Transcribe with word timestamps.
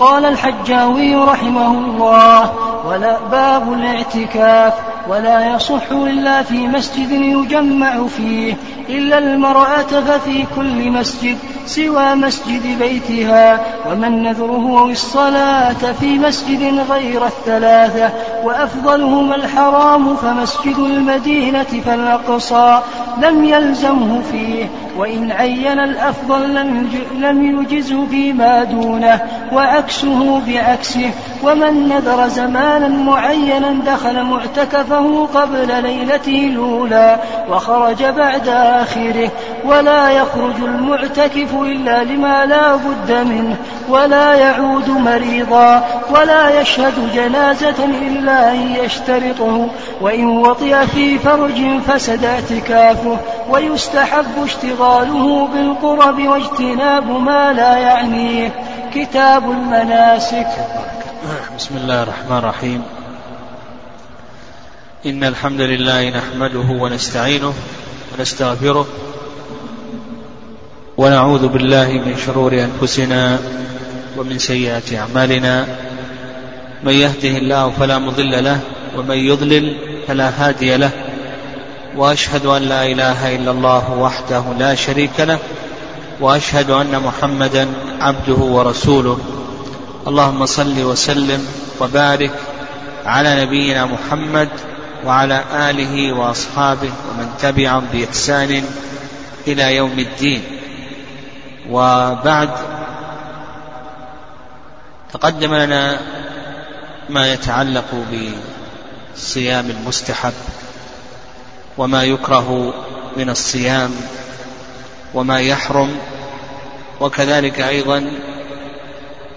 قال 0.00 0.24
الحجاوي 0.24 1.14
رحمه 1.14 1.70
الله 1.70 2.52
ولا 2.86 3.18
باب 3.30 3.72
الاعتكاف 3.72 4.74
ولا 5.08 5.54
يصح 5.54 5.90
إلا 5.92 6.42
في 6.42 6.66
مسجد 6.68 7.10
يجمع 7.10 8.06
فيه 8.06 8.54
إلا 8.88 9.18
المرأة 9.18 9.82
ففي 9.82 10.44
كل 10.56 10.90
مسجد 10.90 11.38
سوى 11.66 12.14
مسجد 12.14 12.78
بيتها 12.78 13.60
ومن 13.90 14.22
نذره 14.22 14.90
الصلاة 14.90 15.92
في 16.00 16.18
مسجد 16.18 16.84
غير 16.90 17.26
الثلاثة 17.26 18.12
وأفضلهما 18.44 19.34
الحرام 19.34 20.16
فمسجد 20.16 20.78
المدينة 20.78 21.82
فالأقصى 21.86 22.80
لم 23.22 23.44
يلزمه 23.44 24.20
فيه 24.32 24.68
وإن 24.98 25.32
عين 25.32 25.80
الأفضل 25.80 26.54
لم 27.14 27.62
يجزه 27.62 28.06
فيما 28.06 28.64
دونه 28.64 29.20
وعكسه 29.52 30.40
بعكسه 30.46 31.10
ومن 31.42 31.88
نذر 31.88 32.28
زمانا 32.28 32.88
معينا 32.88 33.84
دخل 33.86 34.22
معتكفه 34.22 35.26
قبل 35.34 35.82
ليلته 35.82 36.46
الأولى 36.52 37.18
وخرج 37.50 38.04
بعد 38.04 38.48
آخره 38.48 39.30
ولا 39.64 40.10
يخرج 40.10 40.54
المعتكف 40.62 41.54
إلا 41.54 42.04
لما 42.04 42.44
لا 42.46 42.76
بد 42.76 43.12
منه 43.12 43.56
ولا 43.88 44.34
يعود 44.34 44.88
مريضا 44.88 45.84
ولا 46.10 46.60
يشهد 46.60 46.94
جنازة 47.14 47.84
إلا 47.84 48.27
أن 48.28 48.84
يشترطه 48.84 49.70
وإن 50.00 50.24
وطئ 50.24 50.86
في 50.86 51.18
فرج 51.18 51.80
فسد 51.88 52.24
اعتكافه 52.24 53.18
ويستحب 53.50 54.44
اشتغاله 54.44 55.46
بالقرب 55.46 56.18
واجتناب 56.22 57.10
ما 57.10 57.52
لا 57.52 57.78
يعنيه. 57.78 58.64
كتاب 58.94 59.50
المناسك. 59.50 60.46
بسم 61.58 61.76
الله 61.76 62.02
الرحمن 62.02 62.38
الرحيم. 62.38 62.82
إن 65.06 65.24
الحمد 65.24 65.60
لله 65.60 66.10
نحمده 66.10 66.82
ونستعينه 66.82 67.52
ونستغفره 68.18 68.86
ونعوذ 70.96 71.48
بالله 71.48 71.88
من 71.88 72.16
شرور 72.26 72.52
أنفسنا 72.52 73.38
ومن 74.16 74.38
سيئات 74.38 74.94
أعمالنا. 74.94 75.66
من 76.84 76.92
يهده 76.92 77.28
الله 77.28 77.70
فلا 77.70 77.98
مضل 77.98 78.44
له 78.44 78.60
ومن 78.96 79.16
يضلل 79.16 79.76
فلا 80.08 80.28
هادي 80.28 80.76
له. 80.76 80.90
وأشهد 81.96 82.46
أن 82.46 82.62
لا 82.62 82.86
إله 82.86 83.36
إلا 83.36 83.50
الله 83.50 83.92
وحده 83.92 84.42
لا 84.58 84.74
شريك 84.74 85.20
له 85.20 85.38
وأشهد 86.20 86.70
أن 86.70 87.02
محمدا 87.02 87.68
عبده 88.00 88.34
ورسوله. 88.34 89.18
اللهم 90.06 90.46
صل 90.46 90.82
وسلم 90.82 91.46
وبارك 91.80 92.32
على 93.06 93.44
نبينا 93.44 93.86
محمد 93.86 94.48
وعلى 95.06 95.44
آله 95.70 96.12
وأصحابه 96.12 96.90
ومن 97.10 97.28
تبعهم 97.40 97.84
بإحسان 97.92 98.64
إلى 99.46 99.76
يوم 99.76 99.98
الدين. 99.98 100.42
وبعد 101.70 102.50
تقدم 105.12 105.54
لنا 105.54 106.00
ما 107.08 107.32
يتعلق 107.32 108.04
بالصيام 108.10 109.70
المستحب 109.70 110.32
وما 111.78 112.04
يكره 112.04 112.74
من 113.16 113.30
الصيام 113.30 113.90
وما 115.14 115.40
يحرم 115.40 115.96
وكذلك 117.00 117.60
أيضا 117.60 118.12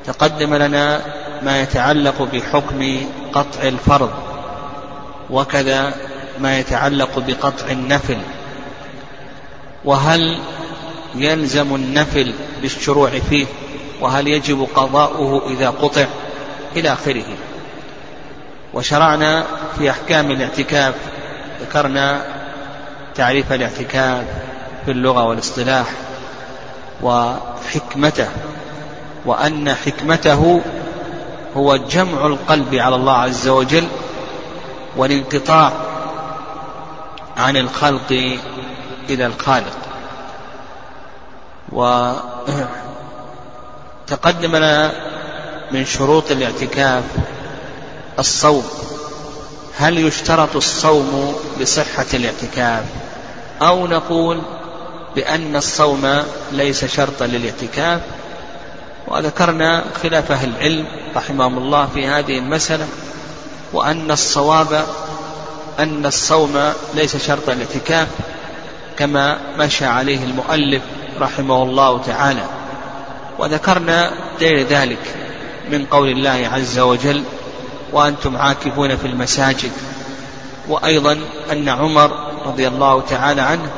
تقدم 0.06 0.56
لنا 0.56 1.02
ما 1.44 1.62
يتعلق 1.62 2.22
بحكم 2.22 2.98
قطع 3.34 3.62
الفرض 3.64 4.12
وكذا 5.30 5.94
ما 6.40 6.60
يتعلق 6.60 7.20
بقطع 7.20 7.72
النفل. 7.72 8.18
وهل 9.86 10.40
يلزم 11.16 11.76
النفل 11.76 12.34
بالشروع 12.62 13.20
فيه؟ 13.30 13.46
وهل 14.02 14.28
يجب 14.28 14.68
قضاؤه 14.76 15.52
إذا 15.52 15.70
قطع؟ 15.70 16.06
إلى 16.76 16.94
آخره. 16.94 17.26
وشرعنا 18.74 19.46
في 19.78 19.92
أحكام 19.92 20.32
الاعتكاف 20.32 20.96
ذكرنا 21.62 22.22
تعريف 23.16 23.54
الاعتكاف 23.54 24.26
في 24.86 24.92
اللغة 24.92 25.24
والاصطلاح 25.24 25.88
وحكمته 27.02 28.28
وأن 29.26 29.74
حكمته 29.74 30.62
هو 31.58 31.76
جمع 31.76 32.26
القلب 32.26 32.76
على 32.76 32.96
الله 32.96 33.18
عز 33.18 33.48
وجل 33.48 33.88
والانقطاع 34.98 35.72
عن 37.38 37.58
الخلق 37.58 38.38
إلى 39.10 39.26
الخالق. 39.26 39.78
وتقدم 44.10 44.56
لنا 44.56 44.92
من 45.72 45.86
شروط 45.86 46.31
الاعتكاف 46.31 47.04
الصوم. 48.22 48.64
هل 49.78 49.98
يشترط 49.98 50.56
الصوم 50.56 51.36
لصحة 51.59 52.06
الاعتكاف؟ 52.14 52.84
أو 53.62 53.88
نقول 53.88 54.42
بأن 55.16 55.56
الصوم 55.56 56.24
ليس 56.52 56.86
شرطا 56.86 57.26
للاعتكاف. 57.26 58.02
وذكرنا 59.08 59.84
خلاف 60.04 60.31
أهل 60.31 60.50
العلم 60.50 60.86
رحمهم 61.16 61.58
الله 61.58 61.90
في 61.94 62.08
هذه 62.08 62.38
المسألة 62.38 62.88
وأن 63.74 64.12
الصواب 64.12 64.86
أن 65.80 66.06
الصوم 66.06 66.74
ليس 66.94 67.18
شرطا 67.18 67.54
للاعتكاف 67.54 68.08
كما 68.98 69.38
مشى 69.58 69.86
عليه 69.86 70.24
المؤلف 70.24 70.81
رحمه 71.20 71.64
الله 71.64 72.02
تعالى. 72.02 72.46
وذكرنا 73.40 74.12
غير 74.40 74.68
ذلك 74.68 75.16
من 75.72 75.86
قول 75.86 76.10
الله 76.10 76.50
عز 76.54 76.80
وجل 76.80 77.24
وأنتم 77.91 78.38
عاكفون 78.38 78.97
في 78.97 79.07
المساجد. 79.07 79.72
وأيضا 80.68 81.19
أن 81.52 81.69
عمر 81.69 82.12
رضي 82.46 82.68
الله 82.68 83.02
تعالى 83.02 83.41
عنه 83.41 83.69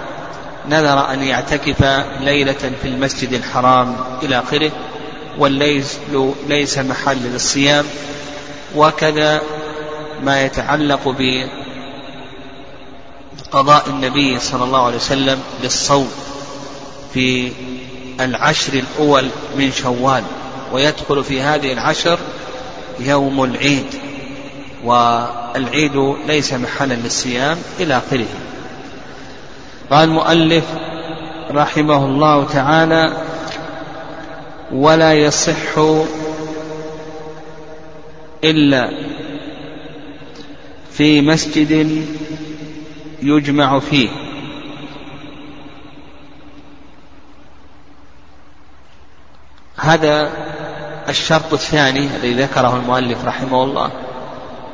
نذر 0.70 1.14
أن 1.14 1.24
يعتكف 1.24 1.84
ليلة 2.20 2.72
في 2.82 2.88
المسجد 2.88 3.34
الحرام 3.34 3.96
إلى 4.24 4.40
آخره 4.40 4.72
والليل 5.38 5.86
ليس 6.48 6.78
محل 6.78 7.18
للصيام 7.18 7.86
وكذا 8.76 9.42
ما 10.24 10.46
يتعلق 10.46 11.16
بقضاء 13.52 13.90
النبي 13.90 14.40
صلى 14.40 14.64
الله 14.64 14.86
عليه 14.86 14.96
وسلم 14.96 15.40
للصوم 15.64 16.12
في 17.14 17.52
العشر 18.20 18.74
الأول 18.74 19.30
من 19.58 19.72
شوال 19.72 20.24
ويدخل 20.74 21.24
في 21.24 21.42
هذه 21.42 21.74
العشر 21.74 22.20
يوم 23.00 23.44
العيد. 23.44 23.86
والعيد 24.84 26.16
ليس 26.28 26.54
محلا 26.54 26.94
للصيام 26.94 27.58
إلى 27.80 27.98
آخره. 27.98 28.26
قال 29.92 30.10
المؤلف 30.10 30.66
رحمه 31.52 32.06
الله 32.06 32.48
تعالى 32.48 33.14
ولا 34.72 35.14
يصح 35.14 35.80
إلا 38.44 38.90
في 40.92 41.22
مسجد 41.22 42.06
يجمع 43.22 43.80
فيه. 43.80 44.10
هذا 49.78 50.32
الشرط 51.10 51.54
الثاني 51.54 52.00
الذي 52.16 52.34
ذكره 52.34 52.76
المؤلف 52.76 53.26
رحمه 53.26 53.64
الله. 53.64 53.92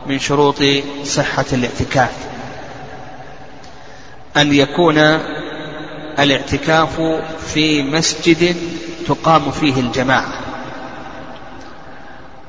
من 0.10 0.20
شروط 0.20 0.64
صحة 1.04 1.46
الاعتكاف. 1.54 2.12
أن 4.38 4.54
يكون 4.54 4.98
الاعتكاف 6.20 7.02
في 7.54 7.84
مسجد 7.84 8.56
تقام 9.08 9.52
فيه 9.52 9.80
الجماعة. 9.80 10.34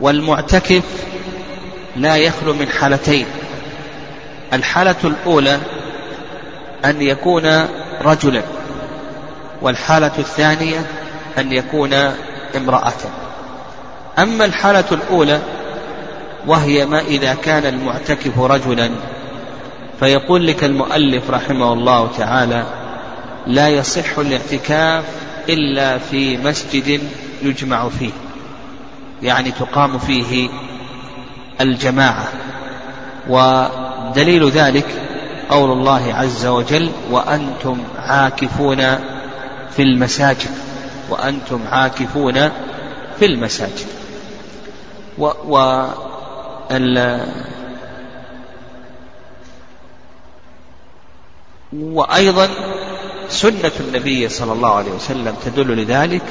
والمعتكف 0.01 0.83
لا 1.97 2.17
يخلو 2.17 2.55
من 2.55 2.69
حالتين. 2.69 3.27
الحالة 4.53 4.97
الأولى 5.05 5.61
أن 6.85 7.03
يكون 7.03 7.67
رجلا 8.03 8.43
والحالة 9.63 10.13
الثانية 10.19 10.87
أن 11.39 11.53
يكون 11.53 11.95
امرأة. 12.57 12.93
أما 14.19 14.45
الحالة 14.45 14.85
الأولى 14.93 15.41
وهي 16.47 16.87
ما 16.87 17.01
إذا 17.01 17.35
كان 17.35 17.67
المعتكف 17.67 18.39
رجلا. 18.39 18.91
فيقول 20.01 20.47
لك 20.47 20.65
المؤلف 20.65 21.31
رحمه 21.31 21.73
الله 21.73 22.11
تعالى 22.19 22.65
لا 23.47 23.69
يصح 23.69 24.19
الاعتكاف 24.19 25.05
إلا 25.49 25.99
في 25.99 26.37
مسجد 26.37 27.01
يجمع 27.43 27.89
فيه. 27.89 28.11
يعني 29.23 29.51
تقام 29.51 29.99
فيه 29.99 30.49
الجماعة. 31.61 32.29
ودليل 33.29 34.51
ذلك 34.51 34.87
قول 35.51 35.73
الله 35.73 36.15
عز 36.15 36.47
وجل 36.47 36.91
وأنتم 37.11 37.79
عاكفون 37.99 38.77
في 39.71 39.83
المساجد. 39.83 40.51
وأنتم 41.11 41.61
عاكفون 41.71 42.51
في 43.19 43.27
المساجد. 43.27 43.87
و, 45.19 45.31
و 45.49 45.85
وأيضا 51.73 52.49
سنة 53.29 53.73
النبي 53.81 54.29
صلى 54.29 54.53
الله 54.53 54.75
عليه 54.75 54.91
وسلم 54.91 55.35
تدل 55.45 55.77
لذلك 55.77 56.23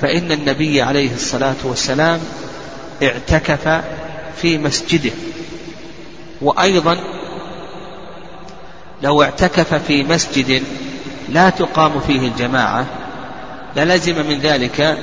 فإن 0.00 0.32
النبي 0.32 0.82
عليه 0.82 1.14
الصلاة 1.14 1.56
والسلام 1.64 2.20
اعتكف 3.02 3.82
في 4.36 4.58
مسجده. 4.58 5.10
وأيضا 6.42 6.96
لو 9.02 9.22
اعتكف 9.22 9.74
في 9.74 10.04
مسجد 10.04 10.62
لا 11.28 11.50
تقام 11.50 12.00
فيه 12.00 12.28
الجماعة 12.28 12.86
للزم 13.76 14.26
من 14.26 14.38
ذلك 14.38 14.98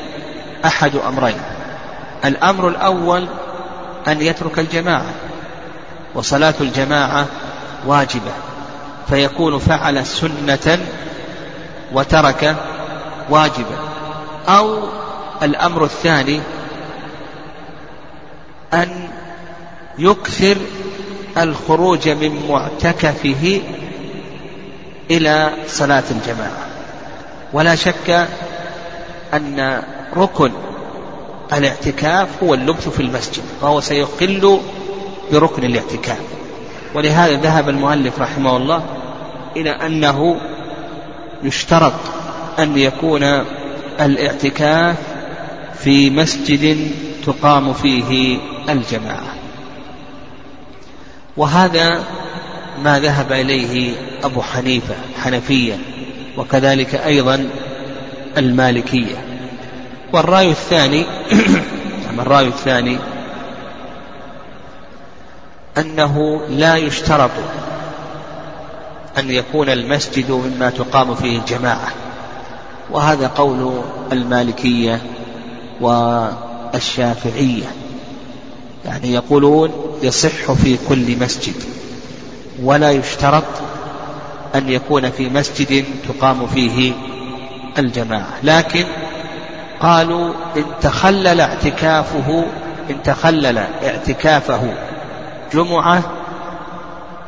أحد 0.65 0.95
أمرين. 0.95 1.41
الأمر 2.25 2.67
الأول 2.67 3.27
أن 4.07 4.21
يترك 4.21 4.59
الجماعة 4.59 5.13
وصلاة 6.15 6.53
الجماعة 6.61 7.25
واجبة 7.85 8.31
فيكون 9.09 9.59
فعل 9.59 10.05
سنة 10.05 10.85
وترك 11.93 12.55
واجبا 13.29 13.77
أو 14.47 14.79
الأمر 15.43 15.83
الثاني 15.83 16.39
أن 18.73 19.09
يكثر 19.97 20.57
الخروج 21.37 22.09
من 22.09 22.47
معتكفه 22.49 23.61
إلى 25.11 25.49
صلاة 25.67 26.03
الجماعة. 26.11 26.67
ولا 27.53 27.75
شك 27.75 28.27
أن 29.33 29.83
ركن 30.17 30.51
الاعتكاف 31.53 32.43
هو 32.43 32.53
اللبث 32.53 32.89
في 32.89 32.99
المسجد 32.99 33.43
فهو 33.61 33.81
سيقل 33.81 34.59
بركن 35.31 35.63
الاعتكاف. 35.63 36.19
ولهذا 36.93 37.41
ذهب 37.41 37.69
المؤلف 37.69 38.19
رحمه 38.19 38.57
الله 38.57 38.83
إلى 39.57 39.69
أنه 39.69 40.41
يشترط 41.43 41.93
أن 42.59 42.77
يكون 42.77 43.23
الاعتكاف 43.99 44.97
في 45.79 46.09
مسجد 46.09 46.91
تقام 47.25 47.73
فيه 47.73 48.37
الجماعة. 48.69 49.35
وهذا 51.37 52.03
ما 52.83 52.99
ذهب 52.99 53.31
إليه 53.31 53.93
أبو 54.23 54.41
حنيفة 54.41 54.95
حنفية 55.23 55.77
وكذلك 56.37 56.95
أيضا 56.95 57.49
المالكية. 58.37 59.28
والرأي 60.13 60.51
الثاني 60.51 61.05
الرأي 62.19 62.47
الثاني 62.47 62.97
أنه 65.77 66.41
لا 66.49 66.75
يشترط 66.75 67.31
أن 69.17 69.31
يكون 69.31 69.69
المسجد 69.69 70.31
مما 70.31 70.69
تقام 70.69 71.15
فيه 71.15 71.39
الجماعة 71.39 71.87
وهذا 72.91 73.27
قول 73.27 73.81
المالكية 74.11 75.01
والشافعية 75.81 77.65
يعني 78.85 79.13
يقولون 79.13 79.71
يصح 80.01 80.51
في 80.51 80.77
كل 80.89 81.19
مسجد 81.19 81.55
ولا 82.63 82.91
يشترط 82.91 83.43
أن 84.55 84.69
يكون 84.69 85.11
في 85.11 85.29
مسجد 85.29 85.85
تقام 86.07 86.47
فيه 86.47 86.93
الجماعة 87.77 88.33
لكن 88.43 88.85
قالوا 89.79 90.33
إن 90.57 90.65
تخلل 90.81 91.41
اعتكافه 91.41 92.45
إن 92.89 93.03
تخلل 93.03 93.57
اعتكافه 93.57 94.73
جمعة 95.53 96.03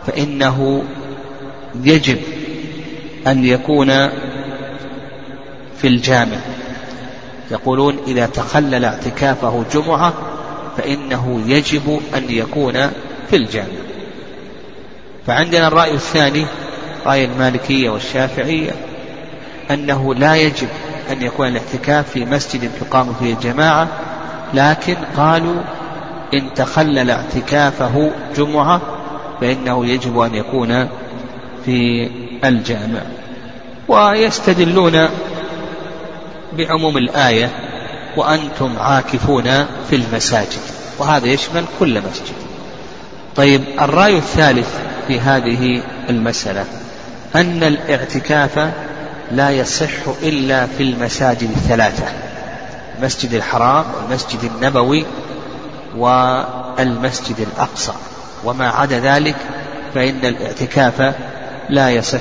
فإنه 0.08 0.84
يجب 1.84 2.18
أن 3.28 3.46
يكون 3.46 3.88
في 5.78 5.88
الجامع. 5.88 6.38
يقولون 7.52 7.98
إذا 8.08 8.26
تخلل 8.26 8.86
اعتكافه 8.86 9.64
جمعة 9.74 10.14
فإنه 10.78 11.42
يجب 11.48 12.02
أن 12.16 12.24
يكون 12.30 12.74
في 13.30 13.36
الجامع. 13.36 13.82
فعندنا 15.28 15.68
الرأي 15.68 15.94
الثاني 15.94 16.46
رأي 17.06 17.26
المالكية 17.26 17.90
والشافعية 17.90 18.72
أنه 19.72 20.16
لا 20.16 20.36
يجب 20.36 20.68
أن 21.12 21.22
يكون 21.22 21.48
الاعتكاف 21.48 22.10
في 22.10 22.26
مسجد 22.26 22.72
تقام 22.80 23.14
فيه 23.14 23.34
الجماعة 23.34 23.88
لكن 24.54 24.96
قالوا 25.18 25.62
إن 26.34 26.54
تخلل 26.54 27.12
اعتكافه 27.12 28.12
جمعة 28.36 28.82
فإنه 29.42 29.86
يجب 29.86 30.20
أن 30.20 30.36
يكون 30.36 30.88
في 31.66 32.10
الجامع. 32.46 33.02
ويستدلون 33.88 35.10
بعموم 36.58 36.98
الآية 36.98 37.50
وأنتم 38.18 38.80
عاكفون 38.80 39.44
في 39.90 39.96
المساجد 39.96 40.62
وهذا 41.00 41.28
يشمل 41.28 41.64
كل 41.80 42.02
مسجد. 42.02 42.36
طيب 43.36 43.62
الرأي 43.82 44.18
الثالث 44.18 44.70
في 45.08 45.20
هذه 45.20 45.82
المسألة 46.10 46.66
أن 47.36 47.64
الاعتكاف 47.64 48.72
لا 49.32 49.50
يصح 49.50 50.08
إلا 50.24 50.66
في 50.66 50.84
المساجد 50.84 51.50
الثلاثة 51.50 52.06
المسجد 53.02 53.34
الحرام 53.34 53.86
والمسجد 53.96 54.44
النبوي 54.44 55.06
والمسجد 55.98 57.36
الأقصى. 57.40 57.94
وما 58.44 58.70
عدا 58.70 59.00
ذلك 59.00 59.36
فإن 59.96 60.26
الاعتكاف 60.26 61.16
لا 61.70 61.90
يصح 61.90 62.20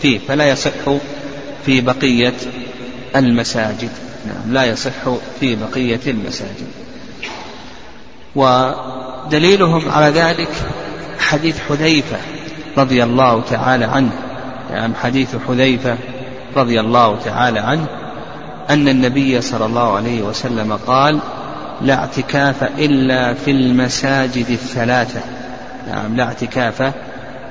فيه 0.00 0.18
فلا 0.28 0.48
يصح 0.48 0.70
في 1.66 1.80
بقية 1.80 2.34
المساجد. 3.16 3.90
نعم 4.26 4.54
لا 4.54 4.64
يصح 4.64 4.90
في 5.40 5.56
بقية 5.56 6.00
المساجد. 6.06 6.68
ودليلهم 8.36 9.90
على 9.90 10.06
ذلك 10.06 10.50
حديث 11.18 11.58
حذيفة 11.68 12.16
رضي 12.78 13.04
الله 13.04 13.42
تعالى 13.50 13.84
عنه. 13.84 14.25
نعم 14.70 14.94
حديث 14.94 15.36
حذيفة 15.48 15.96
رضي 16.56 16.80
الله 16.80 17.18
تعالى 17.24 17.58
عنه 17.58 17.86
أن 18.70 18.88
النبي 18.88 19.40
صلى 19.40 19.66
الله 19.66 19.96
عليه 19.96 20.22
وسلم 20.22 20.78
قال 20.86 21.18
لا 21.82 21.94
اعتكاف 21.94 22.62
إلا 22.62 23.34
في 23.34 23.50
المساجد 23.50 24.50
الثلاثة. 24.50 25.20
نعم 25.88 26.16
لا 26.16 26.24
اعتكاف 26.24 26.92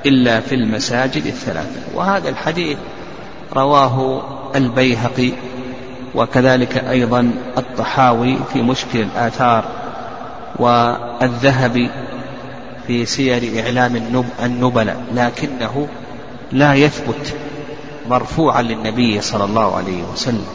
إلا 0.06 0.40
في 0.40 0.54
المساجد 0.54 1.26
الثلاثة. 1.26 1.80
وهذا 1.94 2.28
الحديث 2.28 2.78
رواه 3.56 4.22
البيهقي 4.56 5.32
وكذلك 6.14 6.84
أيضا 6.90 7.30
الطحاوي 7.58 8.38
في 8.52 8.62
مشكل 8.62 9.00
الآثار 9.00 9.64
والذهبي 10.58 11.90
في 12.86 13.06
سير 13.06 13.64
إعلام 13.64 14.24
النبلاء 14.44 14.96
لكنه 15.14 15.88
لا 16.52 16.74
يثبت 16.74 17.34
مرفوعا 18.08 18.62
للنبي 18.62 19.20
صلى 19.20 19.44
الله 19.44 19.76
عليه 19.76 20.02
وسلم. 20.12 20.46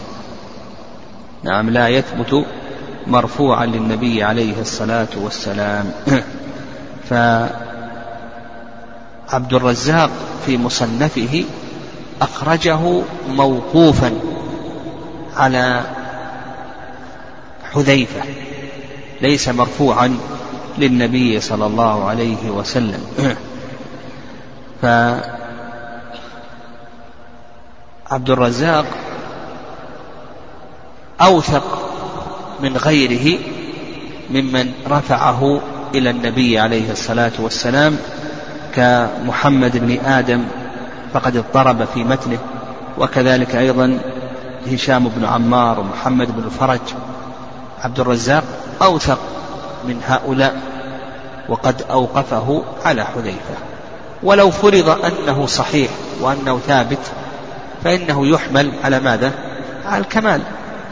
نعم 1.44 1.70
لا 1.70 1.88
يثبت 1.88 2.46
مرفوعا 3.08 3.66
للنبي 3.66 4.24
عليه 4.24 4.62
الصلاة 4.62 5.08
والسلام. 5.16 5.92
فعبد 7.10 7.64
الرزاق 9.54 10.10
في 10.46 10.58
مصنفه 10.58 11.44
أخرجه 12.22 12.80
موقوفا 13.30 14.14
على 15.38 15.82
حذيفة 17.74 18.22
ليس 19.22 19.50
مرفوعا 19.50 20.18
للنبي 20.78 21.40
صلى 21.40 21.66
الله 21.66 22.06
عليه 22.06 22.50
وسلم. 22.50 23.00
فعبد 28.12 28.30
الرزاق 28.30 28.86
أوثق 31.22 31.64
من 32.60 32.78
غيره 32.78 33.40
ممن 34.30 34.72
رفعه 34.88 35.62
إلى 35.96 36.10
النبي 36.10 36.60
عليه 36.60 36.92
الصلاة 36.92 37.32
والسلام 37.40 37.98
كمحمد 38.76 39.78
بن 39.78 40.06
آدم 40.06 40.44
فقد 41.14 41.38
اضطرب 41.38 41.86
في 41.94 42.04
متنه 42.04 42.38
وكذلك 42.98 43.56
أيضا 43.56 44.00
هشام 44.72 45.10
بن 45.10 45.26
عمار 45.26 45.80
ومحمد 45.80 46.28
بن 46.42 46.50
فرج. 46.50 46.80
عبد 47.82 48.00
الرزاق 48.00 48.44
أوثق 48.82 49.20
من 49.88 50.02
هؤلاء 50.08 50.62
وقد 51.50 51.82
أوقفه 51.92 52.64
على 52.86 53.06
حذيفة. 53.06 53.56
ولو 54.24 54.52
فرض 54.52 54.90
أنه 55.06 55.46
صحيح 55.46 55.90
وأنه 56.22 56.60
ثابت 56.68 57.12
فإنه 57.84 58.28
يحمل 58.28 58.72
على 58.84 59.00
ماذا؟ 59.00 59.32
على 59.86 60.02
الكمال. 60.02 60.42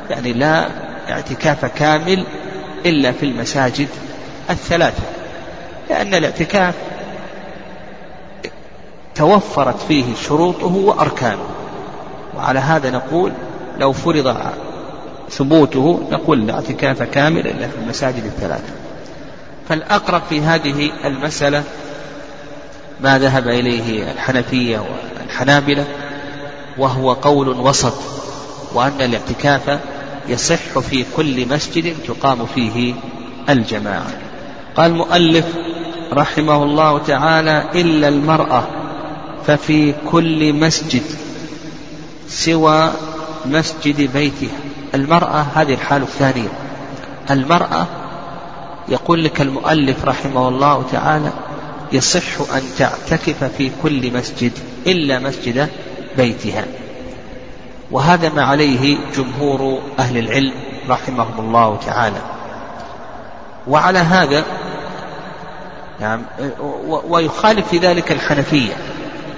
يعني 0.09 0.33
لا 0.33 0.67
اعتكاف 1.09 1.65
كامل 1.65 2.23
إلا 2.85 3.11
في 3.11 3.25
المساجد 3.25 3.87
الثلاثة. 4.49 5.03
لأن 5.89 6.13
الاعتكاف 6.13 6.75
توفرت 9.15 9.81
فيه 9.87 10.15
شروطه 10.15 10.75
وأركانه. 10.75 11.45
وعلى 12.37 12.59
هذا 12.59 12.89
نقول 12.89 13.31
لو 13.79 13.93
فرض 13.93 14.37
ثبوته 15.29 16.07
نقول 16.11 16.47
لا 16.47 16.53
اعتكاف 16.53 17.03
كامل 17.03 17.47
إلا 17.47 17.67
في 17.67 17.77
المساجد 17.83 18.25
الثلاثة. 18.25 18.73
فالأقرب 19.69 20.21
في 20.29 20.41
هذه 20.41 20.91
المسألة 21.05 21.63
ما 23.01 23.19
ذهب 23.19 23.47
إليه 23.47 24.11
الحنفية 24.11 24.79
والحنابلة 25.19 25.85
وهو 26.79 27.13
قول 27.13 27.49
وسط 27.49 27.93
وأن 28.73 29.01
الاعتكاف 29.01 29.79
يصح 30.27 30.79
في 30.79 31.05
كل 31.17 31.47
مسجد 31.49 31.95
تقام 32.07 32.45
فيه 32.45 32.93
الجماعة. 33.49 34.11
قال 34.75 34.91
المؤلف 34.91 35.45
رحمه 36.13 36.63
الله 36.63 36.97
تعالى 36.99 37.65
إلا 37.75 38.07
المرأة 38.07 38.63
ففي 39.47 39.93
كل 40.11 40.53
مسجد 40.53 41.03
سوى 42.27 42.91
مسجد 43.45 44.13
بيتها. 44.13 44.57
المرأة 44.95 45.45
هذه 45.55 45.73
الحالة 45.73 46.03
الثانية. 46.03 46.49
المرأة 47.31 47.87
يقول 48.89 49.23
لك 49.23 49.41
المؤلف 49.41 50.05
رحمه 50.05 50.49
الله 50.49 50.83
تعالى 50.91 51.31
يصح 51.91 52.53
أن 52.55 52.61
تعتكف 52.77 53.43
في 53.43 53.71
كل 53.83 54.13
مسجد 54.13 54.51
إلا 54.87 55.19
مسجد 55.19 55.69
بيتها. 56.19 56.65
وهذا 57.91 58.29
ما 58.29 58.43
عليه 58.43 58.97
جمهور 59.15 59.81
أهل 59.99 60.17
العلم 60.17 60.53
رحمهم 60.89 61.39
الله 61.39 61.77
تعالى. 61.85 62.21
وعلى 63.67 63.99
هذا 63.99 64.43
نعم 65.99 66.21
ويخالف 67.07 67.67
في 67.67 67.77
ذلك 67.77 68.11
الحنفية. 68.11 68.73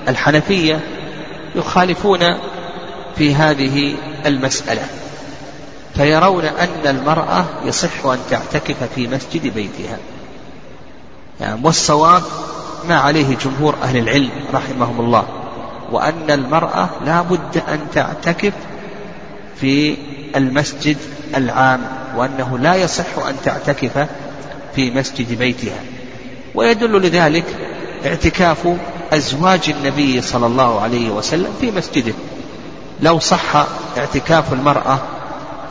الحنفية 0.08 0.80
يخالفون 1.56 2.20
في 3.16 3.36
هذه 3.36 3.96
المسألة. 4.26 4.84
فيرون 5.96 6.46
أن 6.46 6.88
المرأة 6.88 7.46
يصح 7.66 8.06
أن 8.06 8.20
تعتكف 8.30 8.84
في 8.96 9.08
مسجد 9.08 9.54
بيتها. 9.54 9.98
يعني 11.42 11.60
والصواب 11.64 12.24
ما 12.90 12.96
عليه 12.96 13.38
جمهور 13.38 13.76
أهل 13.84 13.98
العلم 13.98 14.32
رحمهم 14.54 15.00
الله. 15.00 15.41
وأن 15.92 16.32
المرأة 16.32 16.90
لا 17.06 17.22
بد 17.22 17.58
أن 17.70 17.80
تعتكف 17.94 18.54
في 19.60 19.98
المسجد 20.36 20.98
العام 21.36 21.82
وأنه 22.16 22.58
لا 22.58 22.76
يصح 22.76 23.18
أن 23.28 23.36
تعتكف 23.46 24.08
في 24.76 24.92
مسجد 24.92 25.38
بيتها. 25.38 25.80
ويدل 26.56 27.02
لذلك 27.02 27.46
اعتكاف 28.06 28.68
أزواج 29.14 29.70
النبي 29.70 30.22
صلى 30.22 30.46
الله 30.46 30.82
عليه 30.82 31.10
وسلم 31.10 31.50
في 31.62 31.72
مسجده. 31.72 32.14
لو 33.02 33.20
صح 33.20 33.66
اعتكاف 33.98 34.54
المرأة 34.54 35.00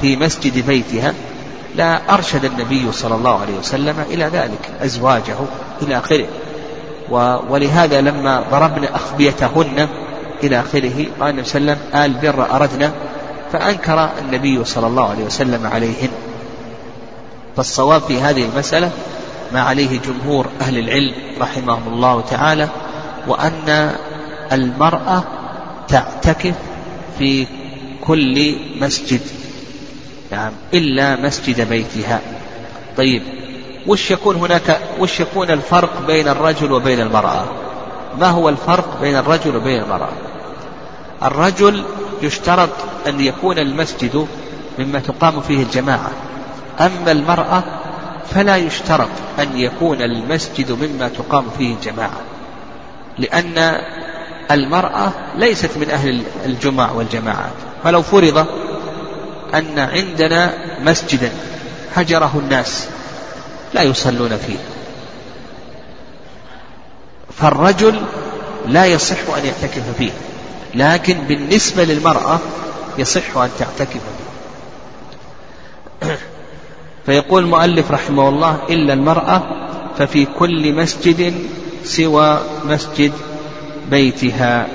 في 0.00 0.16
مسجد 0.16 0.66
بيتها 0.66 1.14
لا 1.76 2.14
أرشد 2.14 2.44
النبي 2.44 2.92
صلى 2.92 3.14
الله 3.14 3.40
عليه 3.40 3.58
وسلم 3.58 4.04
إلى 4.10 4.24
ذلك 4.24 4.70
أزواجه 4.82 5.36
إلى 5.82 5.98
آخره. 5.98 6.26
ولهذا 7.48 8.00
لما 8.00 8.44
ضربن 8.50 8.84
أخبيتهن 8.84 9.88
إلى 10.44 10.60
آخره. 10.60 11.06
قال 11.20 11.30
النبي 11.30 11.44
صلى 11.44 11.60
الله 11.60 11.72
عليه 11.72 11.76
وسلم 11.76 11.78
آل 11.94 12.12
بر 12.12 12.56
أردنا. 12.56 12.92
فأنكر 13.52 14.10
النبي 14.18 14.64
صلى 14.64 14.86
الله 14.86 15.10
عليه 15.10 15.24
وسلم 15.24 15.66
عليهن 15.66 16.10
فالصواب 17.56 18.02
في 18.02 18.20
هذه 18.20 18.44
المسألة 18.44 18.90
ما 19.52 19.60
عليه 19.60 20.00
جمهور 20.00 20.46
أهل 20.60 20.78
العلم 20.78 21.14
رحمهم 21.40 21.92
الله 21.92 22.20
تعالى 22.20 22.68
وأن 23.28 23.94
المرأة 24.52 25.24
تعتكف 25.88 26.54
في 27.18 27.46
كل 28.00 28.56
مسجد. 28.80 29.20
نعم 30.32 30.52
إلا 30.74 31.16
مسجد 31.16 31.68
بيتها. 31.68 32.20
طيب 32.96 33.22
وش 33.86 34.10
يكون 34.10 34.36
هناك 34.36 34.80
وش 34.98 35.20
يكون 35.20 35.50
الفرق 35.50 36.06
بين 36.06 36.28
الرجل 36.28 36.72
وبين 36.72 37.00
المرأة؟ 37.00 37.44
ما 38.18 38.26
هو 38.26 38.48
الفرق 38.48 39.00
بين 39.00 39.16
الرجل 39.16 39.56
وبين 39.56 39.82
المرأة؟ 39.82 40.29
الرجل 41.22 41.84
يشترط 42.22 42.70
أن 43.06 43.20
يكون 43.20 43.58
المسجد 43.58 44.26
مما 44.78 44.98
تقام 44.98 45.40
فيه 45.40 45.62
الجماعة. 45.62 46.10
أما 46.80 47.12
المرأة 47.12 47.62
فلا 48.30 48.56
يشترط 48.56 49.08
أن 49.38 49.58
يكون 49.58 50.02
المسجد 50.02 50.72
مما 50.72 51.08
تقام 51.08 51.46
فيه 51.58 51.74
الجماعة 51.74 52.20
لأن 53.18 53.80
المرأة 54.50 55.12
ليست 55.36 55.70
من 55.76 55.90
أهل 55.90 56.22
الجمع 56.46 56.92
والجماعات. 56.92 57.52
فلو 57.84 58.02
فرض 58.02 58.46
أن 59.54 59.78
عندنا 59.78 60.54
مسجدا 60.82 61.32
هجره 61.96 62.32
الناس 62.36 62.88
لا 63.74 63.82
يصلون 63.82 64.36
فيه. 64.36 64.58
فالرجل 67.38 68.02
لا 68.66 68.86
يصح 68.86 69.16
أن 69.36 69.46
يعتكف 69.46 69.82
فيه. 69.98 70.10
لكن 70.74 71.18
بالنسبة 71.28 71.84
للمرأة 71.84 72.38
يصح 72.98 73.36
أن 73.36 73.50
تعتكف. 73.58 74.00
فيقول 77.06 77.42
المؤلف 77.44 77.90
رحمه 77.90 78.28
الله 78.28 78.58
إلا 78.70 78.92
المرأة 78.92 79.42
ففي 79.98 80.24
كل 80.38 80.72
مسجد 80.74 81.34
سوى 81.84 82.40
مسجد 82.64 83.12
بيتها. 83.90 84.66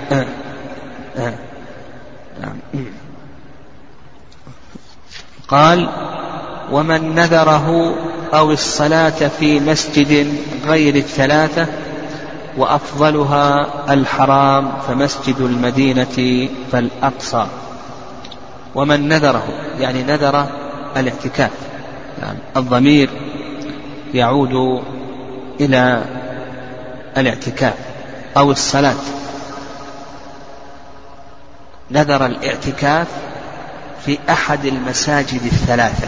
قال 5.47 5.89
ومن 6.71 7.15
نذره 7.15 7.95
أو 8.33 8.51
الصلاة 8.51 9.27
في 9.39 9.59
مسجد 9.59 10.37
غير 10.65 10.95
الثلاثة 10.95 11.67
وأفضلها 12.57 13.67
الحرام 13.93 14.71
فمسجد 14.87 15.41
المدينة 15.41 16.49
فالأقصى. 16.71 17.47
ومن 18.75 19.07
نذره 19.07 19.43
يعني 19.79 20.03
نذر 20.03 20.47
الاعتكاف 20.97 21.51
يعني 22.21 22.37
الضمير 22.57 23.09
يعود 24.13 24.83
إلى 25.61 26.03
الاعتكاف 27.17 27.73
أو 28.37 28.51
الصلاة. 28.51 28.95
نذر 31.91 32.25
الاعتكاف 32.25 33.07
في 34.05 34.17
أحد 34.29 34.65
المساجد 34.65 35.43
الثلاثة 35.45 36.07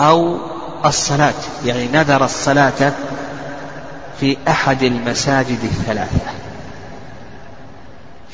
أو 0.00 0.38
الصلاة 0.84 1.34
يعني 1.64 1.88
نذر 1.88 2.24
الصلاة 2.24 2.92
في 4.20 4.36
أحد 4.48 4.82
المساجد 4.82 5.58
الثلاثة 5.64 6.30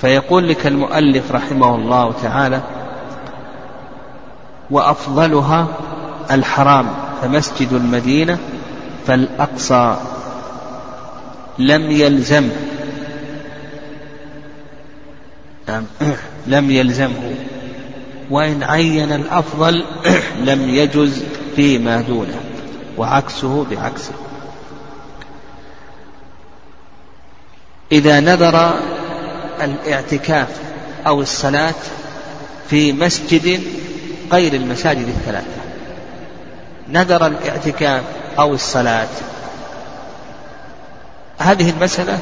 فيقول 0.00 0.48
لك 0.48 0.66
المؤلف 0.66 1.32
رحمه 1.32 1.74
الله 1.74 2.14
تعالى 2.22 2.60
وأفضلها 4.70 5.66
الحرام 6.30 6.86
فمسجد 7.22 7.72
المدينة 7.72 8.38
فالأقصى 9.06 9.96
لم 11.58 11.90
يلزم 11.90 12.48
نعم. 15.68 15.84
لم 16.46 16.70
يلزمه 16.70 17.34
وإن 18.30 18.62
عين 18.62 19.12
الأفضل 19.12 19.84
لم 20.44 20.68
يجز 20.68 21.24
فيما 21.56 22.00
دونه 22.00 22.40
وعكسه 22.98 23.66
بعكسه 23.70 24.12
إذا 27.92 28.20
نذر 28.20 28.74
الاعتكاف 29.62 30.48
أو 31.06 31.20
الصلاة 31.20 31.74
في 32.70 32.92
مسجد 32.92 33.62
غير 34.32 34.54
المساجد 34.54 35.08
الثلاثة. 35.08 35.60
نذر 36.88 37.26
الاعتكاف 37.26 38.02
أو 38.38 38.54
الصلاة. 38.54 39.08
هذه 41.38 41.70
المسألة 41.70 42.18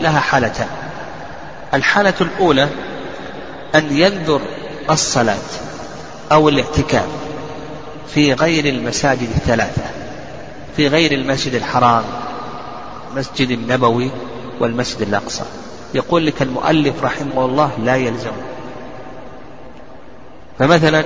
لها 0.00 0.20
حالتان. 0.20 0.68
الحالة 1.74 2.14
الأولى 2.20 2.68
أن 3.74 3.96
ينذر 3.96 4.40
الصلاة 4.90 5.36
أو 6.32 6.48
الاعتكاف 6.48 7.06
في 8.14 8.32
غير 8.32 8.64
المساجد 8.64 9.28
الثلاثة 9.36 9.82
في 10.76 10.88
غير 10.88 11.12
المسجد 11.12 11.54
الحرام 11.54 12.04
المسجد 13.12 13.50
النبوي 13.50 14.10
والمسجد 14.60 15.02
الأقصى. 15.02 15.44
يقول 15.94 16.26
لك 16.26 16.42
المؤلف 16.42 17.04
رحمه 17.04 17.44
الله 17.44 17.70
لا 17.84 17.96
يلزم. 17.96 18.32
فمثلا 20.58 21.04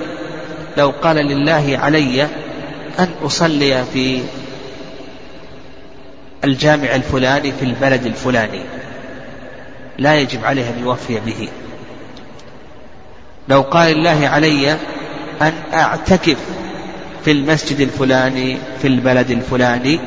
لو 0.77 0.93
قال 1.03 1.17
لله 1.17 1.79
علي 1.83 2.23
أن 2.99 3.09
أصلي 3.25 3.85
في 3.93 4.23
الجامع 6.45 6.95
الفلاني 6.95 7.53
في 7.53 7.65
البلد 7.65 8.07
الفلاني 8.07 8.61
لا 9.99 10.15
يجب 10.15 10.45
عليه 10.45 10.71
أن 10.71 10.83
يوفي 10.83 11.21
به. 11.21 11.49
لو 13.49 13.61
قال 13.61 13.93
الله 13.93 14.29
علي 14.29 14.73
أن 15.43 15.53
أعتكف 15.75 16.39
في 17.25 17.31
المسجد 17.31 17.81
الفلاني 17.81 18.59
في 18.83 18.89
البلد 18.89 19.31
الفلاني 19.31 20.01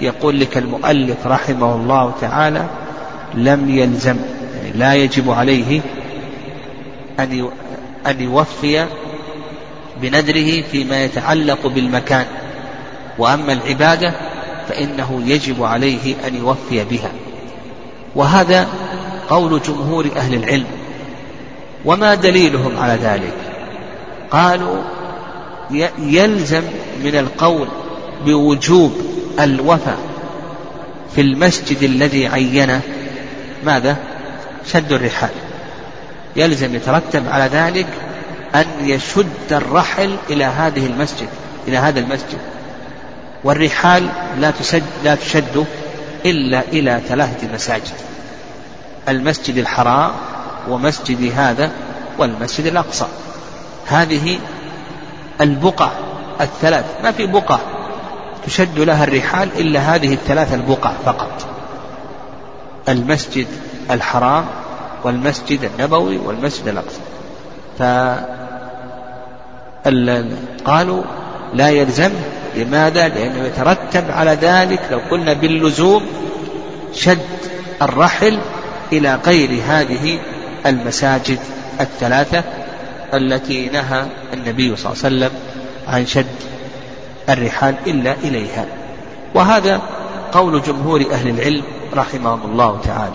يقول 0.00 0.40
لك 0.40 0.58
المؤلف 0.58 1.26
رحمه 1.26 1.74
الله 1.74 2.14
تعالى 2.20 2.66
لم 3.34 3.70
يلزم 3.70 4.16
يعني 4.56 4.78
لا 4.78 4.94
يجب 4.94 5.30
عليه 5.30 5.80
أن 7.20 7.50
أن 8.06 8.20
يوفي 8.20 8.86
بنذره 10.02 10.62
فيما 10.62 11.04
يتعلق 11.04 11.66
بالمكان. 11.66 12.26
وأما 13.18 13.52
العبادة 13.52 14.14
فإنه 14.68 15.22
يجب 15.26 15.62
عليه 15.62 16.14
أن 16.26 16.34
يوفي 16.34 16.84
بها. 16.84 17.10
وهذا 18.14 18.68
قول 19.30 19.62
جمهور 19.62 20.06
أهل 20.16 20.34
العلم. 20.34 20.66
وما 21.84 22.14
دليلهم 22.14 22.78
على 22.78 22.98
ذلك؟ 23.02 23.34
قالوا 24.30 24.82
يلزم 25.98 26.62
من 27.04 27.16
القول 27.16 27.68
بوجوب 28.26 28.92
الوفاء 29.40 29.98
في 31.14 31.20
المسجد 31.20 31.82
الذي 31.82 32.26
عينه 32.26 32.80
ماذا؟ 33.64 33.96
شد 34.66 34.92
الرحال. 34.92 35.30
يلزم 36.36 36.74
يترتب 36.74 37.28
على 37.28 37.44
ذلك 37.44 37.86
أن 38.54 38.66
يشد 38.80 39.52
الرحل 39.52 40.16
إلى 40.30 40.44
هذه 40.44 40.86
المسجد 40.86 41.28
إلى 41.68 41.76
هذا 41.76 42.00
المسجد. 42.00 42.38
والرحال 43.44 44.08
لا 44.38 44.50
تسد 44.50 44.82
لا 45.04 45.14
تشد 45.14 45.66
إلا 46.26 46.60
إلى 46.60 47.00
ثلاثة 47.08 47.54
مساجد. 47.54 47.94
المسجد 49.08 49.56
الحرام 49.56 50.10
ومسجد 50.68 51.32
هذا 51.36 51.70
والمسجد 52.18 52.66
الأقصى. 52.66 53.06
هذه 53.86 54.38
البقع 55.40 55.90
الثلاث. 56.40 56.84
ما 57.02 57.12
في 57.12 57.26
بقع 57.26 57.58
تشد 58.46 58.78
لها 58.78 59.04
الرحال 59.04 59.48
إلا 59.58 59.80
هذه 59.80 60.14
الثلاث 60.14 60.54
البقع 60.54 60.92
فقط. 61.04 61.59
المسجد 62.88 63.46
الحرام 63.90 64.46
والمسجد 65.04 65.60
النبوي 65.64 66.18
والمسجد 66.18 66.68
الأقصى 66.68 67.00
قالوا 70.64 71.02
لا 71.54 71.68
يلزم 71.68 72.10
لماذا؟ 72.56 73.08
لأنه 73.08 73.46
يترتب 73.46 74.10
على 74.10 74.30
ذلك 74.30 74.80
لو 74.90 75.00
قلنا 75.10 75.32
باللزوم 75.32 76.06
شد 76.94 77.18
الرحل 77.82 78.38
إلى 78.92 79.18
غير 79.26 79.60
هذه 79.66 80.18
المساجد 80.66 81.38
الثلاثة 81.80 82.44
التي 83.14 83.68
نهى 83.68 84.06
النبي 84.32 84.76
صلى 84.76 84.92
الله 84.92 85.04
عليه 85.04 85.16
وسلم 85.16 85.30
عن 85.86 86.06
شد 86.06 86.26
الرحال 87.28 87.74
إلا 87.86 88.14
إليها 88.24 88.66
وهذا 89.34 89.80
قول 90.32 90.62
جمهور 90.62 91.04
أهل 91.12 91.28
العلم 91.28 91.62
رحمهم 91.94 92.50
الله 92.50 92.80
تعالى. 92.84 93.14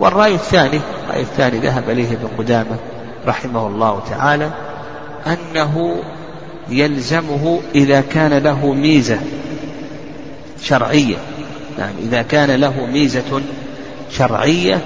والرأي 0.00 0.34
الثاني 0.34 0.80
الرأي 1.04 1.20
الثاني 1.20 1.58
ذهب 1.58 1.90
إليه 1.90 2.08
ابن 2.08 2.28
قدامة 2.38 2.76
رحمه 3.26 3.66
الله 3.66 4.02
تعالى 4.10 4.50
أنه 5.26 6.02
يلزمه 6.68 7.60
إذا 7.74 8.00
كان 8.00 8.38
له 8.38 8.72
ميزة 8.72 9.18
شرعية. 10.62 11.16
يعني 11.78 11.94
إذا 12.02 12.22
كان 12.22 12.50
له 12.50 12.86
ميزة 12.86 13.42
شرعية 14.10 14.80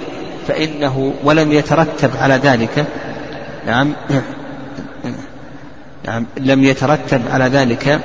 فإنه 0.48 1.14
ولم 1.24 1.52
يترتب 1.52 2.10
على 2.16 2.34
ذلك 2.34 2.86
نعم 3.66 3.92
نعم 6.06 6.26
لم 6.36 6.64
يترتب 6.64 7.22
على 7.30 7.44
ذلك 7.44 8.00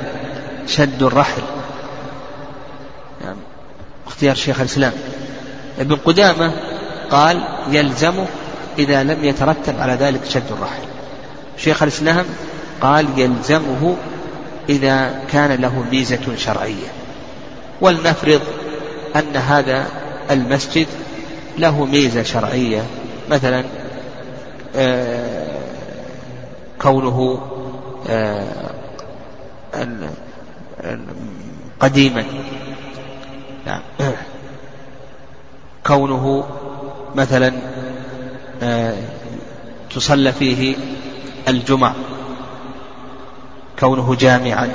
شد 0.68 1.04
الرحل 1.04 1.42
نعم 1.42 1.65
اختيار 4.08 4.36
شيخ 4.36 4.60
الإسلام. 4.60 4.94
ابن 5.80 5.96
قدامة 5.96 6.52
قال 7.12 7.42
يلزمه 7.72 8.26
إذا 8.80 9.04
لم 9.04 9.26
يترتب 9.26 9.80
على 9.80 9.94
ذلك 9.94 10.26
شد 10.26 10.52
الرحل 10.52 10.84
شيخ 11.58 11.84
الإسلام 11.84 12.26
قال 12.82 13.08
يلزمه 13.18 13.96
إذا 14.70 15.22
كان 15.32 15.62
له 15.62 15.86
ميزة 15.92 16.36
شرعية. 16.38 16.88
ولنفرض 17.82 18.42
أن 19.16 19.36
هذا 19.36 19.86
المسجد 20.32 20.88
له 21.58 21.86
ميزة 21.86 22.24
شرعية. 22.24 22.84
مثلا 23.30 23.64
آه، 24.76 25.46
كونه 26.82 27.42
آه، 28.10 28.46
قديما. 31.80 32.26
نعم. 33.66 33.82
كونه 35.88 36.44
مثلا 37.16 37.54
آه، 38.64 38.96
تصلى 39.96 40.32
فيه 40.32 40.76
الجمع 41.48 41.94
كونه 43.80 44.16
جامعا 44.16 44.70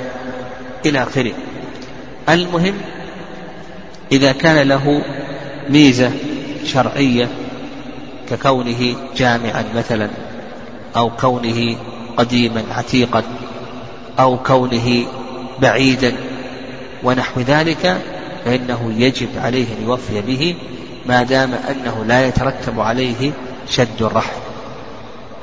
إلى 0.85 1.03
آخره. 1.03 1.33
المهم 2.29 2.73
إذا 4.11 4.31
كان 4.31 4.67
له 4.67 5.01
ميزة 5.69 6.11
شرعية 6.65 7.27
ككونه 8.29 8.95
جامعا 9.17 9.65
مثلا 9.75 10.09
أو 10.95 11.09
كونه 11.09 11.75
قديما 12.17 12.63
عتيقا 12.71 13.23
أو 14.19 14.37
كونه 14.37 15.05
بعيدا 15.61 16.13
ونحو 17.03 17.41
ذلك 17.41 18.01
فإنه 18.45 18.93
يجب 18.97 19.29
عليه 19.37 19.65
أن 19.65 19.83
يوفي 19.83 20.21
به 20.21 20.55
ما 21.05 21.23
دام 21.23 21.53
أنه 21.53 22.05
لا 22.05 22.27
يترتب 22.27 22.79
عليه 22.79 23.31
شد 23.69 24.01
الرحم. 24.01 24.39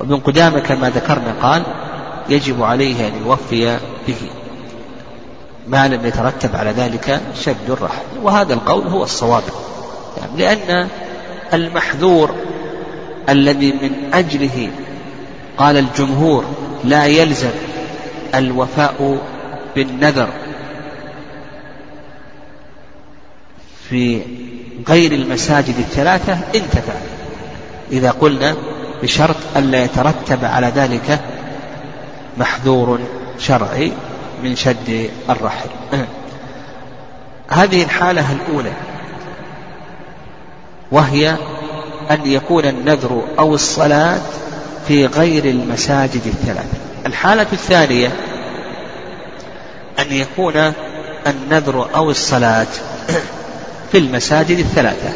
وابن 0.00 0.16
قدامة 0.16 0.60
كما 0.60 0.90
ذكرنا 0.90 1.34
قال 1.42 1.62
يجب 2.28 2.62
عليه 2.62 3.08
أن 3.08 3.12
يوفي 3.26 3.78
به 4.08 4.30
ما 5.68 5.88
لم 5.88 6.06
يترتب 6.06 6.56
على 6.56 6.70
ذلك 6.70 7.20
شد 7.40 7.70
الرحم. 7.70 8.02
وهذا 8.22 8.54
القول 8.54 8.86
هو 8.86 9.02
الصواب. 9.02 9.42
يعني 10.18 10.38
لأن 10.38 10.88
المحذور 11.54 12.34
الذي 13.28 13.72
من 13.72 13.90
أجله 14.14 14.70
قال 15.58 15.76
الجمهور 15.76 16.44
لا 16.84 17.06
يلزم 17.06 17.50
الوفاء 18.34 19.18
بالنذر. 19.76 20.28
في 23.90 24.20
غير 24.88 25.12
المساجد 25.12 25.78
الثلاثة 25.78 26.38
انتفع 26.54 26.92
إذا 27.92 28.10
قلنا 28.10 28.56
بشرط 29.02 29.36
ألا 29.56 29.84
يترتب 29.84 30.44
على 30.44 30.66
ذلك 30.66 31.20
محذور 32.38 32.98
شرعي 33.38 33.92
من 34.42 34.56
شد 34.56 35.10
الرحل 35.30 35.68
هذه 37.48 37.82
الحالة 37.82 38.32
الأولى 38.32 38.72
وهي 40.92 41.36
أن 42.10 42.26
يكون 42.26 42.64
النذر 42.64 43.22
أو 43.38 43.54
الصلاة 43.54 44.20
في 44.88 45.06
غير 45.06 45.44
المساجد 45.44 46.26
الثلاثة. 46.26 46.78
الحالة 47.06 47.46
الثانية 47.52 48.12
أن 49.98 50.12
يكون 50.12 50.72
النذر 51.26 51.88
أو 51.94 52.10
الصلاة 52.10 52.66
في 53.92 53.98
المساجد 53.98 54.58
الثلاثة 54.58 55.12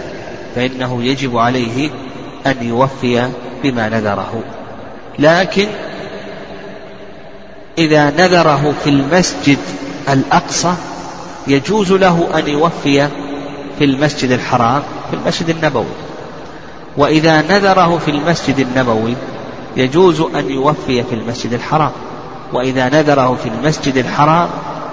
فإنه 0.55 1.05
يجب 1.05 1.37
عليه 1.37 1.91
أن 2.47 2.57
يوفي 2.63 3.29
بما 3.63 3.89
نذره. 3.89 4.43
لكن 5.19 5.67
إذا 7.79 8.11
نذره 8.11 8.75
في 8.85 8.91
المسجد 8.91 9.59
الأقصى 10.09 10.75
يجوز 11.47 11.93
له 11.93 12.29
أن 12.39 12.49
يوفي 12.49 13.09
في 13.79 13.85
المسجد 13.85 14.31
الحرام 14.31 14.83
في 15.11 15.17
المسجد 15.17 15.49
النبوي. 15.49 15.85
وإذا 16.97 17.43
نذره 17.43 17.99
في 17.99 18.11
المسجد 18.11 18.59
النبوي 18.59 19.15
يجوز 19.77 20.21
أن 20.21 20.51
يوفي 20.51 21.03
في 21.03 21.15
المسجد 21.15 21.53
الحرام. 21.53 21.91
وإذا 22.53 22.89
نذره 22.89 23.39
في 23.43 23.49
المسجد 23.49 23.97
الحرام 23.97 24.49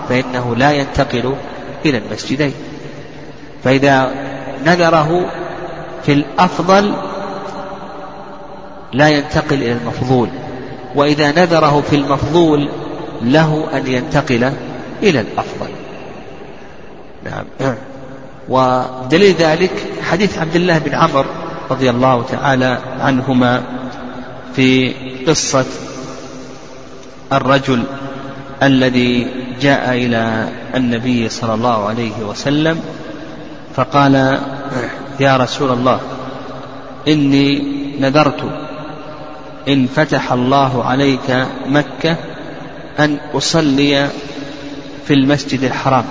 فإنه 0.09 0.55
لا 0.55 0.71
ينتقل 0.71 1.35
إلى 1.85 1.97
المسجدين. 1.97 2.53
فإذا 3.63 4.11
نذره 4.65 5.25
في 6.05 6.13
الأفضل 6.13 6.93
لا 8.93 9.09
ينتقل 9.09 9.55
إلى 9.55 9.71
المفضول 9.71 10.29
وإذا 10.95 11.31
نذره 11.31 11.81
في 11.81 11.95
المفضول 11.95 12.69
له 13.21 13.67
أن 13.73 13.87
ينتقل 13.87 14.51
إلى 15.03 15.21
الأفضل. 15.21 15.69
نعم. 17.25 17.45
ودليل 18.49 19.35
ذلك 19.35 19.71
حديث 20.03 20.37
عبد 20.37 20.55
الله 20.55 20.77
بن 20.77 20.95
عمر 20.95 21.25
رضي 21.71 21.89
الله 21.89 22.23
تعالى 22.23 22.77
عنهما 22.99 23.61
في 24.55 24.93
قصة 25.27 25.65
الرجل 27.33 27.83
الذي 28.63 29.27
جاء 29.61 29.93
إلى 29.93 30.49
النبي 30.75 31.29
صلى 31.29 31.53
الله 31.53 31.87
عليه 31.87 32.23
وسلم 32.23 32.81
فقال 33.79 34.39
يا 35.19 35.37
رسول 35.37 35.71
الله 35.71 35.99
إني 37.07 37.63
نذرت 37.99 38.43
إن 39.67 39.87
فتح 39.87 40.31
الله 40.31 40.83
عليك 40.83 41.45
مكة 41.65 42.15
أن 42.99 43.17
أصلي 43.33 44.09
في 45.07 45.13
المسجد 45.13 45.63
الحرام. 45.63 46.05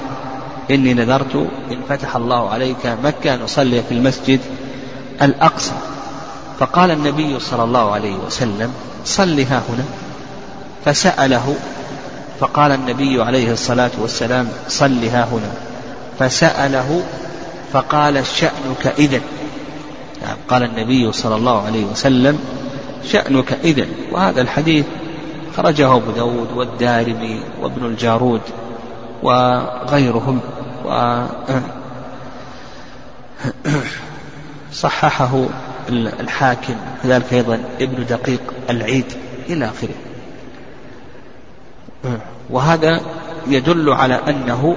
إني 0.70 0.94
نذرت 0.94 1.37
إن 1.70 1.81
فتح 1.88 2.16
الله 2.16 2.50
عليك 2.50 2.87
مكة 3.04 3.35
أن 3.35 3.40
أصلي 3.42 3.83
في 3.83 3.94
المسجد 3.94 4.40
الأقصى. 5.22 5.74
فقال 6.59 6.90
النبي 6.90 7.40
صلى 7.40 7.64
الله 7.64 7.92
عليه 7.92 8.16
وسلم 8.16 8.72
صل 9.04 9.40
ها 9.40 9.62
هنا. 9.68 9.85
فسأله 10.85 11.57
فقال 12.40 12.72
النبي 12.72 13.22
عليه 13.22 13.52
الصلاة 13.52 13.90
والسلام 13.98 14.48
صل 14.68 15.04
ها 15.04 15.24
هنا. 15.24 15.52
فسأله 16.18 17.02
فقال 17.72 18.26
شأنك 18.26 18.87
إذن. 18.98 19.20
يعني 20.22 20.38
قال 20.48 20.62
النبي 20.62 21.12
صلى 21.12 21.37
الله 21.37 21.66
عليه 21.66 21.85
وسلم 21.85 22.38
شأنك 23.04 23.52
إذن. 23.64 23.88
وهذا 24.12 24.40
الحديث 24.40 24.85
خرجه 25.57 25.94
أبو 25.96 26.11
داود 26.11 26.48
والدارمي 26.57 27.40
وابن 27.62 27.87
الجارود 27.87 28.40
وغيرهم. 29.22 30.40
و 30.85 31.24
صححه 34.72 35.44
الحاكم 35.90 36.74
كذلك 37.02 37.33
أيضا 37.33 37.61
ابن 37.81 38.07
دقيق 38.07 38.40
العيد 38.70 39.04
إلى 39.48 39.64
آخره. 39.64 39.94
وهذا 42.50 43.00
يدل 43.46 43.92
على 43.92 44.20
أنه 44.28 44.76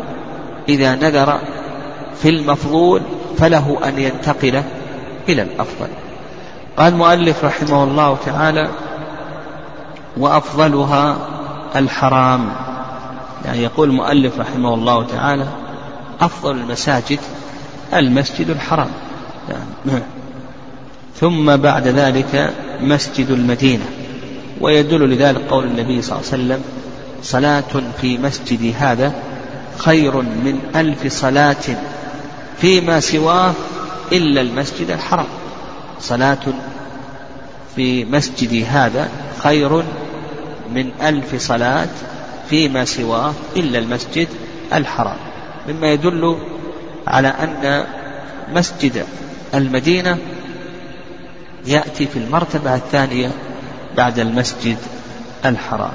إذا 0.69 0.95
نذر 0.95 1.39
في 2.21 2.29
المفضول 2.29 3.01
فله 3.37 3.77
أن 3.83 3.99
ينتقل 3.99 4.63
إلى 5.29 5.41
الأفضل. 5.41 5.87
قال 6.77 6.93
المؤلف 6.93 7.45
رحمه 7.45 7.83
الله 7.83 8.17
تعالى 8.25 8.69
وأفضلها 10.17 11.17
الحرام. 11.75 12.49
يعني 13.45 13.63
يقول 13.63 13.89
المؤلف 13.89 14.39
رحمه 14.39 14.73
الله 14.73 15.07
تعالى 15.07 15.45
أفضل 16.21 16.51
المساجد 16.51 17.19
المسجد 17.93 18.49
الحرام. 18.49 18.89
يعني 19.49 20.03
ثم 21.15 21.55
بعد 21.55 21.87
ذلك 21.87 22.53
مسجد 22.81 23.29
المدينة. 23.29 23.85
ويدل 24.61 25.09
لذلك 25.09 25.41
قول 25.49 25.65
النبي 25.65 26.01
صلى 26.01 26.17
الله 26.19 26.31
عليه 26.31 26.43
وسلم 26.43 26.63
صلاة 27.23 27.83
في 28.01 28.17
مسجدي 28.17 28.73
هذا 28.73 29.13
خير 29.77 30.15
من 30.21 30.59
ألف 30.75 31.13
صلاة 31.13 31.55
فيما 32.61 32.99
سواه 32.99 33.53
إلا 34.11 34.41
المسجد 34.41 34.89
الحرام. 34.89 35.25
صلاة 35.99 36.37
في 37.75 38.05
مسجدي 38.05 38.65
هذا 38.65 39.09
خير 39.43 39.83
من 40.73 40.91
ألف 41.01 41.35
صلاة 41.35 41.87
فيما 42.49 42.85
سواه 42.85 43.33
إلا 43.55 43.79
المسجد 43.79 44.27
الحرام. 44.73 45.17
مما 45.69 45.87
يدل 45.87 46.37
على 47.07 47.27
أن 47.27 47.85
مسجد 48.53 49.05
المدينة 49.53 50.17
يأتي 51.65 52.07
في 52.07 52.19
المرتبة 52.19 52.75
الثانية 52.75 53.31
بعد 53.97 54.19
المسجد 54.19 54.77
الحرام. 55.45 55.93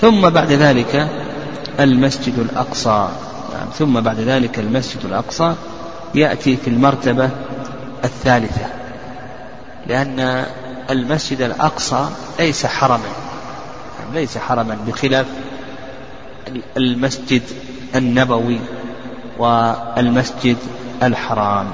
ثم 0.00 0.30
بعد 0.30 0.52
ذلك 0.52 1.08
المسجد 1.80 2.38
الأقصى. 2.38 3.08
نعم 3.54 3.68
ثم 3.78 4.00
بعد 4.00 4.20
ذلك 4.20 4.58
المسجد 4.58 5.04
الأقصى 5.04 5.54
يأتي 6.14 6.56
في 6.56 6.68
المرتبة 6.68 7.30
الثالثة 8.04 8.66
لأن 9.86 10.46
المسجد 10.90 11.40
الأقصى 11.40 12.08
ليس 12.38 12.66
حرما 12.66 13.08
ليس 14.14 14.38
حرما 14.38 14.78
بخلاف 14.86 15.26
المسجد 16.76 17.42
النبوي 17.94 18.58
والمسجد 19.38 20.56
الحرام. 21.02 21.66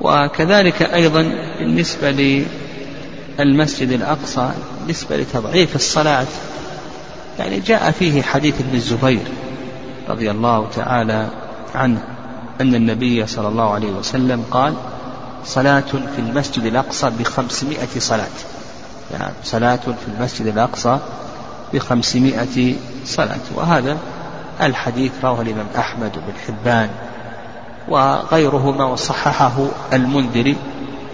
وكذلك 0.00 0.82
أيضا 0.82 1.22
بالنسبة 1.58 2.10
للمسجد 3.38 3.92
الأقصى 3.92 4.50
بالنسبة 4.80 5.16
لتضعيف 5.16 5.76
الصلاة 5.76 6.26
يعني 7.38 7.60
جاء 7.60 7.90
فيه 7.90 8.22
حديث 8.22 8.60
ابن 8.60 8.74
الزبير 8.74 9.26
رضي 10.08 10.30
الله 10.30 10.68
تعالى 10.76 11.28
عنه. 11.74 12.17
أن 12.60 12.74
النبي 12.74 13.26
صلى 13.26 13.48
الله 13.48 13.74
عليه 13.74 13.90
وسلم 13.92 14.44
قال 14.50 14.74
صلاة 15.44 15.80
في 15.80 16.18
المسجد 16.18 16.64
الأقصى 16.64 17.10
بخمسمائة 17.18 17.98
صلاة. 17.98 18.26
يعني 19.12 19.32
صلاة 19.44 19.76
في 19.76 20.08
المسجد 20.18 20.46
الأقصى 20.46 20.98
بخمسمائة 21.74 22.74
صلاة. 23.04 23.40
وهذا 23.54 23.96
الحديث 24.62 25.12
رواه 25.24 25.40
الإمام 25.42 25.66
أحمد 25.78 26.12
بن 26.12 26.32
حبان 26.46 26.90
وغيرهما 27.88 28.84
وصححه 28.84 29.66
المنذري 29.92 30.56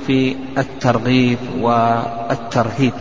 في 0.07 0.37
الترغيب 0.59 1.39
والترهيب. 1.61 2.93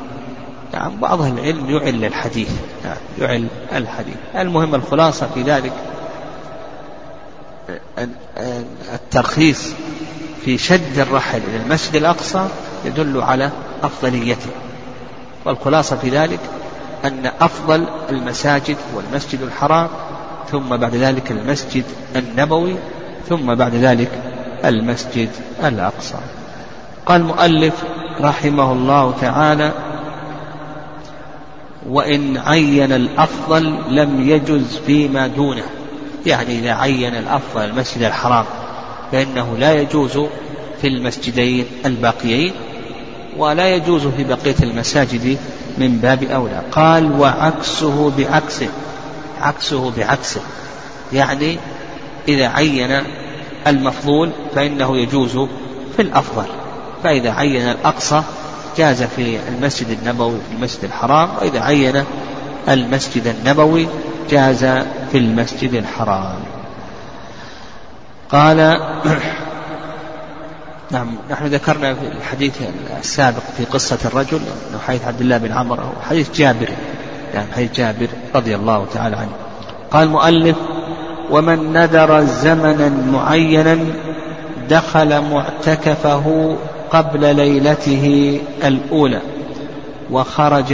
يعني 0.74 0.96
بعض 0.96 1.22
العلم 1.22 1.70
يعل 1.70 2.06
الحديث 2.06 2.50
يعني 2.86 3.00
يعل 3.20 3.48
الحديث. 3.76 4.16
المهم 4.36 4.76
الخلاصة 4.76 5.28
في 5.34 5.42
ذلك 5.42 5.72
الترخيص 8.94 9.74
في 10.46 10.58
شد 10.58 11.00
الرحل 11.00 11.38
إلى 11.38 11.64
المسجد 11.64 11.96
الأقصى 11.96 12.48
يدل 12.86 13.22
على 13.22 13.52
أفضليته. 13.84 14.50
والخلاصة 15.46 15.96
في 15.96 16.10
ذلك 16.10 16.40
أن 17.06 17.32
أفضل 17.42 17.88
المساجد 18.10 18.78
هو 18.96 19.00
المسجد 19.00 19.42
الحرام 19.42 19.88
ثم 20.52 20.78
بعد 20.78 20.96
ذلك 20.96 21.32
المسجد 21.32 21.84
النبوي 22.16 22.76
ثم 23.30 23.56
بعد 23.56 23.76
ذلك 23.76 24.12
المسجد 24.66 25.30
الأقصى. 25.64 26.18
قال 27.06 27.22
المؤلف 27.22 27.74
رحمه 28.22 28.72
الله 28.72 29.14
تعالى 29.22 29.72
وإن 31.90 32.38
عين 32.38 32.92
الأفضل 32.92 33.78
لم 33.90 34.30
يجز 34.30 34.78
فيما 34.86 35.28
دونه. 35.28 35.64
يعني 36.26 36.60
إذا 36.60 36.74
عين 36.74 37.16
الأفضل 37.16 37.62
المسجد 37.62 38.02
الحرام 38.02 38.46
فإنه 39.12 39.58
لا 39.58 39.74
يجوز 39.74 40.20
في 40.82 40.88
المسجدين 40.88 41.66
الباقيين 41.86 42.54
ولا 43.38 43.76
يجوز 43.76 44.08
في 44.08 44.24
بقية 44.24 44.56
المساجد 44.64 45.38
من 45.78 45.98
باب 45.98 46.24
أولى. 46.24 46.62
قال 46.72 47.20
وعكسه 47.20 48.12
بعكسه 48.18 48.70
عكسه 49.42 49.92
بعكسه. 49.98 50.42
يعني 51.14 51.58
إذا 52.28 52.48
عين 52.48 53.04
المفضول 53.68 54.32
فإنه 54.56 54.98
يجوز 54.98 55.48
في 55.96 56.02
الأفضل. 56.02 56.46
فإذا 57.04 57.32
عين 57.32 57.70
الأقصى 57.70 58.24
جاز 58.78 59.04
في 59.04 59.40
المسجد 59.48 59.90
النبوي 59.90 60.38
في 60.50 60.56
المسجد 60.56 60.84
الحرام 60.84 61.30
وإذا 61.42 61.60
عين 61.60 62.04
المسجد 62.70 63.28
النبوي 63.28 63.88
جاز 64.30 64.66
في 65.12 65.18
المسجد 65.18 65.74
الحرام. 65.74 66.40
قال 68.30 68.80
نعم 70.92 71.18
نحن 71.30 71.46
ذكرنا 71.46 71.94
في 71.94 72.08
الحديث 72.08 72.62
السابق 73.00 73.44
في 73.58 73.66
قصة 73.66 73.98
الرجل 74.06 74.40
حديث 74.88 75.08
عبد 75.08 75.22
الله 75.22 75.38
بن 75.38 75.52
عمر 75.52 75.80
أو 75.82 75.90
حديث 76.10 76.32
جابر 76.32 76.70
يعني 77.34 77.52
حديث 77.52 77.72
جابر 77.72 78.08
رضي 78.36 78.56
الله 78.56 78.86
تعالى 78.94 79.16
عنه. 79.16 79.32
قال 79.92 80.04
المؤلف 80.04 80.58
ومن 81.30 81.74
نذر 81.74 82.22
زمنا 82.22 82.90
معينا 82.90 83.78
دخل 84.70 85.22
معتكفه 85.22 86.58
قبل 86.92 87.36
ليلته 87.36 88.40
الأولى 88.64 89.22
وخرج 90.12 90.74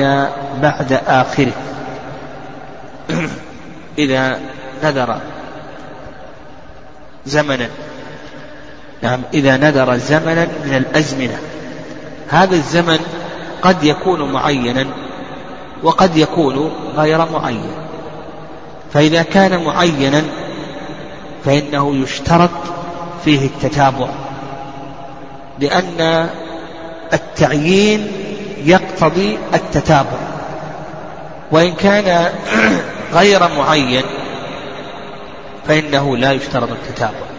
بعد 0.62 1.00
آخره. 1.08 1.54
إذا 3.98 4.40
نذر 4.84 5.20
زمنا. 7.26 7.70
نعم 9.02 9.22
إذا 9.34 9.58
نذر 9.58 9.98
زمنا 9.98 10.48
من 10.66 10.76
الأزمنة. 10.76 11.40
هذا 12.30 12.56
الزمن 12.56 13.00
قد 13.62 13.84
يكون 13.84 14.32
معينا 14.32 14.86
وقد 15.84 16.18
يكون 16.18 16.72
غير 16.96 17.26
معين. 17.32 17.72
فإذا 18.94 19.24
كان 19.24 19.64
معينا 19.64 20.24
فإنه 21.46 21.96
يشترط 21.96 22.50
فيه 23.26 23.46
التتابع 23.46 24.10
لأن 25.60 26.30
التعيين 27.14 28.08
يقتضي 28.66 29.38
التتابع. 29.54 30.29
وإن 31.52 31.74
كان 31.74 32.32
غير 33.20 33.48
معين 33.58 34.04
فإنه 35.68 36.18
لا 36.18 36.32
يشترط 36.32 36.70
التتابع 36.72 37.30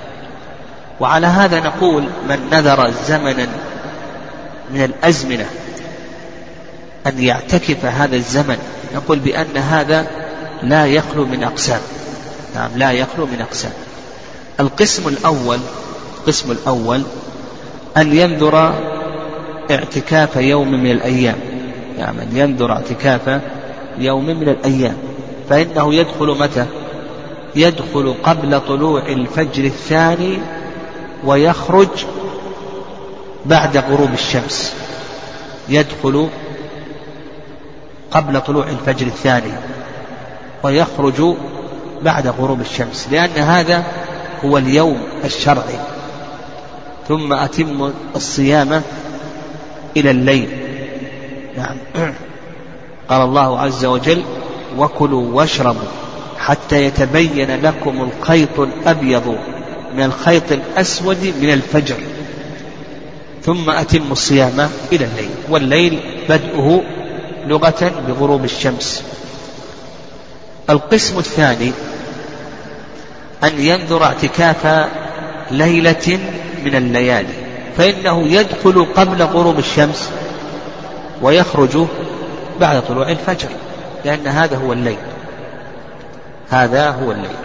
وعلى 1.01 1.27
هذا 1.27 1.61
نقول 1.61 2.03
من 2.29 2.49
نذر 2.53 2.91
زمنا 3.09 3.49
من 4.71 4.85
الأزمنة 4.85 5.47
أن 7.07 7.19
يعتكف 7.19 7.85
هذا 7.85 8.17
الزمن 8.17 8.59
نقول 8.95 9.19
بأن 9.19 9.57
هذا 9.57 10.07
لا 10.63 10.87
يخلو 10.87 11.25
من 11.25 11.45
أقسام. 11.45 11.81
نعم 12.55 12.71
لا 12.77 12.91
يخلو 12.91 13.27
من 13.27 13.41
أقسام. 13.41 13.73
القسم 14.61 15.09
الأول 15.09 15.59
القسم 16.19 16.51
الأول 16.51 17.03
أن 17.97 18.17
ينذر 18.17 18.75
اعتكاف 19.71 20.37
يوم 20.37 20.71
من 20.71 20.91
الأيام. 20.91 21.39
نعم 21.99 22.21
أن 22.21 22.37
ينذر 22.37 22.73
اعتكاف 22.73 23.41
يوم 24.01 24.27
من 24.27 24.49
الأيام 24.49 24.97
فإنه 25.49 25.95
يدخل 25.95 26.27
متى؟ 26.27 26.67
يدخل 27.57 28.15
قبل 28.23 28.61
طلوع 28.61 29.03
الفجر 29.07 29.65
الثاني 29.65 30.39
ويخرج 31.25 31.89
بعد 33.47 33.77
غروب 33.77 34.13
الشمس. 34.13 34.75
يدخل 35.69 36.29
قبل 38.11 38.41
طلوع 38.41 38.69
الفجر 38.69 39.07
الثاني 39.07 39.53
ويخرج 40.63 41.35
بعد 42.03 42.27
غروب 42.27 42.61
الشمس 42.61 43.09
لأن 43.11 43.31
هذا 43.31 43.85
هو 44.45 44.59
اليوم 44.59 44.99
الشرعي. 45.25 45.79
ثم 47.09 47.33
أتم 47.33 47.93
الصيام 48.17 48.83
إلى 49.97 50.11
الليل. 50.11 50.49
نعم. 51.57 51.77
قال 53.11 53.23
الله 53.23 53.61
عز 53.61 53.85
وجل 53.85 54.23
وكلوا 54.79 55.33
واشربوا 55.33 55.89
حتى 56.39 56.85
يتبين 56.85 57.63
لكم 57.63 58.03
الخيط 58.03 58.61
الأبيض 58.61 59.37
من 59.95 60.03
الخيط 60.03 60.53
الأسود 60.53 61.35
من 61.41 61.53
الفجر 61.53 61.97
ثم 63.45 63.71
أتم 63.71 64.13
الصيام 64.13 64.71
إلى 64.93 65.05
الليل 65.05 65.31
والليل 65.49 66.01
بدءه 66.29 66.83
لغة 67.47 67.93
بغروب 68.09 68.45
الشمس. 68.45 69.03
القسم 70.71 71.19
الثاني 71.19 71.73
أن 73.45 73.61
ينذر 73.61 74.05
اعتكاف 74.05 74.89
ليلة 75.51 76.19
من 76.65 76.75
الليالي 76.75 77.35
فإنه 77.77 78.29
يدخل 78.29 78.87
قبل 78.97 79.23
غروب 79.23 79.59
الشمس 79.59 80.11
ويخرج 81.23 81.87
بعد 82.61 82.83
طلوع 82.83 83.11
الفجر 83.11 83.49
لأن 84.05 84.27
هذا 84.27 84.57
هو 84.57 84.73
الليل. 84.73 84.99
هذا 86.51 86.91
هو 86.91 87.13
الليل. 87.13 87.37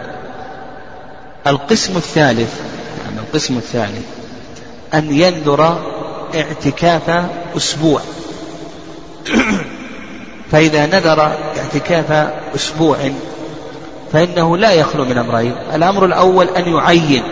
القسم 1.47 1.97
الثالث 1.97 2.61
يعني 3.05 3.19
القسم 3.19 3.57
الثالث 3.57 4.05
أن 4.93 5.11
ينذر 5.11 5.79
اعتكاف 6.35 7.25
أسبوع. 7.57 8.01
فإذا 10.51 10.85
نذر 10.85 11.21
اعتكاف 11.57 12.31
أسبوع 12.55 12.97
فإنه 14.11 14.57
لا 14.57 14.71
يخلو 14.71 15.05
من 15.05 15.17
أمرين. 15.17 15.55
الأمر 15.73 16.05
الأول 16.05 16.47
أن 16.47 16.73
يعين 16.73 17.23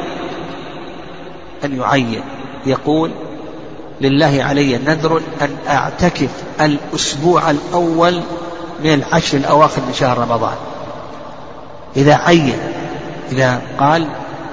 أن 1.64 1.80
يعين. 1.80 2.22
يقول 2.66 3.12
لله 4.04 4.44
علي 4.44 4.78
نذر 4.78 5.22
أن 5.42 5.56
أعتكف 5.70 6.30
الأسبوع 6.62 7.52
الأول 7.52 8.22
من 8.84 8.94
العشر 8.94 9.38
الأواخر 9.38 9.82
من 9.88 9.94
شهر 9.94 10.18
رمضان. 10.18 10.56
إذا 11.96 12.16
عين 12.16 12.58
إذا 13.32 13.62
قال 13.80 14.08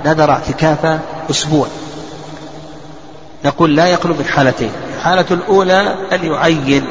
نذر 0.06 0.30
اعتكاف 0.30 0.98
أسبوع. 1.30 1.66
نقول 3.44 3.76
لا 3.76 3.86
يخلو 3.86 4.14
من 4.14 4.24
حالتين. 4.24 4.70
الحالة 4.96 5.24
الأولى 5.30 5.94
أن 6.12 6.24
يعين. 6.24 6.84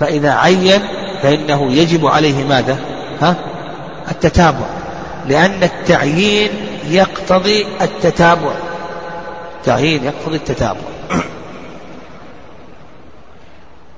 فإذا 0.00 0.32
عين 0.32 0.80
فإنه 1.22 1.72
يجب 1.72 2.06
عليه 2.06 2.44
ماذا؟ 2.44 2.78
ها؟ 3.22 3.36
التتابع. 4.10 4.66
لأن 5.28 5.62
التعيين 5.62 6.50
يقتضي 6.88 7.66
التتابع. 7.80 8.65
التعيين 9.66 10.04
يقتضي 10.04 10.36
التتابع. 10.36 10.80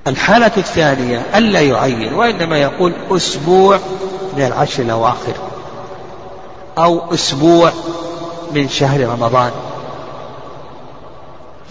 الحالة 0.07 0.51
الثانية 0.57 1.25
ألا 1.35 1.61
يعين 1.61 2.13
وإنما 2.13 2.57
يقول 2.57 2.93
أسبوع 3.11 3.79
من 4.37 4.45
العشر 4.45 4.83
الأواخر 4.83 5.33
أو 6.77 7.13
أسبوع 7.13 7.71
من 8.51 8.69
شهر 8.69 9.01
رمضان. 9.01 9.51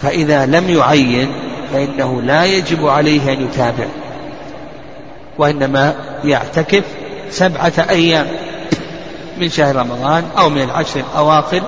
فإذا 0.01 0.45
لم 0.45 0.69
يعين 0.69 1.33
فإنه 1.73 2.21
لا 2.21 2.45
يجب 2.45 2.87
عليه 2.87 3.33
أن 3.33 3.45
يتابع 3.45 3.87
وإنما 5.37 5.95
يعتكف 6.23 6.83
سبعة 7.29 7.73
أيام 7.89 8.27
من 9.37 9.49
شهر 9.49 9.75
رمضان 9.75 10.23
أو 10.37 10.49
من 10.49 10.61
العشر 10.61 10.99
الأواخر 10.99 11.61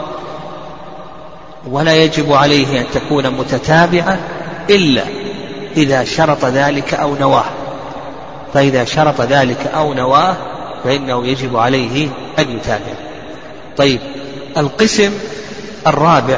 ولا 1.70 1.96
يجب 1.96 2.34
عليه 2.34 2.82
أن 2.82 2.86
تكون 2.94 3.30
متتابعة 3.30 4.20
إلا 4.70 5.04
إذا 5.78 6.04
شرط 6.04 6.46
ذلك 6.46 6.94
أو 6.94 7.16
نواه. 7.16 7.46
فإذا 8.54 8.86
شرط 8.86 9.22
ذلك 9.22 9.68
أو 9.76 9.94
نواه 9.94 10.36
فإنه 10.84 11.28
يجب 11.28 11.58
عليه 11.58 12.08
أن 12.40 12.52
يتابع. 12.58 12.94
طيب 13.78 14.00
القسم 14.58 15.12
الرابع 15.88 16.38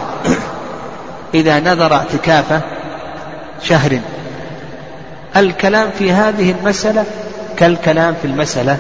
إذا 1.34 1.60
نذر 1.60 1.94
اعتكاف 1.94 2.62
شهر. 3.64 4.00
الكلام 5.36 5.90
في 6.00 6.12
هذه 6.12 6.52
المسألة 6.52 7.06
كالكلام 7.58 8.16
في 8.22 8.28
المسألة 8.28 8.78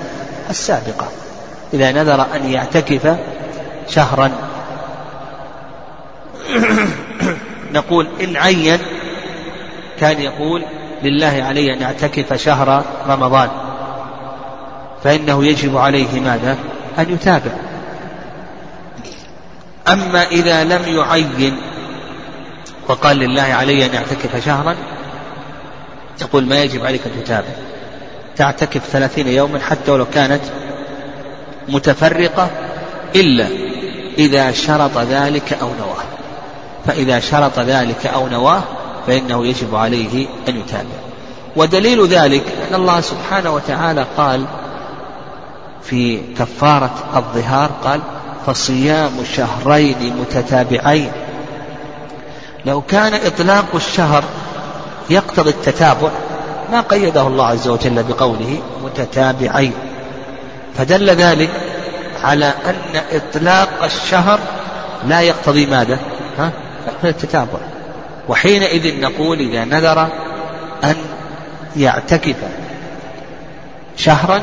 السابقة. 0.49 1.07
إذا 1.73 1.91
نذر 1.91 2.25
أن 2.35 2.51
يعتكف 2.51 3.17
شهرا 3.89 4.31
نقول 7.73 8.07
إن 8.23 8.37
عين 8.37 8.79
كان 9.99 10.21
يقول 10.21 10.63
لله 11.03 11.43
علي 11.47 11.73
أن 11.73 11.81
يعتكف 11.81 12.33
شهر 12.33 12.83
رمضان 13.07 13.49
فإنه 15.03 15.45
يجب 15.45 15.77
عليه 15.77 16.19
ماذا؟ 16.19 16.57
أن 16.99 17.13
يتابع. 17.13 17.51
أما 19.87 20.23
إذا 20.23 20.63
لم 20.63 20.97
يعين 20.97 21.57
وقال 22.87 23.17
لله 23.17 23.41
علي 23.41 23.85
أن 23.85 23.95
أعتكف 23.95 24.45
شهرا 24.45 24.75
يقول 26.21 26.45
ما 26.45 26.63
يجب 26.63 26.85
عليك 26.85 27.01
أن 27.05 27.23
تتابع. 27.23 27.47
تعتكف 28.35 28.81
ثلاثين 28.91 29.27
يوما 29.27 29.59
حتى 29.59 29.91
ولو 29.91 30.05
كانت 30.05 30.41
متفرقة 31.69 32.49
إلا 33.15 33.47
إذا 34.17 34.51
شرط 34.51 34.97
ذلك 34.97 35.53
أو 35.53 35.69
نواه. 35.79 36.03
فإذا 36.85 37.19
شرط 37.19 37.59
ذلك 37.59 38.07
أو 38.07 38.27
نواه 38.27 38.63
فإنه 39.07 39.45
يجب 39.45 39.75
عليه 39.75 40.27
أن 40.49 40.57
يتابع 40.57 40.95
ودليل 41.55 42.07
ذلك 42.07 42.43
أن 42.69 42.75
الله 42.75 43.01
سبحانه 43.01 43.51
وتعالى 43.51 44.05
قال 44.17 44.45
في 45.83 46.21
كفارة 46.39 46.93
الظهار 47.15 47.69
قال 47.83 48.01
فصيام 48.45 49.11
شهرين 49.35 50.15
متتابعين 50.21 51.11
لو 52.65 52.81
كان 52.81 53.13
إطلاق 53.13 53.65
الشهر 53.75 54.23
يقتضي 55.09 55.49
التتابع 55.49 56.09
ما 56.71 56.81
قيده 56.81 57.27
الله 57.27 57.45
عز 57.45 57.67
وجل 57.67 58.03
بقوله 58.03 58.57
متتابعين 58.83 59.73
فدل 60.77 61.09
ذلك 61.09 61.49
على 62.23 62.45
أن 62.45 63.01
إطلاق 63.11 63.83
الشهر 63.83 64.39
لا 65.07 65.21
يقتضي 65.21 65.65
ماذا؟ 65.65 65.99
ها؟ 66.39 66.51
يقتضي 66.87 67.09
التتابع. 67.09 67.59
وحينئذ 68.29 69.01
نقول 69.01 69.39
إذا 69.39 69.65
نذر 69.65 70.07
أن 70.83 70.95
يعتكف 71.75 72.35
شهرا 73.97 74.41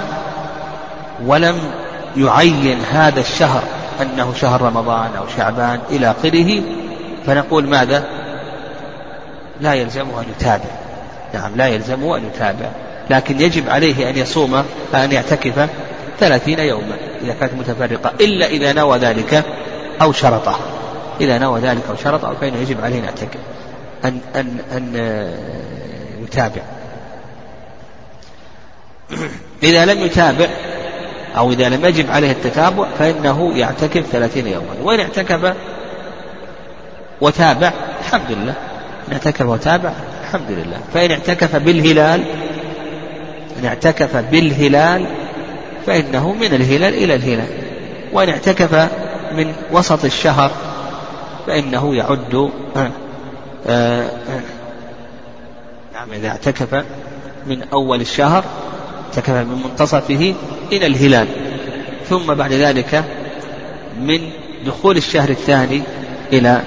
ولم 1.26 1.56
يعين 2.16 2.80
هذا 2.92 3.20
الشهر 3.20 3.62
أنه 4.02 4.34
شهر 4.40 4.62
رمضان 4.62 5.10
أو 5.18 5.24
شعبان 5.36 5.80
إلى 5.90 6.10
آخره 6.10 6.62
فنقول 7.26 7.68
ماذا؟ 7.68 8.04
لا 9.60 9.74
يلزمه 9.74 10.20
أن 10.20 10.24
يتابع. 10.36 10.70
نعم 11.34 11.56
لا 11.56 11.66
يلزمه 11.66 12.16
أن 12.16 12.26
يتابع. 12.26 12.68
لكن 13.10 13.40
يجب 13.40 13.70
عليه 13.70 14.10
أن 14.10 14.16
يصوم 14.16 14.64
أن 14.94 15.12
يعتكف 15.12 15.68
ثلاثين 16.20 16.58
يوما 16.58 16.96
إذا 17.22 17.34
كانت 17.40 17.54
متفرقة 17.54 18.12
إلا 18.20 18.46
إذا 18.46 18.72
نوى 18.72 18.98
ذلك 18.98 19.44
أو 20.02 20.12
شرطه. 20.12 20.58
إذا 21.20 21.38
نوى 21.38 21.60
ذلك 21.60 21.82
أو 21.90 21.96
شرطه 21.96 22.34
فإنه 22.40 22.56
يجب 22.56 22.84
عليه 22.84 22.98
أن 22.98 23.04
يعتكف 23.04 23.40
أن 24.04 24.20
أن 24.36 24.58
أن 24.72 24.94
يتابع. 26.22 26.62
إذا 29.62 29.84
لم 29.84 30.00
يتابع 30.06 30.46
أو 31.36 31.50
إذا 31.52 31.68
لم 31.68 31.84
يجب 31.84 32.10
عليه 32.10 32.30
التتابع 32.30 32.86
فإنه 32.98 33.58
يعتكف 33.58 34.06
ثلاثين 34.12 34.46
يوما. 34.46 34.74
وإن 34.82 35.00
اعتكف 35.00 35.54
وتابع 37.20 37.72
الحمد 38.00 38.30
لله. 38.30 38.54
إن 39.08 39.12
اعتكف 39.12 39.46
وتابع 39.46 39.92
الحمد 40.22 40.50
لله. 40.50 40.80
فإن 40.94 41.10
اعتكف 41.10 41.56
بالهلال 41.56 42.24
إن 43.60 43.66
اعتكف 43.66 44.16
بالهلال 44.16 45.06
فإنه 45.86 46.32
من 46.32 46.54
الهلال 46.54 46.94
إلى 46.94 47.14
الهلال. 47.14 47.48
وإن 48.12 48.28
اعتكف 48.28 48.88
من 49.32 49.54
وسط 49.72 50.04
الشهر 50.04 50.50
فإنه 51.46 51.94
يعد 51.94 52.50
آه 52.76 52.90
آه 53.66 54.10
نعم 55.94 56.12
إذا 56.12 56.28
اعتكف 56.28 56.84
من 57.46 57.62
أول 57.72 58.00
الشهر 58.00 58.44
اعتكف 59.06 59.30
من 59.30 59.62
منتصفه 59.64 60.34
إلى 60.72 60.86
الهلال. 60.86 61.28
ثم 62.08 62.34
بعد 62.34 62.52
ذلك 62.52 63.04
من 64.00 64.30
دخول 64.66 64.96
الشهر 64.96 65.28
الثاني 65.28 65.82
إلى 66.32 66.62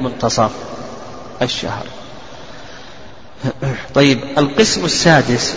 منتصف 0.00 0.50
الشهر. 1.42 1.84
طيب 3.94 4.20
القسم 4.38 4.84
السادس 4.84 5.54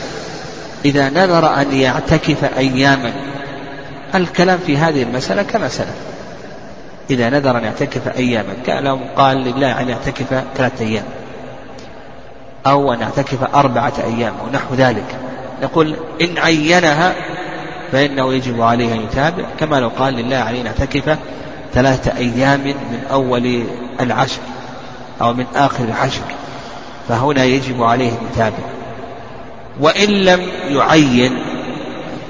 إذا 0.86 1.10
نذر 1.10 1.62
أن 1.62 1.74
يعتكف 1.74 2.58
أياما 2.58 3.14
الكلام 4.16 4.60
في 4.66 4.78
هذه 4.78 5.04
المسألة 5.04 5.44
كما 5.44 5.70
سلف؟ 5.70 5.96
إذا 7.12 7.30
نذر 7.30 7.58
أن 7.58 7.64
يعتكف 7.64 8.18
أياما. 8.18 8.54
كان 8.66 8.84
لو 8.84 9.00
قال 9.16 9.38
لله 9.38 9.82
أن 9.82 9.90
يعتكف 9.90 10.44
ثلاثة 10.56 10.86
أيام. 10.86 11.04
أو 12.68 12.94
أن 12.94 13.02
يعتكف 13.02 13.56
أربعة 13.56 13.94
أيام 14.04 14.34
أو 14.42 14.50
نحو 14.54 14.76
ذلك. 14.76 15.16
نقول 15.64 15.96
إن 16.22 16.38
عينها 16.38 17.16
فإنه 17.92 18.34
يجب 18.34 18.62
عليه 18.62 18.94
أن 18.94 19.02
يتابع. 19.02 19.44
كما 19.60 19.80
لو 19.80 19.90
قال 20.00 20.14
لله 20.14 20.38
عليه 20.38 20.62
أن 20.62 20.66
يعتكف 20.66 21.18
ثلاثة 21.74 22.18
أيام 22.18 22.60
من 22.68 23.04
أول 23.12 23.64
العشر 24.02 24.42
أو 25.22 25.34
من 25.34 25.46
آخر 25.56 25.84
العشر. 25.84 26.24
فهنا 27.10 27.44
يجب 27.44 27.84
عليه 27.84 28.10
أن 28.10 28.28
يتابع. 28.34 28.64
وإن 29.80 30.10
لم 30.10 30.42
يعين 30.70 31.38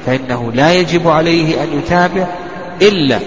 فإنه 0.06 0.52
لا 0.52 0.74
يجب 0.74 1.08
عليه 1.08 1.63
أن 1.63 1.80
يتابع 1.80 2.28
إلا 2.82 3.20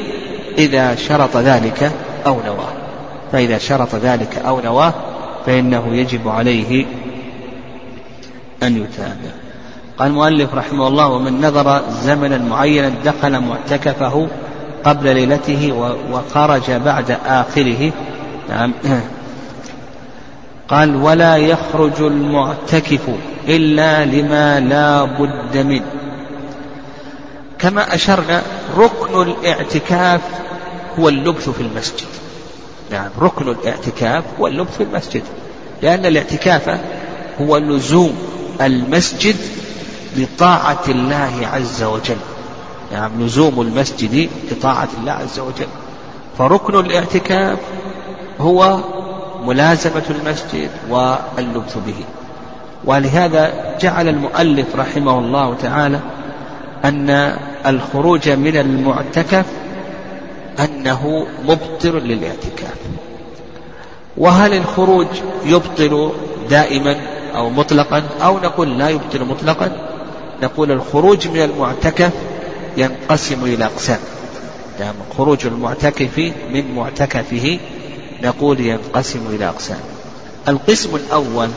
إذا 0.59 0.95
شرط 0.95 1.37
ذلك 1.37 1.93
أو 2.27 2.41
نواه 2.47 2.73
فإذا 3.33 3.59
شرط 3.59 3.95
ذلك 3.95 4.39
أو 4.47 4.61
نواه 4.61 4.95
فإنه 5.47 5.97
يجب 5.97 6.29
عليه 6.29 6.87
أن 8.63 8.77
يتابع 8.77 9.35
قال 9.99 10.09
المؤلف 10.09 10.55
رحمه 10.55 10.89
الله 10.89 11.09
ومن 11.09 11.41
نظر 11.41 11.83
زمنا 12.03 12.39
معينا 12.39 12.93
دخل 13.05 13.41
معتكفه 13.41 14.29
قبل 14.85 15.15
ليلته 15.15 15.93
وخرج 16.13 16.71
بعد 16.71 17.19
آخره. 17.27 17.93
نعم. 18.49 18.73
قال 20.69 20.97
ولا 20.97 21.37
يخرج 21.37 22.01
المعتكف 22.01 23.09
إلا 23.49 24.05
لما 24.05 24.61
لا 24.61 25.05
بد 25.05 25.57
منه. 25.57 26.04
كما 27.65 27.95
أشرنا 27.95 28.43
ركن 28.77 29.23
الاعتكاف 29.23 30.21
هو 30.99 31.09
اللبث 31.09 31.49
في 31.49 31.61
المسجد. 31.61 32.07
نعم 32.91 33.09
ركن 33.21 33.49
الاعتكاف 33.49 34.25
هو 34.41 34.47
اللبث 34.47 34.77
في 34.77 34.83
المسجد. 34.83 35.23
لأن 35.83 36.07
الاعتكاف 36.07 36.81
هو 37.41 37.57
لزوم 37.57 38.17
المسجد 38.61 39.37
لطاعة 40.17 40.83
الله 40.89 41.49
عز 41.53 41.83
وجل. 41.83 42.17
نعم 42.93 43.23
لزوم 43.23 43.61
المسجد 43.61 44.31
لطاعة 44.53 44.89
الله 45.01 45.13
عز 45.13 45.39
وجل. 45.39 45.69
فركن 46.39 46.75
الاعتكاف 46.75 47.59
هو 48.41 48.79
ملازمة 49.45 50.05
المسجد 50.11 50.71
واللبث 50.91 51.79
به. 51.87 52.05
ولهذا 52.85 53.75
جعل 53.81 54.09
المؤلف 54.09 54.77
رحمه 54.77 55.19
الله 55.19 55.55
تعالى 55.55 56.01
أن 56.85 57.37
الخروج 57.67 58.29
من 58.29 58.57
المعتكف 58.57 59.47
أنه 60.61 61.27
مبطل 61.45 61.99
للاعتكاف. 61.99 62.75
وهل 64.17 64.55
الخروج 64.55 65.07
يبطل 65.45 66.13
دائما 66.51 66.97
أو 67.35 67.51
مطلقا؟ 67.51 68.03
أو 68.23 68.39
نقول 68.39 68.79
لا 68.79 68.89
يبطل 68.89 69.25
مطلقا؟ 69.25 69.73
نقول 70.43 70.71
الخروج 70.73 71.29
من 71.29 71.43
المعتكف 71.43 72.13
ينقسم 72.77 73.45
إلى 73.45 73.65
أقسام. 73.65 73.99
يعني 74.81 74.97
خروج 75.19 75.47
المعتكف 75.47 76.19
من 76.51 76.75
معتكفه 76.75 77.59
نقول 78.23 78.61
ينقسم 78.61 79.21
إلى 79.31 79.49
أقسام. 79.49 79.81
القسم 80.49 80.97
الأول 80.97 81.49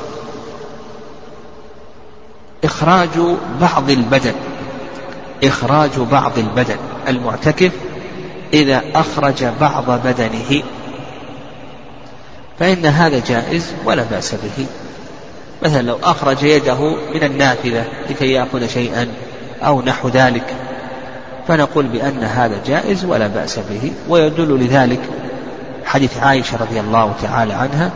إخراج 2.64 3.10
بعض 3.62 3.90
البدن. 3.90 4.34
إخراج 5.44 6.00
بعض 6.12 6.38
البدن 6.38 6.78
المعتكف 7.08 7.72
إذا 8.54 8.82
أخرج 8.96 9.46
بعض 9.62 9.84
بدنه. 10.06 10.64
فإن 12.60 12.86
هذا 12.86 13.22
جائز 13.28 13.74
ولا 13.86 14.04
بأس 14.12 14.36
به. 14.36 14.66
مثلا 15.64 15.82
لو 15.82 15.98
أخرج 16.04 16.44
يده 16.44 16.96
من 17.16 17.24
النافذة 17.24 17.86
لكي 18.10 18.32
يأخذ 18.32 18.68
شيئا 18.68 19.08
أو 19.64 19.82
نحو 19.82 20.10
ذلك 20.10 20.54
فنقول 21.48 21.86
بأن 21.86 22.24
هذا 22.24 22.62
جائز 22.68 23.06
ولا 23.06 23.28
بأس 23.28 23.60
به. 23.60 23.92
ويدل 24.10 24.66
لذلك 24.66 25.02
حديث 25.86 26.18
عائشة 26.18 26.58
رضي 26.58 26.80
الله 26.80 27.14
تعالى 27.22 27.54
عنها 27.54 27.92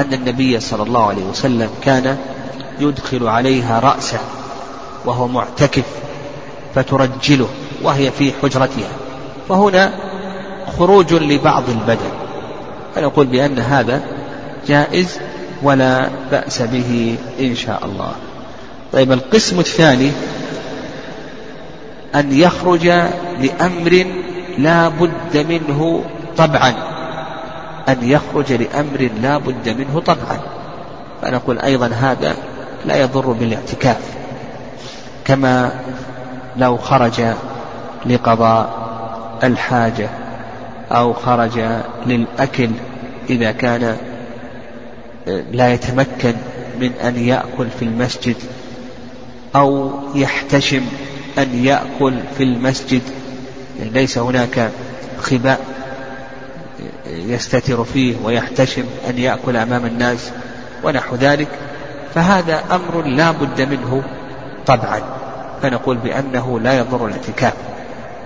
أن 0.00 0.14
النبي 0.14 0.60
صلى 0.60 0.82
الله 0.82 1.08
عليه 1.08 1.24
وسلم 1.24 1.70
كان 1.82 2.16
يدخل 2.80 3.28
عليها 3.28 3.80
رأسه 3.80 4.18
وهو 5.04 5.28
معتكف. 5.28 5.84
فترجله 6.76 7.48
وهي 7.82 8.10
في 8.10 8.32
حجرتها. 8.42 8.88
فهنا 9.48 9.92
خروج 10.78 11.14
لبعض 11.14 11.62
البدن. 11.68 12.10
فنقول 12.94 13.26
بأن 13.26 13.58
هذا 13.58 14.00
جائز 14.68 15.18
ولا 15.62 16.08
بأس 16.30 16.62
به 16.62 17.16
إن 17.40 17.56
شاء 17.56 17.84
الله. 17.84 18.12
طيب 18.92 19.12
القسم 19.12 19.60
الثاني 19.60 20.10
أن 22.14 22.32
يخرج 22.32 22.86
لأمر 23.40 24.06
لا 24.58 24.88
بد 24.88 25.46
منه 25.48 26.04
طبعا. 26.36 26.74
أن 27.88 27.96
يخرج 28.02 28.52
لأمر 28.52 29.10
لا 29.22 29.38
بد 29.38 29.68
منه 29.68 30.02
طبعا. 30.06 30.40
فنقول 31.22 31.58
أيضا 31.58 31.86
هذا 31.86 32.36
لا 32.84 32.96
يضر 32.96 33.26
بالاعتكاف. 33.32 34.00
كما 35.24 35.70
لو 36.58 36.76
خرج 36.76 37.22
لقضاء 38.06 38.86
الحاجة 39.44 40.08
أو 40.92 41.12
خرج 41.12 41.60
للأكل 42.06 42.70
إذا 43.30 43.52
كان 43.52 43.96
لا 45.52 45.72
يتمكن 45.72 46.34
من 46.80 46.92
أن 46.92 47.16
يأكل 47.16 47.66
في 47.78 47.84
المسجد 47.84 48.36
أو 49.56 49.92
يحتشم 50.14 50.82
أن 51.38 51.64
يأكل 51.64 52.14
في 52.36 52.42
المسجد. 52.42 53.02
يعني 53.78 53.90
ليس 53.90 54.18
هناك 54.18 54.70
خباء 55.18 55.60
يستتر 57.06 57.84
فيه 57.84 58.14
ويحتشم 58.24 58.84
أن 59.08 59.18
يأكل 59.18 59.56
أمام 59.56 59.86
الناس 59.86 60.30
ونحو 60.84 61.16
ذلك. 61.16 61.48
فهذا 62.14 62.62
أمر 62.70 63.02
لا 63.02 63.30
بد 63.30 63.62
منه 63.62 64.02
طبعا. 64.66 65.15
فنقول 65.62 65.96
بأنه 65.96 66.60
لا 66.60 66.78
يضر 66.78 67.06
الاعتكاف. 67.06 67.54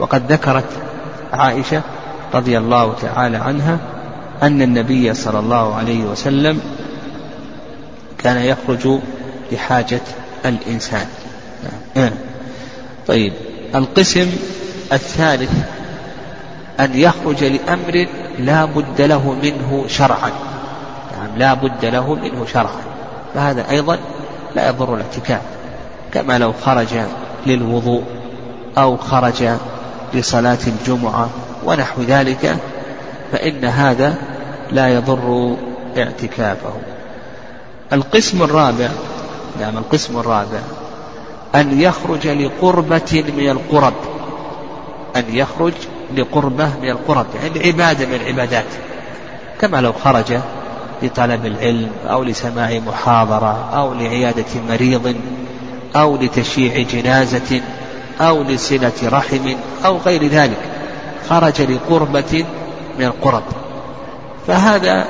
وقد 0.00 0.32
ذكرت 0.32 0.64
عائشة 1.32 1.82
رضي 2.34 2.58
الله 2.58 2.94
تعالى 3.02 3.36
عنها 3.36 3.78
أن 4.42 4.62
النبي 4.62 5.14
صلى 5.14 5.38
الله 5.38 5.74
عليه 5.74 6.04
وسلم 6.04 6.60
كان 8.18 8.36
يخرج 8.36 9.00
لحاجة 9.52 10.00
الإنسان. 10.44 11.06
نعم. 11.96 12.10
طيب 13.06 13.32
القسم 13.74 14.32
الثالث 14.92 15.52
أن 16.80 16.94
يخرج 16.94 17.44
لأمر 17.44 18.06
لا 18.38 18.64
بد 18.64 19.00
له 19.00 19.36
منه 19.42 19.84
شرعا. 19.88 20.30
نعم 21.18 21.36
لا 21.36 21.54
بد 21.54 21.84
له 21.84 22.14
منه 22.14 22.46
شرعا. 22.52 22.80
فهذا 23.34 23.70
أيضا 23.70 23.98
لا 24.56 24.68
يضر 24.68 24.94
الاعتكاف. 24.94 25.40
كما 26.12 26.38
لو 26.38 26.52
خرج 26.64 26.88
للوضوء 27.46 28.02
أو 28.78 28.96
خرج 28.96 29.48
لصلاة 30.14 30.58
الجمعة 30.66 31.30
ونحو 31.64 32.02
ذلك 32.02 32.56
فإن 33.32 33.64
هذا 33.64 34.14
لا 34.72 34.88
يضر 34.88 35.56
اعتكافه. 35.96 36.72
القسم 37.92 38.42
الرابع 38.42 38.88
نعم 39.60 39.78
القسم 39.78 40.18
الرابع 40.18 40.60
أن 41.54 41.80
يخرج 41.80 42.26
لقربة 42.26 43.24
من 43.38 43.50
القرب. 43.50 43.94
أن 45.16 45.24
يخرج 45.28 45.72
لقربة 46.16 46.68
من 46.82 46.90
القرب 46.90 47.26
يعني 47.34 47.66
عبادة 47.66 48.06
من 48.06 48.14
العبادات. 48.14 48.64
كما 49.60 49.80
لو 49.80 49.92
خرج 49.92 50.40
لطلب 51.02 51.46
العلم 51.46 51.90
أو 52.06 52.22
لسماع 52.22 52.78
محاضرة 52.78 53.70
أو 53.74 53.94
لعيادة 53.94 54.60
مريض 54.68 55.16
أو 55.96 56.16
لتشييع 56.16 56.82
جنازة 56.82 57.60
أو 58.20 58.42
لصلة 58.42 58.92
رحم 59.04 59.54
أو 59.84 59.96
غير 59.96 60.26
ذلك 60.26 60.58
خرج 61.28 61.62
لقربة 61.62 62.44
من 62.98 63.04
القرب 63.04 63.42
فهذا 64.46 65.06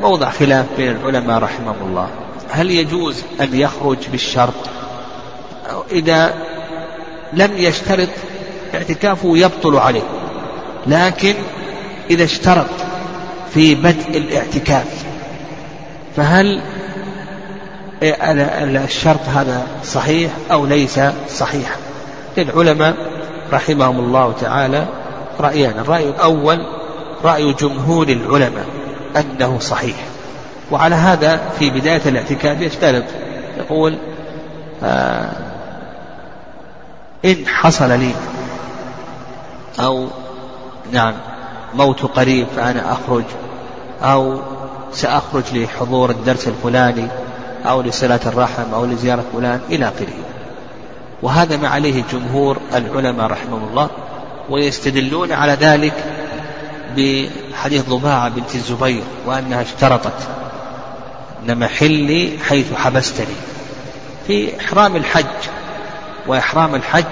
موضع 0.00 0.30
خلاف 0.30 0.66
بين 0.76 0.90
العلماء 0.90 1.38
رحمهم 1.38 1.76
الله. 1.88 2.08
هل 2.50 2.70
يجوز 2.70 3.22
أن 3.40 3.48
يخرج 3.54 4.08
بالشرط؟ 4.12 4.54
إذا 5.92 6.34
لم 7.32 7.50
يشترط 7.56 8.08
اعتكافه 8.74 9.38
يبطل 9.38 9.76
عليه 9.76 10.02
لكن 10.86 11.34
إذا 12.10 12.24
اشترط 12.24 12.70
في 13.54 13.74
بدء 13.74 14.18
الاعتكاف 14.18 15.04
فهل 16.16 16.60
الشرط 18.02 19.28
هذا 19.34 19.66
صحيح 19.84 20.32
أو 20.52 20.66
ليس 20.66 21.00
صحيحا. 21.28 21.76
للعلماء 22.36 22.94
رحمهم 23.52 23.98
الله 23.98 24.32
تعالى 24.40 24.86
رأيان. 25.40 25.78
الرأي 25.78 26.08
الأول 26.08 26.66
رأي 27.24 27.52
جمهور 27.52 28.08
العلماء 28.08 28.66
أنه 29.16 29.58
صحيح. 29.60 29.96
وعلى 30.70 30.94
هذا 30.94 31.40
في 31.58 31.70
بداية 31.70 32.02
الاعتكاف 32.06 32.60
يشترط 32.60 33.04
يقول 33.58 33.94
آه 34.82 35.30
إن 37.24 37.46
حصل 37.46 37.90
لي 37.90 38.12
أو 39.80 40.06
نعم 40.92 41.14
موت 41.74 42.02
قريب 42.02 42.46
فأنا 42.56 42.92
أخرج 42.92 43.24
أو 44.02 44.40
سأخرج 44.92 45.42
لحضور 45.52 46.10
الدرس 46.10 46.48
الفلاني 46.48 47.08
أو 47.66 47.82
لصلة 47.82 48.20
الرحم 48.26 48.74
أو 48.74 48.84
لزيارة 48.84 49.24
فلان 49.32 49.60
إلى 49.70 49.88
آخره. 49.88 50.14
وهذا 51.22 51.56
ما 51.56 51.68
عليه 51.68 52.04
جمهور 52.12 52.58
العلماء 52.74 53.26
رحمهم 53.26 53.68
الله 53.68 53.90
ويستدلون 54.50 55.32
على 55.32 55.52
ذلك 55.52 55.92
بحديث 56.96 57.88
ضباعة 57.88 58.28
بنت 58.28 58.54
الزبير 58.54 59.02
وأنها 59.26 59.62
اشترطت 59.62 60.28
أن 61.44 61.58
محلي 61.58 62.38
حيث 62.48 62.72
حبستني. 62.72 63.26
في 64.26 64.60
إحرام 64.60 64.96
الحج 64.96 65.24
وإحرام 66.26 66.74
الحج 66.74 67.04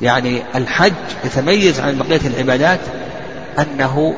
يعني 0.00 0.42
الحج 0.54 0.92
يتميز 1.24 1.80
عن 1.80 1.98
بقية 1.98 2.20
العبادات 2.26 2.80
أنه 3.58 4.14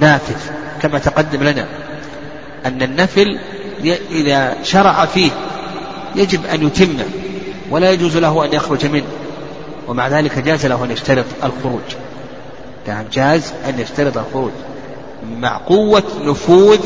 نافذ 0.00 0.50
كما 0.82 0.98
تقدم 0.98 1.42
لنا. 1.42 1.66
أن 2.66 2.82
النفل 2.82 3.38
إذا 4.10 4.56
شرع 4.62 5.06
فيه 5.06 5.30
يجب 6.16 6.46
أن 6.46 6.66
يتمه 6.66 7.06
ولا 7.70 7.90
يجوز 7.90 8.16
له 8.16 8.44
أن 8.44 8.52
يخرج 8.52 8.86
منه. 8.86 9.06
ومع 9.88 10.08
ذلك 10.08 10.38
جاز 10.38 10.66
له 10.66 10.84
أن 10.84 10.90
يشترط 10.90 11.24
الخروج. 11.44 11.80
نعم 12.88 13.04
جاز 13.12 13.52
أن 13.68 13.80
يشترط 13.80 14.18
الخروج 14.18 14.52
مع 15.38 15.56
قوة 15.56 16.02
نفوذ 16.24 16.80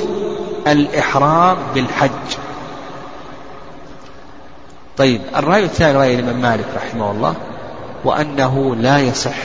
الإحرام 0.66 1.56
بالحج. 1.74 2.36
طيب 4.96 5.20
الرأي 5.36 5.64
الثاني 5.64 5.98
رأي 5.98 6.14
الإمام 6.14 6.42
مالك 6.42 6.66
رحمه 6.76 7.10
الله 7.10 7.34
وأنه 8.04 8.76
لا 8.76 8.98
يصح 8.98 9.36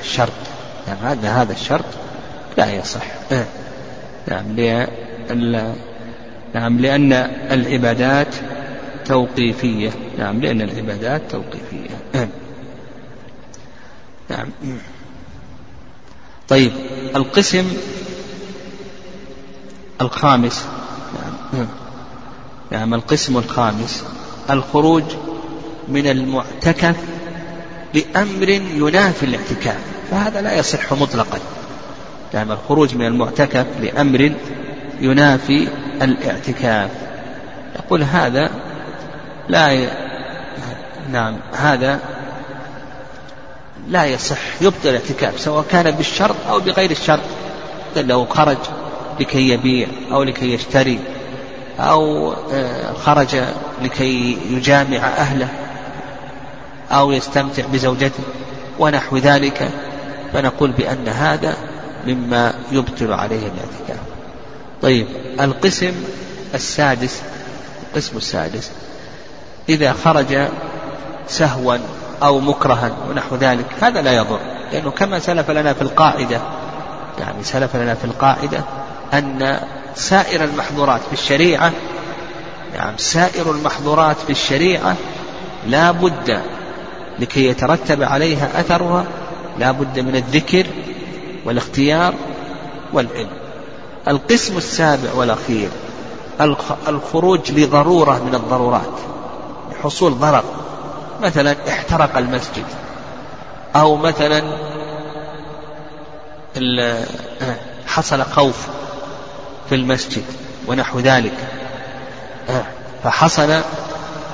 الشرط 0.00 0.32
يعني 0.88 1.12
أن 1.12 1.24
هذا 1.24 1.52
الشرط 1.52 1.84
لا 2.58 2.74
يصح. 2.74 3.04
إيه. 3.32 3.46
نعم 4.28 4.56
نعم 6.54 6.78
لأن 6.80 7.12
العبادات 7.50 8.34
توقيفية. 9.04 9.90
نعم 10.18 10.40
لأن 10.40 10.60
العبادات 10.60 11.22
توقيفية. 11.30 11.90
نعم. 14.30 14.48
طيب 16.48 16.72
القسم 17.16 17.72
الخامس. 20.00 20.66
نعم. 21.52 21.66
نعم 22.70 22.94
القسم 22.94 23.36
الخامس. 23.36 24.04
الخروج 24.50 25.04
من 25.88 26.06
المعتكف 26.06 26.96
بأمر 27.94 28.48
ينافي 28.48 29.26
الاعتكاف. 29.26 29.80
فهذا 30.10 30.40
لا 30.40 30.58
يصح 30.58 30.92
مطلقا. 30.92 31.38
نعم 32.34 32.52
الخروج 32.52 32.94
من 32.94 33.06
المعتكف 33.06 33.66
لأمر 33.80 34.32
ينافي 35.02 35.68
الاعتكاف. 36.02 36.90
يقول 37.76 38.02
هذا 38.02 38.50
لا 39.48 39.72
ي... 39.72 39.88
نعم 41.12 41.36
هذا 41.52 41.98
لا 43.88 44.04
يصح 44.04 44.38
يبطل 44.60 44.88
الاعتكاف 44.88 45.40
سواء 45.40 45.64
كان 45.70 45.90
بالشرط 45.90 46.36
أو 46.50 46.60
بغير 46.60 46.90
الشرط. 46.90 47.22
لو 47.96 48.26
خرج 48.26 48.56
لكي 49.20 49.48
يبيع 49.48 49.88
أو 50.12 50.22
لكي 50.22 50.54
يشتري 50.54 50.98
أو 51.80 52.32
آه، 52.52 52.92
خرج 52.92 53.36
لكي 53.82 54.38
يجامع 54.50 54.98
أهله 54.98 55.48
أو 56.90 57.12
يستمتع 57.12 57.62
بزوجته 57.72 58.22
ونحو 58.78 59.16
ذلك. 59.16 59.70
فنقول 60.32 60.70
بأن 60.70 61.08
هذا 61.08 61.56
مما 62.06 62.54
يبطل 62.72 63.12
عليه 63.12 63.36
الاعتكاف. 63.36 64.11
طيب 64.82 65.06
القسم 65.40 65.92
السادس 66.54 67.22
القسم 67.88 68.16
السادس. 68.16 68.70
إذا 69.68 69.92
خرج 69.92 70.48
سهوا 71.28 71.76
أو 72.22 72.40
مكرها 72.40 72.92
ونحو 73.10 73.36
ذلك 73.36 73.66
هذا 73.80 74.02
لا 74.02 74.12
يضر 74.12 74.38
لأنه 74.72 74.90
كما 74.90 75.18
سلف 75.18 75.50
لنا 75.50 75.72
في 75.72 75.82
القاعدة 75.82 76.40
يعني 77.18 77.44
سلف 77.44 77.76
لنا 77.76 77.94
في 77.94 78.04
القاعدة 78.04 78.64
أن 79.12 79.60
سائر 79.94 80.44
المحظورات 80.44 81.00
في 81.00 81.12
الشريعة 81.12 81.72
يعني 82.74 82.98
سائر 82.98 83.50
المحظورات 83.50 84.16
في 84.26 84.30
الشريعة 84.30 84.96
لا 85.66 85.90
بد 85.90 86.40
لكي 87.18 87.46
يترتب 87.46 88.02
عليها 88.02 88.60
أثرها 88.60 89.04
لا 89.58 89.70
بد 89.70 90.00
من 90.00 90.16
الذكر 90.16 90.66
والاختيار 91.44 92.14
والعلم. 92.92 93.41
القسم 94.08 94.56
السابع 94.56 95.12
والأخير 95.14 95.68
الخروج 96.88 97.52
لضرورة 97.52 98.18
من 98.18 98.34
الضرورات 98.34 98.92
حصول 99.82 100.18
ضرر. 100.18 100.44
مثلا 101.22 101.56
احترق 101.68 102.16
المسجد 102.16 102.64
أو 103.76 103.96
مثلا 103.96 104.42
حصل 107.86 108.22
خوف 108.22 108.68
في 109.68 109.74
المسجد 109.74 110.24
ونحو 110.66 111.00
ذلك. 111.00 111.34
فحصل 113.04 113.60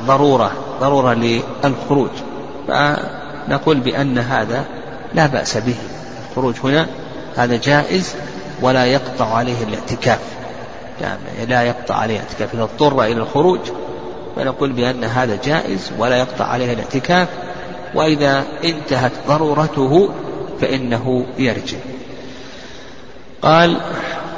ضرورة 0.06 0.52
ضرورة 0.80 1.14
للخروج. 1.14 2.10
فنقول 2.68 3.80
بأن 3.80 4.18
هذا 4.18 4.64
لا 5.14 5.26
بأس 5.26 5.56
به. 5.56 5.76
الخروج 6.30 6.54
هنا 6.64 6.86
هذا 7.36 7.56
جائز 7.56 8.14
ولا 8.62 8.84
يقطع 8.84 9.34
عليه 9.34 9.62
الاعتكاف. 9.68 10.20
يعني 11.00 11.46
لا 11.48 11.62
يقطع 11.62 11.94
عليه 11.94 12.14
الاعتكاف. 12.14 12.54
إذا 12.54 12.62
اضطر 12.62 13.04
إلى 13.04 13.12
الخروج 13.12 13.60
فنقول 14.36 14.72
بأن 14.72 15.04
هذا 15.04 15.38
جائز 15.44 15.90
ولا 15.98 16.16
يقطع 16.16 16.44
عليه 16.44 16.72
الاعتكاف 16.72 17.28
وإذا 17.94 18.44
انتهت 18.64 19.12
ضرورته 19.28 20.10
فإنه 20.60 21.26
يرجع. 21.38 21.78
قال 23.42 23.76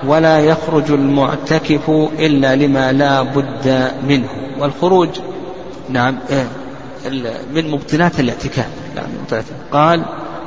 ولا 0.06 0.40
يخرج 0.40 0.90
المعتكف 0.90 1.90
إلا 2.18 2.56
لما 2.56 2.92
لا 2.92 3.22
بد 3.22 3.92
منه. 4.08 4.28
والخروج 4.58 5.08
نعم 5.88 6.18
من 7.52 7.70
مبطلات 7.70 8.20
الاعتكاف. 8.20 8.68
قال 9.72 10.02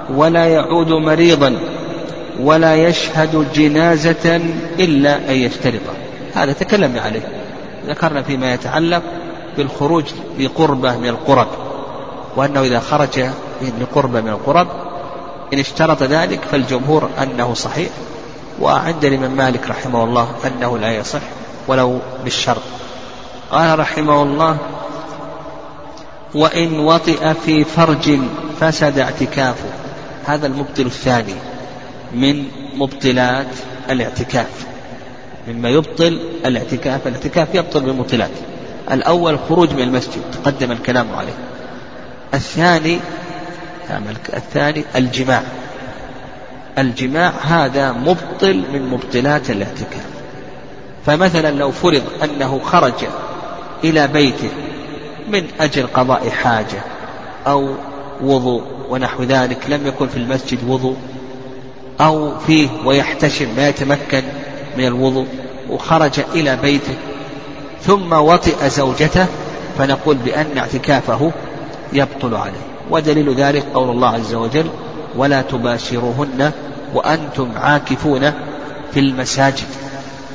ولا 0.09 0.45
يعود 0.45 0.89
مريضا 0.89 1.57
ولا 2.39 2.75
يشهد 2.75 3.53
جنازة 3.53 4.41
إلا 4.79 5.15
أن 5.15 5.35
يشترط 5.35 5.81
هذا 6.33 6.53
تكلمنا 6.53 7.01
عليه. 7.01 7.27
ذكرنا 7.87 8.21
فيما 8.21 8.53
يتعلق 8.53 9.01
بالخروج 9.57 10.03
لقربة 10.39 10.97
من 10.97 11.07
القرب 11.07 11.47
وأنه 12.35 12.61
إذا 12.61 12.79
خرج 12.79 13.25
لقربة 13.81 14.21
من 14.21 14.29
القرب 14.29 14.67
إن 15.53 15.59
اشترط 15.59 16.03
ذلك 16.03 16.39
فالجمهور 16.51 17.09
أنه 17.23 17.53
صحيح 17.53 17.89
وعند 18.61 19.05
الإمام 19.05 19.31
مالك 19.31 19.69
رحمه 19.69 20.03
الله 20.03 20.27
أنه 20.47 20.77
لا 20.77 20.91
يصح 20.91 21.21
ولو 21.67 21.99
بالشرط. 22.23 22.61
قال 23.51 23.79
رحمه 23.79 24.23
الله 24.23 24.57
وإن 26.35 26.79
وطئ 26.79 27.33
في 27.45 27.63
فرج 27.63 28.19
فسد 28.59 28.99
اعتكافه. 28.99 29.69
هذا 30.25 30.47
المبطل 30.47 30.85
الثاني. 30.85 31.35
من 32.13 32.45
مبطلات 32.75 33.47
الاعتكاف. 33.89 34.65
مما 35.47 35.69
يبطل 35.69 36.19
الاعتكاف 36.45 37.07
الاعتكاف 37.07 37.47
يبطل 37.55 37.79
بالمبطلات. 37.79 38.31
الأول 38.91 39.39
خروج 39.49 39.73
من 39.73 39.81
المسجد 39.81 40.21
تقدم 40.33 40.71
الكلام 40.71 41.15
عليه. 41.15 41.33
الثاني 42.33 42.99
الثاني 44.33 44.83
الجماع. 44.95 45.43
الجماع 46.77 47.29
هذا 47.29 47.91
مبطل 47.91 48.63
من 48.73 48.87
مبطلات 48.89 49.49
الاعتكاف. 49.49 50.05
فمثلا 51.05 51.51
لو 51.51 51.71
فرض 51.71 52.03
أنه 52.23 52.59
خرج 52.59 53.05
إلى 53.83 54.07
بيته 54.07 54.49
من 55.27 55.47
أجل 55.59 55.87
قضاء 55.87 56.29
حاجة 56.29 56.81
أو 57.47 57.75
وضوء 58.21 58.63
ونحو 58.89 59.23
ذلك 59.23 59.69
لم 59.69 59.87
يكن 59.87 60.07
في 60.07 60.17
المسجد 60.17 60.69
وضوء 60.69 60.97
أو 62.01 62.39
فيه 62.39 62.67
ويحتشم 62.85 63.47
ما 63.55 63.69
يتمكن 63.69 64.23
من 64.77 64.85
الوضوء 64.85 65.27
وخرج 65.69 66.19
إلى 66.35 66.55
بيته. 66.55 66.95
ثم 67.81 68.13
وطئ 68.13 68.69
زوجته 68.69 69.25
فنقول 69.77 70.15
بأن 70.15 70.57
اعتكافه 70.57 71.31
يبطل 71.93 72.35
عليه. 72.35 72.63
ودليل 72.89 73.33
ذلك 73.33 73.63
قول 73.73 73.89
الله 73.89 74.07
عز 74.07 74.33
وجل 74.33 74.65
ولا 75.15 75.41
تباشروهن 75.41 76.51
وأنتم 76.93 77.49
عاكفون 77.57 78.31
في 78.93 78.99
المساجد 78.99 79.67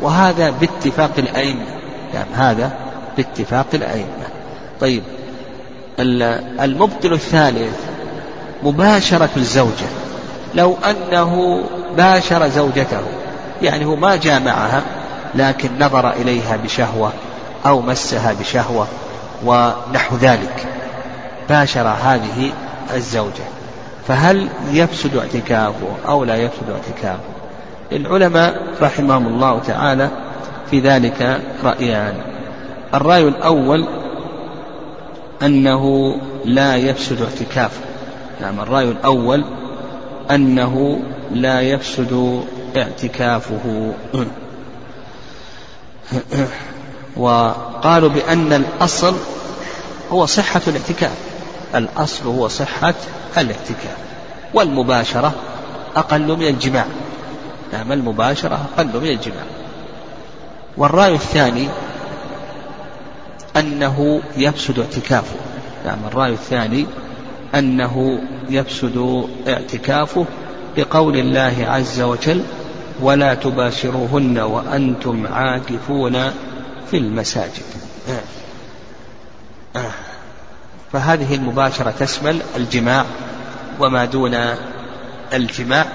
وهذا 0.02 0.50
باتفاق 0.50 1.10
الأئمة. 1.18 1.66
يعني 2.14 2.34
هذا 2.34 2.72
باتفاق 3.16 3.66
الأئمة. 3.74 4.26
طيب 4.80 5.02
المبطل 6.60 7.12
الثالث 7.12 7.76
مباشرة 8.62 9.30
الزوجة. 9.36 9.86
لو 10.54 10.76
أنه 10.90 11.62
باشر 11.96 12.48
زوجته 12.48 13.00
يعني 13.62 13.84
هو 13.84 13.96
ما 13.96 14.16
جامعها 14.16 14.82
لكن 15.34 15.68
نظر 15.80 16.12
إليها 16.12 16.56
بشهوة 16.56 17.12
أو 17.66 17.80
مسها 17.80 18.32
بشهوة 18.32 18.86
ونحو 19.44 20.16
ذلك. 20.16 20.66
باشر 21.48 21.88
هذه 21.88 22.50
الزوجة. 22.94 23.44
فهل 24.08 24.48
يفسد 24.70 25.16
اعتكافه 25.16 25.96
أو 26.08 26.24
لا 26.24 26.36
يفسد 26.36 26.70
اعتكافه؟ 26.70 27.20
العلماء 27.92 28.62
رحمهم 28.82 29.26
الله 29.26 29.58
تعالى 29.58 30.08
في 30.70 30.80
ذلك 30.80 31.40
رأيان. 31.64 32.14
الرأي 32.94 33.28
الأول 33.28 33.84
أنه 35.42 36.14
لا 36.44 36.76
يفسد 36.76 37.22
اعتكافه. 37.22 37.80
نعم 38.40 38.60
الرأي 38.60 38.84
الأول 38.84 39.44
أنه 40.30 41.00
لا 41.32 41.60
يفسد 41.60 42.44
اعتكافه. 42.76 43.92
وقالوا 47.16 48.08
بأن 48.08 48.52
الأصل 48.52 49.16
هو 50.12 50.26
صحة 50.26 50.60
الاعتكاف. 50.66 51.18
الأصل 51.74 52.26
هو 52.26 52.48
صحة 52.48 52.94
الاعتكاف. 53.38 53.96
والمباشرة 54.54 55.34
أقل 55.96 56.36
من 56.36 56.46
الجماع. 56.46 56.86
نعم 57.72 57.92
المباشرة 57.92 58.68
أقل 58.76 59.00
من 59.00 59.08
الجماع. 59.08 59.44
والرأي 60.76 61.14
الثاني 61.14 61.68
أنه 63.56 64.20
يفسد 64.36 64.78
اعتكافه. 64.78 65.36
نعم 65.86 65.98
الرأي 66.06 66.32
الثاني 66.32 66.86
أنه 67.54 68.20
يفسد 68.50 69.28
اعتكافه 69.48 70.26
لقول 70.76 71.16
الله 71.16 71.66
عز 71.68 72.00
وجل 72.00 72.42
ولا 73.00 73.34
تباشروهن 73.34 74.38
وأنتم 74.38 75.26
عاكفون 75.26 76.30
في 76.90 76.96
المساجد. 76.96 77.62
فهذه 80.92 81.34
المباشرة 81.34 81.94
تشمل 81.98 82.42
الجماع 82.56 83.04
وما 83.80 84.04
دون 84.04 84.34
الجماع 85.32 85.86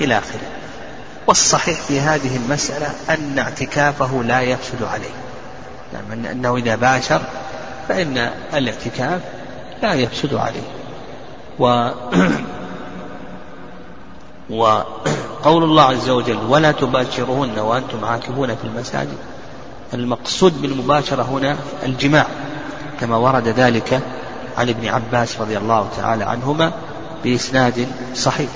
إلى 0.00 0.18
آخره. 0.18 0.40
والصحيح 1.26 1.80
في 1.80 2.00
هذه 2.00 2.36
المسألة 2.36 2.90
أن 3.10 3.38
اعتكافه 3.38 4.22
لا 4.22 4.40
يفسد 4.40 4.82
عليه. 4.82 5.14
يعني 5.94 6.32
أنه 6.32 6.56
إذا 6.56 6.76
باشر 6.76 7.20
فإن 7.88 8.30
الاعتكاف 8.54 9.20
لا 9.82 9.94
يفسد 9.94 10.34
عليه. 10.34 10.77
و 11.60 11.90
وقول 14.50 15.64
الله 15.64 15.82
عز 15.82 16.10
وجل 16.10 16.38
ولا 16.48 16.72
تباشرهن 16.72 17.58
وأنتم 17.58 18.04
عاكفون 18.04 18.48
في 18.56 18.64
المساجد. 18.64 19.18
المقصود 19.94 20.62
بالمباشرة 20.62 21.22
هنا 21.22 21.56
الجماع 21.82 22.26
كما 23.00 23.16
ورد 23.16 23.48
ذلك 23.48 24.00
عن 24.58 24.68
ابن 24.68 24.88
عباس 24.88 25.40
رضي 25.40 25.58
الله 25.58 25.88
تعالى 25.96 26.24
عنهما 26.24 26.72
بإسناد 27.24 27.86
صحيح. 28.14 28.50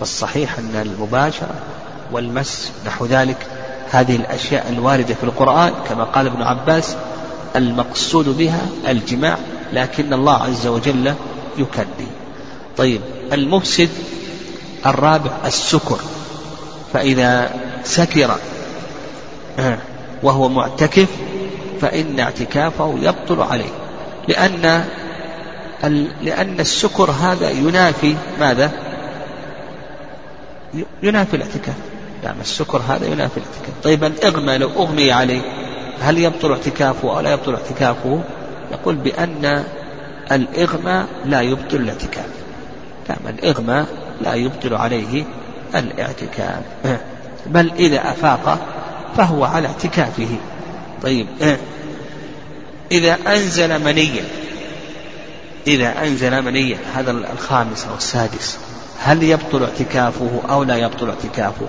والصحيح 0.00 0.58
أن 0.58 0.80
المباشرة 0.82 1.54
والمس 2.12 2.72
نحو 2.86 3.06
ذلك 3.06 3.46
هذه 3.90 4.16
الأشياء 4.16 4.68
الواردة 4.68 5.14
في 5.14 5.24
القرآن 5.24 5.72
كما 5.88 6.04
قال 6.04 6.26
ابن 6.26 6.42
عباس 6.42 6.96
المقصود 7.56 8.36
بها 8.38 8.60
الجماع 8.88 9.38
لكن 9.72 10.12
الله 10.12 10.34
عز 10.34 10.66
وجل 10.66 11.14
يكني 11.58 12.19
طيب 12.76 13.00
المفسد 13.32 13.88
الرابع 14.86 15.30
السكر. 15.44 15.98
فإذا 16.92 17.54
سكر 17.84 18.36
آه، 19.58 19.78
وهو 20.22 20.48
معتكف 20.48 21.08
فإن 21.80 22.20
اعتكافه 22.20 22.98
يبطل 23.02 23.42
عليه. 23.42 23.70
لأن 24.28 24.84
لأن 26.22 26.60
السكر 26.60 27.10
هذا 27.10 27.50
ينافي 27.50 28.16
ماذا؟ 28.40 28.70
ينافي 31.02 31.36
الاعتكاف. 31.36 31.74
يعني 32.24 32.40
السكر 32.40 32.82
هذا 32.88 33.06
ينافي 33.06 33.36
الاعتكاف. 33.36 33.74
طيب 33.82 34.04
الإغمى 34.04 34.58
لو 34.58 34.68
أغمي 34.68 35.12
عليه 35.12 35.40
هل 36.00 36.18
يبطل 36.18 36.52
اعتكافه 36.52 37.16
أو 37.16 37.20
لا 37.20 37.32
يبطل 37.32 37.54
اعتكافه؟ 37.54 38.20
يقول 38.72 38.94
بأن 38.94 39.64
الإغمى 40.32 41.04
لا 41.24 41.40
يبطل 41.40 41.76
الاعتكاف. 41.76 42.26
نعم 43.10 43.34
الإغمى 43.34 43.84
لا 44.20 44.34
يبطل 44.34 44.74
عليه 44.74 45.24
الاعتكاف. 45.74 46.62
بل 47.54 47.72
إذا 47.78 48.10
أفاق 48.10 48.58
فهو 49.16 49.44
على 49.44 49.68
اعتكافه. 49.68 50.36
طيب. 51.02 51.26
إذا 52.92 53.18
أنزل 53.26 53.84
منيا 53.84 54.24
إذا 55.66 56.02
أنزل 56.02 56.42
منيا 56.42 56.78
هذا 56.94 57.10
الخامس 57.10 57.84
أو 57.84 57.94
السادس 57.94 58.58
هل 58.98 59.22
يبطل 59.22 59.62
اعتكافه 59.62 60.30
أو 60.50 60.62
لا 60.62 60.76
يبطل 60.76 61.08
اعتكافه؟ 61.08 61.66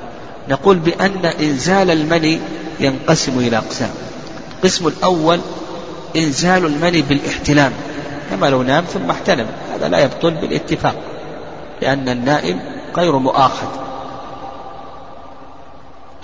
نقول 0.50 0.78
بأن 0.78 1.26
إنزال 1.26 1.92
المني 1.92 2.40
ينقسم 2.80 3.40
إلى 3.40 3.58
أقسام. 3.58 3.90
القسم 4.58 4.88
الأول 4.88 5.40
إنزال 6.16 6.66
المني 6.66 7.02
بالإحتلام 7.02 7.72
كما 8.30 8.46
لو 8.46 8.64
نام 8.64 8.84
ثم 8.84 9.10
احتلم 9.10 9.48
هذا 9.74 9.90
لا 9.90 10.00
يبطل 10.00 10.32
بالاتفاق. 10.32 10.96
لأن 11.82 12.10
النائم 12.10 12.60
غير 12.98 13.18
مؤاخذ. 13.18 13.68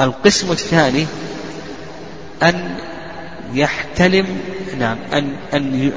القسم 0.01 0.51
الثاني 0.51 1.05
أن 2.43 2.76
يحتلم 3.53 4.26
نعم 4.80 4.97
أن 5.14 5.36
أن 5.53 5.91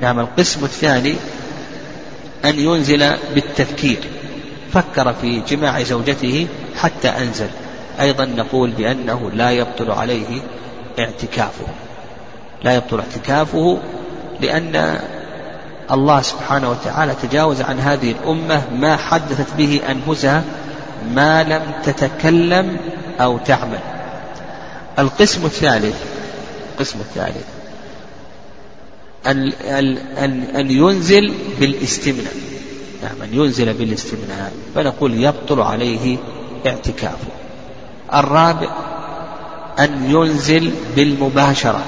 نعم 0.00 0.20
القسم 0.20 0.64
الثاني 0.64 1.14
أن 2.44 2.58
ينزل 2.58 3.12
بالتفكير. 3.34 3.98
فكر 4.72 5.12
في 5.12 5.40
جماع 5.40 5.82
زوجته 5.82 6.46
حتى 6.76 7.08
أنزل. 7.08 7.48
أيضا 8.00 8.24
نقول 8.24 8.70
بأنه 8.70 9.30
لا 9.30 9.50
يبطل 9.50 9.90
عليه 9.90 10.40
اعتكافه. 10.98 11.66
لا 12.64 12.74
يبطل 12.74 13.00
اعتكافه 13.00 13.78
لأن 14.40 15.00
الله 15.90 16.22
سبحانه 16.22 16.70
وتعالى 16.70 17.14
تجاوز 17.22 17.60
عن 17.60 17.80
هذه 17.80 18.10
الأمة 18.10 18.62
ما 18.72 18.96
حدثت 18.96 19.54
به 19.58 19.80
أنفسها 19.90 20.44
ما 21.14 21.42
لم 21.42 21.62
تتكلم 21.84 22.76
أو 23.20 23.38
تعمل. 23.38 23.78
القسم 24.98 25.44
الثالث 25.44 26.02
القسم 26.72 26.98
الثالث 27.00 27.44
أن, 29.26 29.52
أن, 30.18 30.42
أن 30.56 30.70
ينزل 30.70 31.34
بالاستمناء. 31.60 32.34
نعم 33.02 33.22
أن 33.22 33.34
ينزل 33.34 33.72
بالاستمناء. 33.72 34.52
فنقول 34.74 35.24
يبطل 35.24 35.60
عليه 35.60 36.16
اعتكافه. 36.66 37.28
الرابع 38.14 38.68
أن 39.78 40.10
ينزل 40.10 40.72
بالمباشرة. 40.96 41.84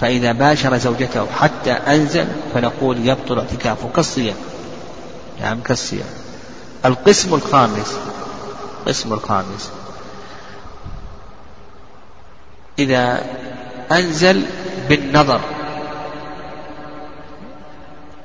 فإذا 0.00 0.32
باشر 0.32 0.76
زوجته 0.76 1.26
حتى 1.40 1.72
أنزل 1.72 2.26
فنقول 2.54 3.08
يبطل 3.08 3.38
اعتكافه 3.38 3.88
كالصيام 3.94 4.36
نعم 5.40 5.60
كالصيام 5.60 6.06
القسم 6.84 7.34
الخامس. 7.34 7.98
القسم 8.80 9.12
الخامس. 9.12 9.70
إذا 12.78 13.22
أنزل 13.92 14.42
بالنظر. 14.88 15.40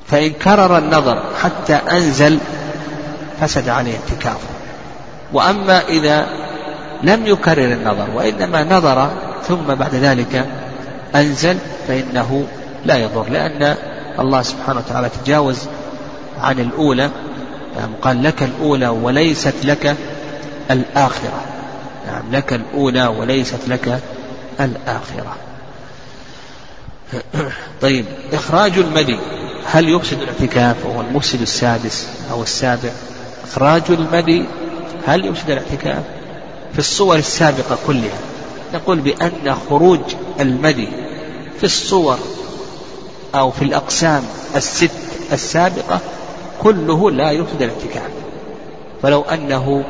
فإن 0.08 0.32
كرر 0.32 0.78
النظر 0.78 1.24
حتى 1.42 1.74
أنزل 1.74 2.40
فسد 3.42 3.70
عليه 3.70 3.98
اعتكافه. 4.00 4.48
وأما 5.34 5.82
إذا 5.82 6.28
لم 7.04 7.28
يكرر 7.28 7.74
النظر 7.74 8.10
وإنما 8.16 8.64
نظر 8.64 9.12
ثم 9.48 9.76
بعد 9.76 9.96
ذلك 9.96 10.46
أنزل 11.16 11.58
فإنه 11.88 12.48
لا 12.86 12.98
يضر 12.98 13.30
لأن 13.30 13.76
الله 14.20 14.42
سبحانه 14.42 14.80
وتعالى 14.80 15.10
تجاوز 15.24 15.60
عن 16.42 16.60
الأولى 16.60 17.10
يعني 17.78 17.92
قال 18.02 18.24
لك 18.24 18.44
الأولى 18.44 18.88
وليست 18.88 19.54
لك 19.64 19.96
الآخرة 20.72 21.44
نعم 22.08 22.32
لك 22.32 22.54
الأولى 22.54 23.08
وليست 23.08 23.68
لك 23.68 24.00
الآخرة. 24.60 25.36
طيب 27.82 28.06
إخراج 28.34 28.78
المدي 28.78 29.18
هل 29.66 29.90
يفسد 29.90 30.22
الاعتكاف 30.22 30.86
وهو 30.86 31.02
المفسد 31.02 31.42
السادس 31.42 32.08
أو 32.32 32.44
السابع؟ 32.44 32.90
إخراج 33.44 33.82
المدي 33.90 34.46
هل 35.08 35.26
يفسد 35.26 35.50
الاعتكاف؟ 35.50 36.04
في 36.74 36.80
الصور 36.80 37.16
السابقة 37.16 37.78
كلها. 37.88 38.20
نقول 38.74 39.00
بأن 39.00 39.56
خروج 39.70 40.00
المدي 40.40 40.88
في 41.58 41.64
الصور 41.64 42.18
أو 43.36 43.52
في 43.52 43.62
الأقسام 43.62 44.24
الست 44.56 44.92
السابقة 45.32 46.00
كله 46.62 47.12
لا 47.12 47.32
يفسد 47.32 47.62
الاعتكاف 47.62 48.12
فلو 49.02 49.22
أنه 49.22 49.84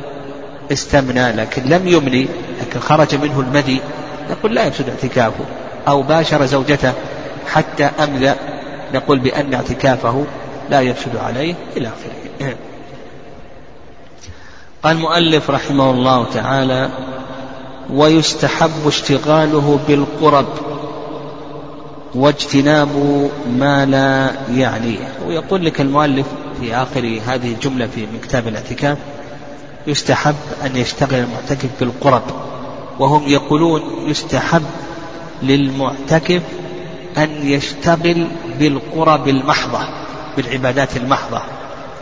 استمنى 0.72 1.32
لكن 1.32 1.64
لم 1.64 1.88
يمني 1.88 2.28
لكن 2.62 2.80
خرج 2.80 3.16
منه 3.16 3.40
المدي 3.40 3.82
نقول 4.30 4.56
لا 4.56 4.66
يفسد 4.66 4.90
اعتكافه. 4.90 5.46
أو 5.88 6.02
باشر 6.02 6.46
زوجته 6.46 6.94
حتى 7.48 7.84
أمذى 7.84 8.36
نقول 8.94 9.20
بأن 9.20 9.54
اعتكافه 9.54 10.26
لا 10.70 10.82
يفسد 10.82 11.16
عليه 11.16 11.56
إلى 11.78 11.88
آخره. 11.88 12.56
قال 14.84 14.96
المؤلف 14.96 15.50
رحمه 15.50 15.92
الله 15.92 16.26
تعالى 16.34 16.90
ويستحب 17.90 18.88
اشتغاله 18.88 19.80
بالقرب 19.88 20.46
واجتناب 22.16 22.90
ما 23.60 23.86
لا 23.86 24.32
يعنيه. 24.52 25.08
ويقول 25.28 25.66
لك 25.66 25.82
المؤلف 25.82 26.28
في 26.60 26.76
آخر 26.76 27.20
هذه 27.28 27.54
الجملة 27.54 27.88
في 27.88 28.02
من 28.02 28.20
كتاب 28.24 28.48
الاعتكاف 28.48 28.98
يستحب 29.88 30.36
أن 30.66 30.76
يشتغل 30.76 31.16
المعتكف 31.16 31.70
بالقرب. 31.80 32.24
وهم 33.00 33.28
يقولون 33.28 33.82
يستحب 34.10 34.64
للمعتكف 35.44 36.42
أن 37.18 37.30
يشتغل 37.48 38.28
بالقرب 38.60 39.28
المحضة 39.28 39.80
بالعبادات 40.38 40.98
المحضة 40.98 41.42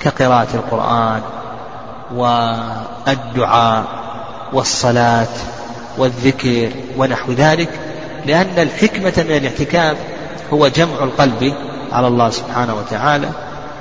كقراءة 0.02 0.48
القرآن 0.54 1.22
والدعاء 2.16 3.86
والصلاة 4.54 5.28
والذكر 5.98 6.72
ونحو 6.98 7.32
ذلك 7.32 7.70
لأن 8.26 8.58
الحكمة 8.58 9.14
من 9.18 9.38
الاعتكاف 9.38 9.98
هو 10.54 10.68
جمع 10.68 11.04
القلب 11.04 11.54
على 11.92 12.08
الله 12.08 12.30
سبحانه 12.30 12.76
وتعالى 12.76 13.30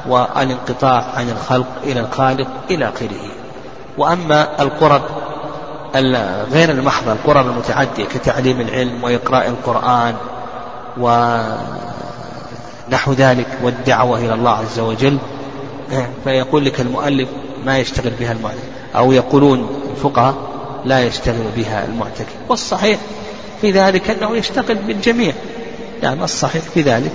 والانقطاع 0.08 1.04
عن 1.14 1.30
الخلق 1.30 1.66
إلى 1.84 2.00
الخالق 2.00 2.48
إلى 2.70 2.88
آخره. 2.88 3.30
وأما 3.98 4.62
القرب 4.62 5.02
غير 6.52 6.70
المحضة 6.70 7.12
القرب 7.12 7.46
المتعدية 7.46 8.04
كتعليم 8.04 8.60
العلم 8.60 9.04
وإقراء 9.04 9.48
القرآن 9.48 10.14
ونحو 12.88 13.12
ذلك 13.12 13.46
والدعوة 13.62 14.18
إلى 14.18 14.34
الله 14.34 14.50
عز 14.50 14.80
وجل 14.80 15.18
فيقول 16.24 16.64
لك 16.64 16.80
المؤلف 16.80 17.28
ما 17.64 17.78
يشتغل 17.78 18.12
بها 18.20 18.32
المعتكف 18.32 18.60
أو 18.96 19.12
يقولون 19.12 19.68
الفقهاء 19.90 20.34
لا 20.84 21.00
يشتغل 21.00 21.44
بها 21.56 21.84
المعتكف. 21.84 22.34
والصحيح 22.48 22.98
في 23.60 23.70
ذلك 23.70 24.10
أنه 24.10 24.36
يشتغل 24.36 24.74
بالجميع. 24.74 25.32
يعني 26.02 26.24
الصحيح 26.24 26.62
في 26.62 26.82
ذلك 26.82 27.12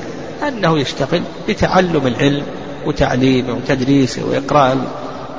أنه 0.48 0.80
يشتغل 0.80 1.22
بتعلم 1.48 2.08
العلم 2.08 2.44
وتعليمه 2.86 3.54
وتدريسه 3.54 4.24
وإقراء 4.26 4.78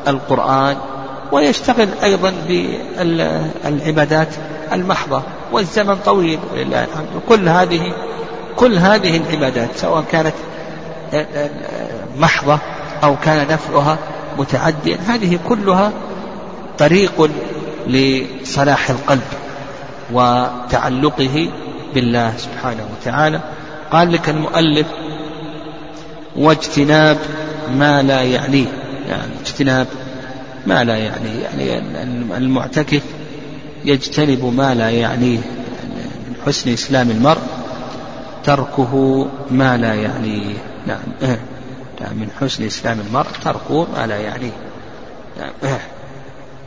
القرآن 0.08 0.76
ويشتغل 1.32 1.88
أيضا 2.02 2.32
بالعبادات 2.98 4.28
المحضة 4.72 5.22
والزمن 5.52 5.96
طويل 5.96 6.38
ولله 6.52 6.84
الحمد. 6.84 7.08
كل 7.28 7.48
هذه 7.48 7.92
كل 8.56 8.76
هذه 8.76 9.16
العبادات 9.16 9.68
سواء 9.76 10.04
كانت 10.12 10.34
محضة 12.16 12.58
أو 13.04 13.16
كان 13.16 13.46
نفعها 13.48 13.98
متعديا 14.38 14.98
هذه 15.06 15.38
كلها 15.48 15.92
طريق 16.78 17.30
لصلاح 17.88 18.90
القلب 18.90 19.22
وتعلقه 20.12 21.50
بالله 21.94 22.32
سبحانه 22.36 22.86
وتعالى. 22.92 23.40
قال 23.90 24.12
لك 24.12 24.28
المؤلف 24.28 24.86
واجتناب 26.36 27.18
ما 27.74 28.02
لا 28.02 28.22
يعنيه. 28.22 28.66
يعني 29.08 29.32
اجتناب 29.40 29.86
ما 30.66 30.84
لا 30.84 30.96
يعنيه. 30.96 31.42
يعني 31.58 32.36
المعتكف 32.36 33.02
يجتنب 33.84 34.54
ما 34.56 34.74
لا 34.74 34.90
يعنيه. 34.90 35.38
من 36.28 36.34
حسن 36.46 36.72
إسلام 36.72 37.10
المرء 37.10 37.42
تركه 38.44 39.26
ما 39.50 39.76
لا 39.76 39.94
يعنيه. 39.94 40.54
نعم. 40.86 40.98
نعم 42.00 42.14
من 42.14 42.28
حسن 42.40 42.66
إسلام 42.66 43.00
المرء 43.00 43.28
تركه 43.44 43.86
ما 43.96 44.06
لا 44.06 44.16
يعنيه. 44.16 44.52
نعم. 45.38 45.52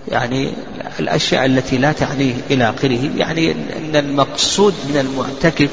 يعني 0.09 0.51
الأشياء 0.99 1.45
التي 1.45 1.77
لا 1.77 1.91
تعنيه 1.91 2.33
إلى 2.51 2.69
آخره. 2.69 3.09
يعني 3.17 3.51
أن 3.51 3.95
المقصود 3.95 4.73
من 4.89 4.97
المعتكف 4.97 5.69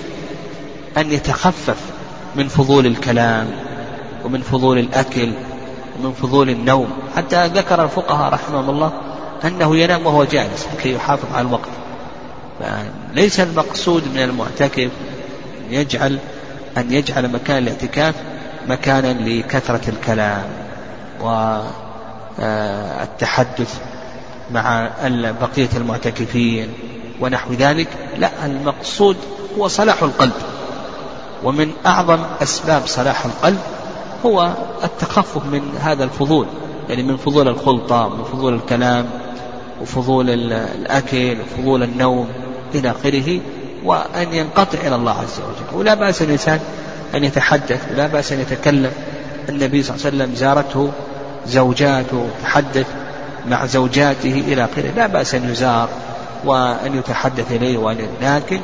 أن 0.97 1.13
يتخفف 1.13 1.77
من 2.37 2.49
فضول 2.49 2.87
الكلام 2.87 3.47
ومن 4.25 4.41
فضول 4.43 4.79
الأكل 4.79 5.33
ومن 5.99 6.13
فضول 6.13 6.51
النوم. 6.51 6.89
حتى 7.17 7.47
ذكر 7.47 7.85
الفقهاء 7.85 8.33
رحمهم 8.33 8.71
الله 8.71 8.93
أنه 9.45 9.77
ينام 9.77 10.07
وهو 10.07 10.25
جالس 10.25 10.67
لكي 10.75 10.95
يحافظ 10.95 11.35
على 11.35 11.49
الوقت. 11.49 11.69
ليس 13.15 13.41
المقصود 13.41 14.03
من 14.15 14.23
المعتكف 14.23 14.91
أن 15.69 15.71
يجعل 15.71 16.19
أن 16.77 16.93
يجعل 16.93 17.29
مكان 17.33 17.59
الاعتكاف 17.59 18.15
مكانا 18.69 19.13
لكثرة 19.13 19.91
الكلام 19.91 20.45
والتحدث 22.41 23.81
مع 24.51 24.91
بقية 25.41 25.69
المعتكفين 25.77 26.69
ونحو 27.21 27.53
ذلك 27.53 27.89
لا 28.19 28.47
المقصود 28.47 29.17
هو 29.59 29.69
صلاح 29.69 30.03
القلب. 30.03 30.33
ومن 31.45 31.71
أعظم 31.87 32.19
أسباب 32.43 32.87
صلاح 32.87 33.25
القلب 33.25 33.59
هو 34.27 34.53
التخفف 34.85 35.47
من 35.47 35.79
هذا 35.81 36.05
الفضول 36.05 36.47
يعني 36.89 37.03
من 37.03 37.17
فضول 37.17 37.49
الخلطة 37.49 38.09
من 38.09 38.25
فضول 38.25 38.55
الكلام 38.55 39.07
وفضول 39.83 40.31
الأكل 40.31 41.37
وفضول 41.41 41.83
النوم 41.83 42.29
إلى 42.75 42.91
آخره 42.91 43.41
وأن 43.85 44.33
ينقطع 44.33 44.79
إلى 44.87 44.95
الله 44.95 45.13
عز 45.13 45.41
وجل. 45.41 45.79
ولا 45.79 45.95
بأس 45.95 46.23
الإنسان 46.23 46.61
أن 47.15 47.25
يتحدث 47.25 47.93
ولا 47.93 48.07
بأس 48.07 48.33
أن 48.33 48.41
يتكلم. 48.41 48.93
النبي 49.49 49.83
صلى 49.83 49.97
الله 49.97 50.07
عليه 50.07 50.17
وسلم 50.17 50.35
زارته 50.35 50.93
زوجاته 51.47 52.29
تحدث. 52.43 52.87
مع 53.51 53.67
زوجاته 53.67 54.45
إلى 54.47 54.65
آخره. 54.65 54.91
لا 54.97 55.07
بأس 55.07 55.35
أن 55.35 55.51
يزار 55.51 55.89
وأن 56.45 56.99
يتحدث 56.99 57.53
إليه 57.53 57.79
وأن 57.79 57.99
لكن 58.23 58.61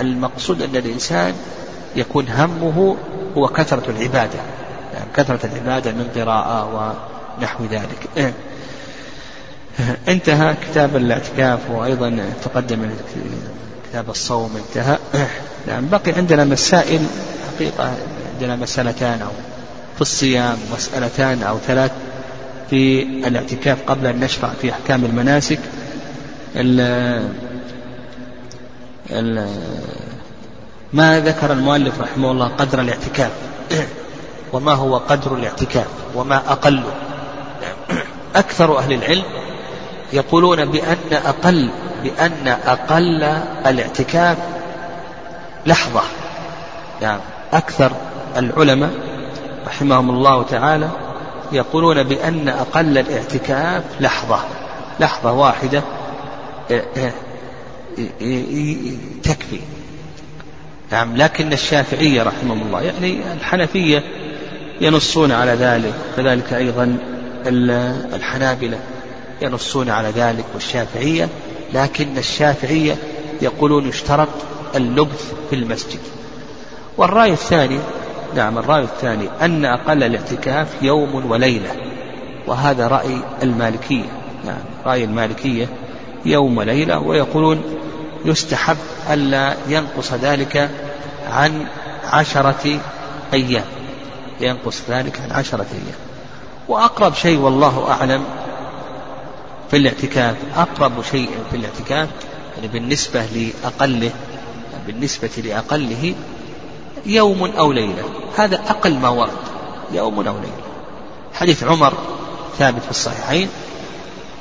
المقصود 0.00 0.62
أن 0.62 0.76
الإنسان 0.76 1.34
يكون 1.96 2.28
همه 2.28 2.96
هو 3.36 3.48
كثرة 3.48 3.90
العبادة. 3.90 4.38
يعني 4.94 5.06
كثرة 5.16 5.40
العبادة 5.44 5.92
من 5.92 6.08
قراءة 6.16 6.94
ونحو 7.38 7.64
ذلك. 7.64 8.32
انتهى 10.08 10.54
كتاب 10.70 10.96
الاعتكاف 10.96 11.60
وأيضا 11.70 12.18
تقدم 12.44 12.90
كتاب 13.90 14.10
الصوم 14.10 14.56
انتهى. 14.56 14.98
نعم 15.68 15.88
بقي 15.88 16.12
عندنا 16.12 16.44
مسائل 16.44 17.06
حقيقة 17.54 17.92
عندنا 18.34 18.56
مسألتان 18.56 19.22
أو 19.22 19.30
في 19.94 20.00
الصيام 20.00 20.56
مسألتان 20.72 21.42
أو 21.42 21.58
ثلاث 21.58 21.90
في 22.70 23.02
الاعتكاف 23.02 23.78
قبل 23.86 24.06
أن 24.06 24.20
نشرع 24.20 24.50
في 24.62 24.72
أحكام 24.72 25.04
المناسك. 25.04 25.58
ال 26.56 26.80
ال 29.10 29.46
ما 30.92 31.20
ذكر 31.20 31.52
المؤلف 31.52 32.00
رحمه 32.00 32.30
الله 32.30 32.48
قدر 32.48 32.80
الاعتكاف. 32.80 33.30
وما 34.52 34.72
هو 34.72 34.96
قدر 34.96 35.34
الاعتكاف؟ 35.34 35.86
وما 36.14 36.36
أقله 36.36 36.94
أكثر 38.36 38.78
أهل 38.78 38.92
العلم 38.92 39.24
يقولون 40.12 40.64
بأن 40.64 41.12
أقل 41.12 41.70
بأن 42.02 42.48
أقل 42.48 43.22
الاعتكاف 43.66 44.38
لحظة. 45.66 46.02
يعني 47.02 47.20
أكثر 47.52 47.92
العلماء 48.36 48.90
رحمهم 49.66 50.10
الله 50.10 50.42
تعالى 50.42 50.88
يقولون 51.52 52.02
بأن 52.02 52.48
أقل 52.48 52.98
الاعتكاف 52.98 53.84
لحظة 54.00 54.44
لحظة 55.00 55.32
واحدة 55.32 55.82
إيه، 56.70 57.12
إيه، 58.20 58.96
تكفي. 59.22 59.60
نعم 60.92 61.16
لكن 61.16 61.52
الشافعية 61.52 62.22
رحمهم 62.22 62.62
الله 62.62 62.82
يعني 62.82 63.32
الحنفية 63.32 64.02
ينصون 64.80 65.32
على 65.32 65.52
ذلك 65.52 65.94
كذلك 66.16 66.52
أيضا 66.52 66.98
الحنابلة 68.14 68.78
ينصون 69.42 69.90
على 69.90 70.08
ذلك 70.08 70.44
والشافعية 70.54 71.28
لكن 71.74 72.18
الشافعية 72.18 72.96
يقولون 73.42 73.88
يشترط 73.88 74.28
اللبث 74.74 75.32
في 75.50 75.56
المسجد. 75.56 76.00
والرأي 76.96 77.32
الثاني 77.32 77.78
نعم 78.34 78.58
الرأي 78.58 78.82
الثاني 78.82 79.28
أن 79.42 79.64
أقل 79.64 80.02
الاعتكاف 80.02 80.68
يوم 80.82 81.30
وليلة 81.30 81.70
وهذا 82.46 82.86
رأي 82.86 83.18
المالكية 83.42 84.08
نعم 84.44 84.62
رأي 84.86 85.04
المالكية 85.04 85.68
يوم 86.24 86.58
وليلة 86.58 86.98
ويقولون 86.98 87.62
يستحب 88.24 88.76
ألا 89.10 89.54
ينقص 89.68 90.12
ذلك 90.12 90.70
عن 91.30 91.66
عشرة 92.04 92.80
أيام 93.32 93.64
ينقص 94.40 94.82
ذلك 94.88 95.20
عن 95.20 95.30
عشرة 95.30 95.66
أيام. 95.72 95.98
وأقرب 96.68 97.14
شيء 97.14 97.38
والله 97.38 97.90
أعلم 97.90 98.24
في 99.70 99.76
الاعتكاف 99.76 100.36
أقرب 100.56 100.92
شيء 101.10 101.28
في 101.50 101.56
الاعتكاف 101.56 102.08
يعني 102.56 102.68
بالنسبة 102.68 103.26
لأقله 103.26 104.10
بالنسبة 104.86 105.30
لأقله 105.44 106.14
يوم 107.06 107.50
أو 107.58 107.72
ليلة. 107.72 108.02
هذا 108.36 108.60
أقل 108.68 108.94
ما 108.94 109.08
ورد 109.08 109.30
يوم 109.92 110.28
أو 110.28 110.34
ليلة. 110.34 110.64
حديث 111.34 111.64
عمر 111.64 111.92
ثابت 112.58 112.82
في 112.82 112.90
الصحيحين 112.90 113.48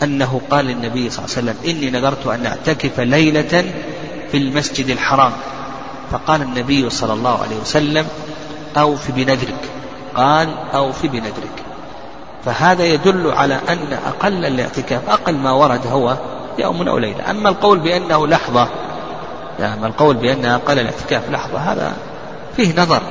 أنه 0.03 0.41
قال 0.51 0.66
للنبي 0.66 1.09
صلى 1.09 1.26
الله 1.26 1.38
عليه 1.38 1.51
وسلم 1.51 1.78
إني 1.78 1.89
نذرت 1.89 2.28
أن 2.28 2.45
أعتكف 2.45 2.99
ليلة 2.99 3.74
في 4.32 4.38
المسجد 4.38 4.89
الحرام. 4.89 5.32
فقال 6.11 6.41
النبي 6.41 6.89
صلى 6.89 7.14
الله 7.14 7.41
عليه 7.43 7.55
وسلم 7.61 8.07
أوف 8.78 9.11
بنذرك. 9.11 9.70
قال 10.16 10.55
أوف 10.74 11.05
بنذرك. 11.05 11.64
فهذا 12.45 12.84
يدل 12.84 13.32
على 13.32 13.59
أن 13.70 13.99
أقل 14.07 14.45
الاعتكاف 14.45 15.09
أقل 15.09 15.36
ما 15.36 15.51
ورد 15.51 15.88
هو 15.88 16.18
يوم 16.59 16.88
أو 16.88 16.97
ليلة. 16.97 17.32
أما 17.32 17.49
القول 17.49 17.80
بأنه 17.80 18.28
لحظة 18.28 18.68
يعني 19.59 19.86
القول 19.86 20.16
بأن 20.16 20.45
أقل 20.45 20.80
الاعتكاف 20.80 21.30
لحظة 21.30 21.57
هذا 21.57 21.93
فيه 22.55 22.81
نظر. 22.81 23.01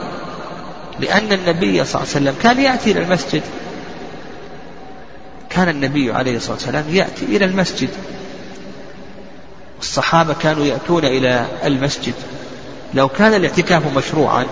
لأن 1.01 1.33
النبي 1.33 1.85
صلى 1.85 2.03
الله 2.03 2.15
عليه 2.15 2.27
وسلم 2.27 2.35
كان 2.43 2.61
يأتي 2.61 2.93
إلى 2.93 3.03
المسجد. 3.03 3.43
كان 5.51 5.69
النبي 5.69 6.13
عليه 6.13 6.37
الصلاة 6.37 6.55
والسلام 6.55 6.85
يأتي 6.89 7.25
إلى 7.25 7.45
المسجد. 7.45 7.91
الصحابة 9.81 10.35
كانوا 10.35 10.65
يأتون 10.65 11.05
إلى 11.05 11.47
المسجد. 11.65 12.15
لو 12.95 13.09
كان 13.09 13.35
الاعتكاف 13.35 13.97
مشروعا 13.97 14.47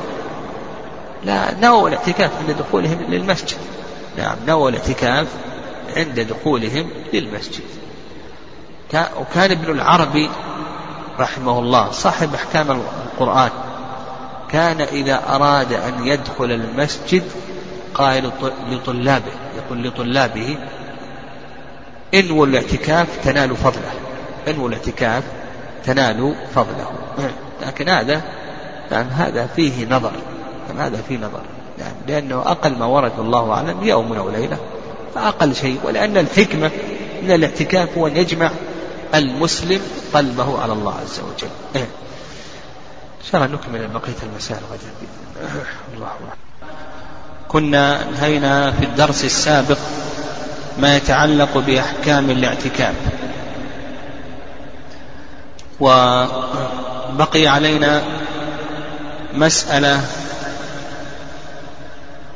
لا 1.25 1.55
نووا 1.61 1.89
الاعتكاف 1.89 2.31
عند 2.41 2.57
دخولهم 2.57 2.99
للمسجد. 3.09 3.59
نعم 4.19 4.37
نووا 4.47 4.71
الاعتكاف 4.71 5.27
عند 5.97 6.21
دخولهم 6.21 6.91
للمسجد. 7.13 7.65
وكان 8.95 9.51
ابن 9.51 9.73
العربي 9.73 10.31
رحمه 11.21 11.59
الله 11.59 11.91
صاحب 11.91 12.35
أحكام 12.35 12.71
القرآن. 12.71 13.51
كان 14.53 14.81
إذا 14.81 15.23
أراد 15.29 15.73
أن 15.73 16.07
يدخل 16.07 16.51
المسجد 16.51 17.23
قال 17.95 18.31
لطلابه 18.71 19.33
يقول 19.57 19.85
لطلابه 19.85 20.57
انووا 22.15 22.47
الاعتكاف 22.47 23.09
تنالوا 23.25 23.57
فضله 23.57 23.93
انووا 24.49 24.69
الاعتكاف 24.69 25.25
تنالوا 25.85 26.35
فضله 26.55 26.91
لكن 27.67 27.89
هذا 27.89 28.23
يعني 28.91 29.11
هذا 29.11 29.47
فيه 29.57 29.87
نظر 29.87 30.13
يعني 30.69 30.81
هذا 30.81 31.03
فيه 31.09 31.17
نظر 31.17 31.43
يعني 31.79 31.95
لأنه 32.09 32.39
أقل 32.39 32.79
ما 32.79 32.87
ورد 32.87 33.19
الله 33.19 33.53
أعلم 33.53 33.77
يوم 33.83 34.13
أو 34.13 34.31
ليلة 34.31 34.57
فأقل 35.15 35.55
شيء 35.55 35.79
ولأن 35.85 36.17
الحكمة 36.17 36.71
من 37.23 37.31
الاعتكاف 37.31 37.99
هو 37.99 38.07
أن 38.07 38.17
يجمع 38.17 38.51
المسلم 39.15 39.81
قلبه 40.15 40.63
على 40.63 40.73
الله 40.73 40.95
عز 40.95 41.21
وجل. 41.21 41.85
إن 43.21 43.27
شاء 43.33 43.45
الله 43.45 43.57
نكمل 43.57 43.89
بقية 43.89 44.23
المسائل 44.23 44.61
غدا 44.73 44.91
الله. 45.95 46.09
كنا 47.49 48.09
انهينا 48.09 48.71
في 48.71 48.85
الدرس 48.85 49.25
السابق 49.25 49.79
ما 50.79 50.97
يتعلق 50.97 51.59
بأحكام 51.59 52.31
الاعتكاف. 52.31 52.95
وبقي 55.81 57.47
علينا 57.47 58.03
مسألة 59.35 60.01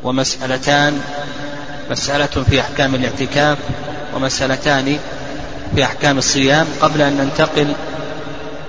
ومسألتان. 0.02 1.02
مسألة 1.90 2.26
في 2.26 2.60
أحكام 2.60 2.94
الاعتكاف 2.94 3.58
ومسألتان 4.14 4.98
في 5.74 5.84
أحكام 5.84 6.18
الصيام 6.18 6.66
قبل 6.80 7.02
أن 7.02 7.16
ننتقل 7.16 7.74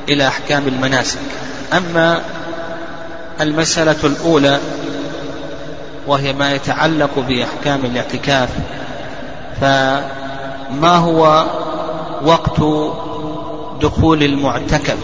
إلى 0.09 0.27
أحكام 0.27 0.67
المناسك. 0.67 1.19
أما 1.73 2.21
المسألة 3.41 3.95
الأولى 4.03 4.59
وهي 6.07 6.33
ما 6.33 6.53
يتعلق 6.53 7.19
بأحكام 7.19 7.85
الاعتكاف 7.85 8.49
فما 9.61 10.95
هو 10.97 11.45
وقت 12.23 12.59
دخول 13.81 14.23
المعتكف؟ 14.23 14.97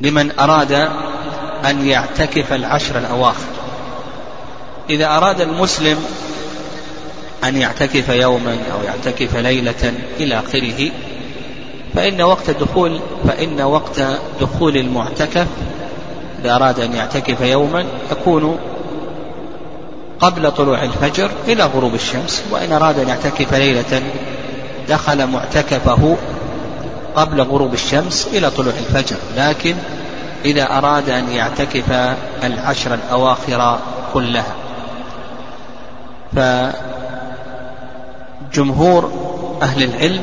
لمن 0.00 0.38
أراد 0.38 0.72
أن 1.64 1.86
يعتكف 1.86 2.52
العشر 2.52 2.98
الأواخر. 2.98 3.54
إذا 4.90 5.06
أراد 5.06 5.40
المسلم 5.40 6.04
أن 7.44 7.56
يعتكف 7.56 8.08
يوما 8.08 8.58
أو 8.72 8.82
يعتكف 8.84 9.36
ليلة 9.36 9.94
إلى 10.20 10.38
آخره 10.38 10.90
فإن 11.94 12.22
وقت 12.22 12.48
الدخول 12.48 13.00
فإن 13.28 13.60
وقت 13.60 14.02
دخول 14.40 14.76
المعتكف 14.76 15.46
إذا 16.40 16.56
أراد 16.56 16.80
أن 16.80 16.92
يعتكف 16.92 17.40
يوما 17.40 17.84
يكون 18.12 18.58
قبل 20.20 20.50
طلوع 20.50 20.82
الفجر 20.82 21.30
إلى 21.48 21.64
غروب 21.64 21.94
الشمس 21.94 22.42
وإن 22.50 22.72
أراد 22.72 22.98
أن 22.98 23.08
يعتكف 23.08 23.54
ليلة 23.54 24.02
دخل 24.88 25.26
معتكفه 25.26 26.16
قبل 27.16 27.40
غروب 27.40 27.74
الشمس 27.74 28.28
إلى 28.32 28.50
طلوع 28.50 28.72
الفجر. 28.72 29.16
لكن 29.36 29.74
إذا 30.44 30.78
أراد 30.78 31.10
أن 31.10 31.28
يعتكف 31.28 32.14
العشر 32.44 32.94
الأواخر 32.94 33.78
كلها 34.14 34.54
فجمهور 38.52 39.12
أهل 39.62 39.82
العلم 39.82 40.22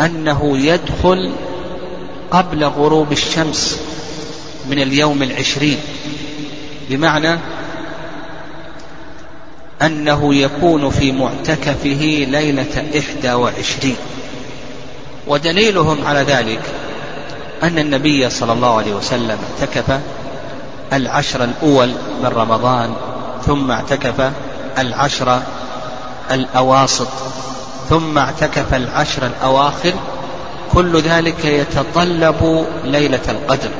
أنه 0.00 0.58
يدخل 0.58 1.32
قبل 2.30 2.64
غروب 2.64 3.12
الشمس 3.12 3.80
من 4.70 4.78
اليوم 4.82 5.22
العشرين. 5.22 5.78
بمعنى 6.90 7.38
أنه 9.82 10.34
يكون 10.34 10.90
في 10.90 11.12
معتكفه 11.12 12.26
ليلة 12.28 12.84
إحدى 12.98 13.32
وعشرين. 13.32 13.96
ودليلهم 15.26 16.04
على 16.06 16.20
ذلك 16.20 16.60
أن 17.62 17.78
النبي 17.78 18.30
صلى 18.30 18.52
الله 18.52 18.76
عليه 18.76 18.94
وسلم 18.94 19.38
اعتكف 19.60 20.00
العشر 20.92 21.44
الأول 21.44 21.88
من 22.22 22.26
رمضان 22.26 22.94
ثم 23.46 23.70
اعتكف 23.70 24.32
العشر 24.78 25.42
الأواسط. 26.30 27.08
ثم 27.90 28.18
اعتكف 28.18 28.74
العشر 28.74 29.26
الأواخر 29.26 29.92
كل 30.72 31.00
ذلك 31.00 31.44
يتطلب 31.44 32.66
ليلة 32.84 33.20
القدر. 33.28 33.70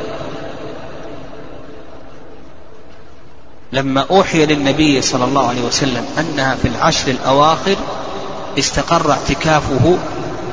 لما 3.73 4.07
أوحي 4.11 4.47
للنبي 4.47 5.03
صلى 5.03 5.25
الله 5.25 5.49
عليه 5.49 5.63
وسلم 5.63 6.05
أنها 6.19 6.55
في 6.55 6.69
العشر 6.69 7.11
الأواخر 7.11 7.77
استقر 8.59 9.11
اعتكافه 9.11 9.99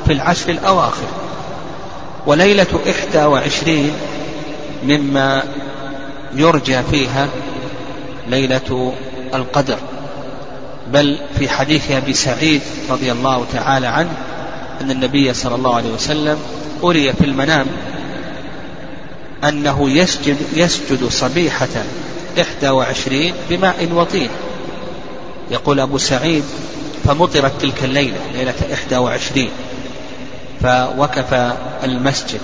في 0.06 0.12
العشر 0.12 0.50
الأواخر. 0.50 1.06
وليلة 2.26 2.80
إحدى 2.90 3.24
وعشرين 3.24 3.92
مما 4.84 5.42
يرجى 6.34 6.82
فيها 6.90 7.28
ليلة 8.26 8.92
القدر. 9.34 9.78
بل 10.92 11.18
في 11.38 11.48
حديث 11.48 11.90
أبي 11.90 12.12
سعيد 12.12 12.60
رضي 12.90 13.12
الله 13.12 13.44
تعالى 13.52 13.86
عنه 13.86 14.12
أن 14.80 14.90
النبي 14.90 15.34
صلى 15.34 15.54
الله 15.54 15.76
عليه 15.76 15.90
وسلم 15.90 16.38
أري 16.84 17.12
في 17.12 17.24
المنام 17.24 17.66
أنه 19.44 19.90
يسجد, 19.90 20.36
يسجد 20.56 21.08
صبيحة 21.08 21.68
إحدى 22.40 22.68
وعشرين 22.68 23.34
بماء 23.50 23.88
وطين. 23.92 24.30
يقول 25.50 25.80
أبو 25.80 25.98
سعيد 25.98 26.44
فمطرت 27.04 27.52
تلك 27.60 27.84
الليلة 27.84 28.16
ليلة 28.34 28.54
إحدى 28.72 28.96
وعشرين 28.96 29.50
فوقف 30.62 31.54
المسجد 31.84 32.40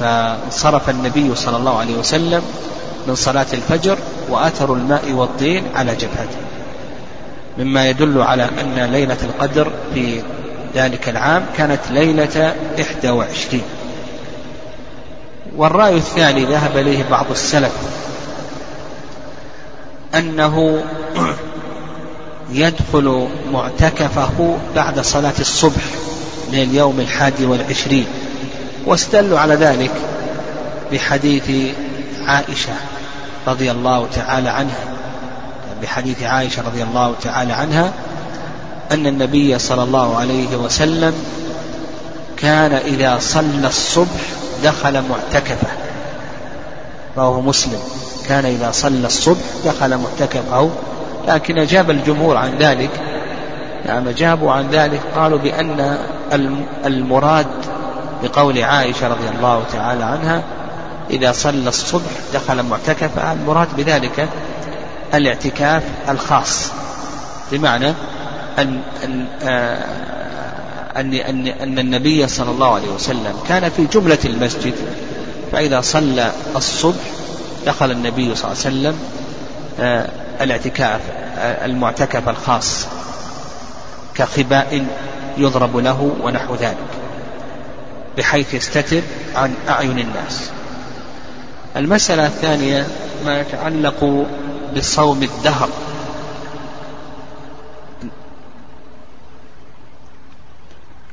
فانصرف 0.00 0.90
النبي 0.90 1.34
صلى 1.34 1.56
الله 1.56 1.78
عليه 1.78 1.94
وسلم 1.94 2.42
من 3.06 3.14
صلاة 3.14 3.46
الفجر 3.52 3.98
وأثر 4.28 4.74
الماء 4.74 5.12
والطين 5.12 5.64
على 5.74 5.94
جبهته. 5.94 6.43
مما 7.58 7.88
يدل 7.88 8.22
على 8.22 8.48
أن 8.60 8.90
ليلة 8.92 9.16
القدر 9.22 9.70
في 9.94 10.22
ذلك 10.74 11.08
العام 11.08 11.46
كانت 11.58 11.80
ليلة 11.90 12.54
إحدى 12.80 13.10
وعشرين. 13.10 13.62
والرأي 15.56 15.96
الثاني 15.96 16.44
ذهب 16.44 16.76
إليه 16.76 17.04
بعض 17.10 17.26
السلف 17.30 17.72
أنه 20.14 20.84
يدخل 22.52 23.28
معتكفه 23.52 24.56
بعد 24.76 25.00
صلاة 25.00 25.34
الصبح 25.40 25.82
من 26.52 26.62
اليوم 26.62 27.00
الحادي 27.00 27.46
والعشرين 27.46 28.06
واستدلوا 28.86 29.38
على 29.38 29.54
ذلك 29.54 29.90
بحديث 30.92 31.74
عائشة 32.26 32.72
رضي 33.46 33.70
الله 33.70 34.08
تعالى 34.14 34.48
عنها. 34.48 34.84
بحديث 35.82 36.22
عائشة 36.22 36.62
رضي 36.62 36.82
الله 36.82 37.14
تعالى 37.22 37.52
عنها 37.52 37.92
أن 38.92 39.06
النبي 39.06 39.58
صلى 39.58 39.82
الله 39.82 40.16
عليه 40.16 40.56
وسلم 40.56 41.14
كان 42.36 42.72
إذا 42.72 43.18
صلى 43.20 43.66
الصبح 43.66 44.20
دخل 44.64 45.02
معتكفة. 45.02 45.68
رواه 47.16 47.40
مسلم. 47.40 47.80
كان 48.28 48.44
إذا 48.44 48.70
صلى 48.70 49.06
الصبح 49.06 49.44
دخل 49.64 49.98
معتكفة. 49.98 50.70
لكن 51.28 51.58
أجاب 51.58 51.90
الجمهور 51.90 52.36
عن 52.36 52.56
ذلك. 52.58 52.90
نعم 53.86 54.08
أجابوا 54.08 54.52
عن 54.52 54.70
ذلك. 54.70 55.00
قالوا 55.16 55.38
بأن 55.38 55.98
المراد 56.86 57.46
بقول 58.22 58.62
عائشة 58.62 59.08
رضي 59.08 59.28
الله 59.28 59.62
تعالى 59.72 60.04
عنها 60.04 60.42
إذا 61.10 61.32
صلى 61.32 61.68
الصبح 61.68 62.10
دخل 62.34 62.62
معتكفا 62.62 63.32
المراد 63.32 63.68
بذلك 63.76 64.28
الاعتكاف 65.14 65.82
الخاص. 66.08 66.70
بمعنى 67.52 67.94
أن 68.58 68.80
أن 69.04 69.26
آه، 69.42 69.84
أن 70.96 71.14
أن 71.14 71.46
أن 71.46 71.78
النبي 71.78 72.28
صلى 72.28 72.50
الله 72.50 72.74
عليه 72.74 72.88
وسلم 72.88 73.34
كان 73.48 73.70
في 73.70 73.86
جملة 73.86 74.18
المسجد 74.24 74.74
فإذا 75.52 75.80
صلى 75.80 76.32
الصبح 76.56 77.04
دخل 77.66 77.90
النبي 77.90 78.34
صلى 78.34 78.52
الله 78.52 78.64
عليه 78.64 78.76
وسلم 78.76 78.98
آه، 79.80 80.08
الاعتكاف 80.40 81.00
آه، 81.38 81.64
المعتكف 81.64 82.28
الخاص 82.28 82.86
كخباء 84.14 84.86
يضرب 85.38 85.76
له 85.76 86.16
ونحو 86.22 86.54
ذلك 86.54 86.76
بحيث 88.18 88.54
يستتر 88.54 89.02
عن 89.34 89.54
أعين 89.68 89.98
الناس. 89.98 90.50
المسألة 91.76 92.26
الثانية 92.26 92.86
ما 93.26 93.40
يتعلق 93.40 94.26
بصوم 94.76 95.22
الدهر. 95.22 95.68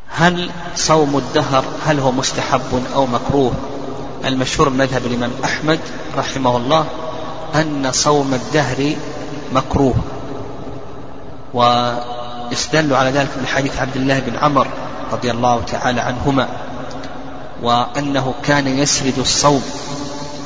هل 0.09 0.49
صوم 0.75 1.17
الدهر 1.17 1.65
هل 1.85 1.99
هو 1.99 2.11
مستحب 2.11 2.83
أو 2.95 3.05
مكروه؟ 3.05 3.51
المشهور 4.25 4.69
من 4.69 4.77
مذهب 4.77 5.05
الإمام 5.05 5.31
أحمد 5.43 5.79
رحمه 6.17 6.57
الله 6.57 6.85
أن 7.55 7.91
صوم 7.91 8.33
الدهر 8.33 8.95
مكروه 9.53 9.95
واستدلوا 11.53 12.97
على 12.97 13.09
ذلك 13.09 13.29
من 13.37 13.47
حديث 13.47 13.77
عبد 13.77 13.95
الله 13.95 14.19
بن 14.19 14.37
عمر 14.37 14.67
رضي 15.11 15.31
الله 15.31 15.61
تعالى 15.61 16.01
عنهما 16.01 16.47
وأنه 17.61 18.33
كان 18.43 18.67
يسرد 18.67 19.19
الصوم 19.19 19.63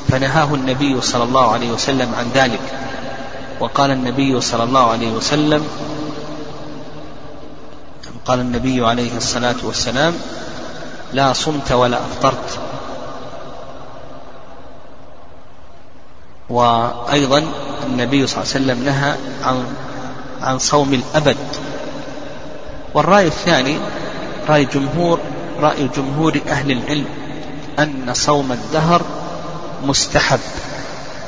فنهاه 0.08 0.54
النبي 0.54 1.00
صلى 1.00 1.24
الله 1.24 1.52
عليه 1.52 1.72
وسلم 1.72 2.14
عن 2.14 2.30
ذلك. 2.34 2.85
وقال 3.60 3.90
النبي 3.90 4.40
صلى 4.40 4.62
الله 4.64 4.90
عليه 4.90 5.10
وسلم 5.12 5.68
قال 8.24 8.40
النبي 8.40 8.86
عليه 8.86 9.16
الصلاة 9.16 9.54
والسلام 9.62 10.14
لا 11.12 11.32
صمت 11.32 11.72
ولا 11.72 11.96
أفطرت. 11.96 12.58
وأيضا 16.50 17.44
النبي 17.86 18.26
صلى 18.26 18.42
الله 18.42 18.52
عليه 18.54 18.64
وسلم 18.64 18.84
نهى 18.84 19.14
عن 19.42 19.64
عن 20.42 20.58
صوم 20.58 20.94
الأبد. 20.94 21.36
والرأي 22.94 23.26
الثاني 23.26 23.78
رأي 24.48 24.64
جمهور 24.64 25.18
رأي 25.60 25.88
جمهور 25.96 26.40
أهل 26.48 26.70
العلم 26.70 27.06
أن 27.78 28.14
صوم 28.14 28.52
الدهر 28.52 29.02
مستحب 29.84 30.40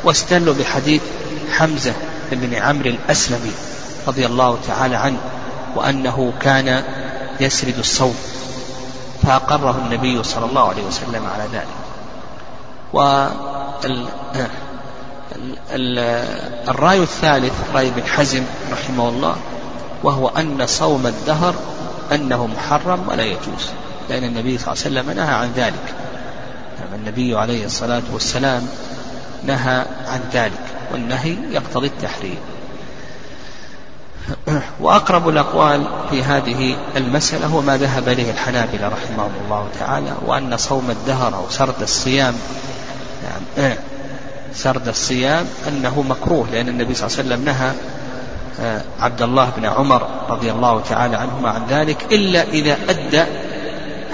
واستدلوا 0.05 0.55
بحديث 0.55 1.03
حمزة 1.51 1.93
بن 2.33 2.55
عمرو 2.55 2.91
الأسلمي 2.91 3.53
رضي 4.09 4.27
الله 4.27 4.59
تعالى 4.67 4.97
عنه 4.97 5.19
وأنه 5.77 6.33
كان 6.41 6.85
يسرد 7.41 7.79
الصوم 7.79 8.17
فأقره 9.23 9.79
النبي 9.85 10.23
صلى 10.23 10.45
الله 10.45 10.69
عليه 10.69 10.83
وسلم 10.83 11.27
على 11.27 11.45
ذلك. 11.53 11.67
والرأي 15.73 17.03
الثالث 17.03 17.53
رأي 17.75 17.89
ابن 17.89 18.07
حزم 18.07 18.45
رحمه 18.73 19.09
الله 19.09 19.37
وهو 20.03 20.29
أن 20.29 20.67
صوم 20.67 21.07
الدهر 21.07 21.55
أنه 22.13 22.47
محرم 22.47 23.09
ولا 23.09 23.23
يجوز 23.23 23.71
لأن 24.09 24.25
النبي 24.25 24.59
صلى 24.59 24.73
الله 24.73 24.85
عليه 24.85 25.01
وسلم 25.01 25.11
نهى 25.17 25.35
عن 25.35 25.53
ذلك. 25.57 25.95
النبي 26.95 27.37
عليه 27.37 27.67
الصلاة 27.67 28.03
والسلام 28.13 28.69
نهى 29.45 29.85
عن 30.07 30.21
ذلك. 30.33 30.65
والنهي 30.93 31.37
يقتضي 31.51 31.87
التحريم. 31.87 32.39
وأقرب 34.81 35.29
الأقوال 35.29 35.87
في 36.11 36.23
هذه 36.23 36.77
المسألة 36.97 37.47
هو 37.47 37.61
ما 37.61 37.77
ذهب 37.77 38.09
إليه 38.09 38.31
الحنابلة 38.31 38.89
رحمهم 38.89 39.31
الله 39.45 39.69
تعالى 39.79 40.13
وأن 40.27 40.57
صوم 40.57 40.91
الدهر 40.91 41.35
أو 41.35 41.51
سرد 41.51 41.83
الصيام 41.83 42.35
يعني 43.59 43.75
سرد 44.55 44.89
الصيام 44.89 45.47
أنه 45.69 46.03
مكروه 46.03 46.47
لأن 46.53 46.69
النبي 46.69 46.95
صلى 46.95 47.07
الله 47.07 47.19
عليه 47.19 47.29
وسلم 47.29 47.45
نهى 47.45 47.73
آه، 48.61 48.83
عبد 49.01 49.23
الله 49.23 49.51
بن 49.57 49.65
عمر 49.65 50.09
رضي 50.29 50.51
الله 50.51 50.81
تعالى 50.81 51.17
عنهما 51.17 51.51
عن 51.51 51.67
ذلك 51.69 52.13
إلا 52.13 52.43
إذا 52.43 52.77
أدى 52.89 53.25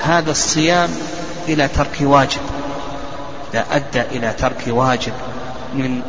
هذا 0.03 0.31
الصيام 0.31 0.91
إلى 1.49 1.69
ترك 1.69 1.99
واجب. 2.01 2.41
إذا 3.55 3.65
أدى 3.73 4.01
إلى 4.01 4.33
ترك 4.39 4.65
واجب 4.67 5.13
من 5.75 6.03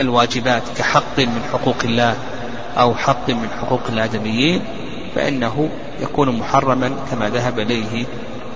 الواجبات 0.00 0.62
كحق 0.76 1.18
من 1.18 1.42
حقوق 1.52 1.76
الله 1.84 2.16
أو 2.78 2.94
حق 2.94 3.30
من 3.30 3.48
حقوق 3.60 3.80
الآدميين 3.88 4.64
فإنه 5.14 5.68
يكون 6.00 6.38
محرما 6.38 6.90
كما 7.10 7.28
ذهب 7.28 7.58
إليه 7.58 8.06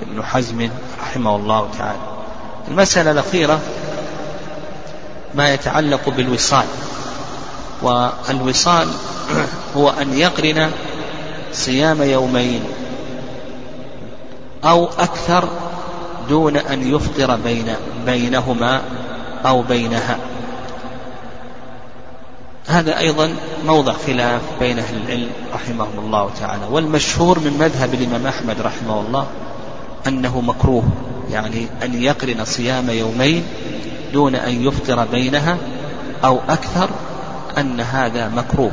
ابن 0.03 0.23
حزم 0.23 0.71
رحمه 1.01 1.37
الله 1.37 1.69
تعالى. 1.79 1.99
المسألة 2.69 3.11
الأخيرة 3.11 3.61
ما 5.35 5.55
يتعلق 5.55 6.09
بالوصال 6.09 6.65
والوصال 7.83 8.89
هو 9.77 9.91
أن 9.91 10.19
يقرن 10.19 10.71
صيام 11.53 12.03
يومين 12.03 12.65
أو 14.65 14.85
أكثر 14.85 15.49
دون 16.29 16.57
أن 16.57 16.95
يفطر 16.95 17.37
بين 17.37 17.75
بينهما 18.07 18.83
أو 19.47 19.63
بينها. 19.63 20.19
هذا 22.69 22.99
أيضا 22.99 23.35
موضع 23.67 23.93
خلاف 23.93 24.43
بين 24.61 24.79
أهل 24.79 24.97
العلم 24.97 25.31
رحمهم 25.55 25.99
الله 25.99 26.31
تعالى 26.41 26.63
والمشهور 26.71 27.39
من 27.39 27.57
مذهب 27.61 27.95
الإمام 27.95 28.27
أحمد 28.27 28.61
رحمه 28.61 29.01
الله 29.01 29.27
أنه 30.07 30.41
مكروه 30.41 30.85
يعني 31.31 31.67
أن 31.83 32.03
يقرن 32.03 32.45
صيام 32.45 32.91
يومين 32.91 33.45
دون 34.13 34.35
أن 34.35 34.67
يفطر 34.67 35.05
بينها 35.05 35.57
أو 36.25 36.41
أكثر 36.49 36.89
أن 37.59 37.81
هذا 37.81 38.29
مكروه. 38.29 38.73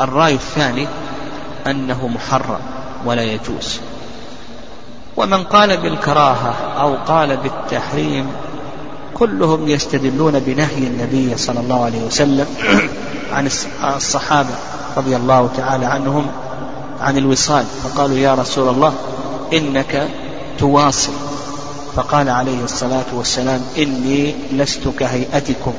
والرأي 0.00 0.34
الثاني 0.34 0.88
أنه 1.66 2.08
محرم 2.08 2.60
ولا 3.04 3.22
يجوز. 3.22 3.80
ومن 5.16 5.44
قال 5.44 5.76
بالكراهة 5.76 6.54
أو 6.80 6.96
قال 7.06 7.36
بالتحريم 7.36 8.26
كلهم 9.14 9.68
يستدلون 9.68 10.38
بنهي 10.38 10.86
النبي 10.86 11.36
صلى 11.36 11.60
الله 11.60 11.84
عليه 11.84 12.02
وسلم 12.02 12.46
عن 13.32 13.48
الصحابة 13.96 14.54
رضي 14.96 15.16
الله 15.16 15.50
تعالى 15.56 15.86
عنهم 15.86 16.26
عن 17.00 17.18
الوصال. 17.18 17.64
فقالوا 17.82 18.16
يا 18.18 18.34
رسول 18.34 18.68
الله 18.68 18.94
إنك 19.52 20.08
تواصل. 20.58 21.12
فقال 21.96 22.28
عليه 22.28 22.64
الصلاة 22.64 23.14
والسلام 23.14 23.60
إني 23.78 24.34
لست 24.52 24.88
كهيئتكم. 24.98 25.72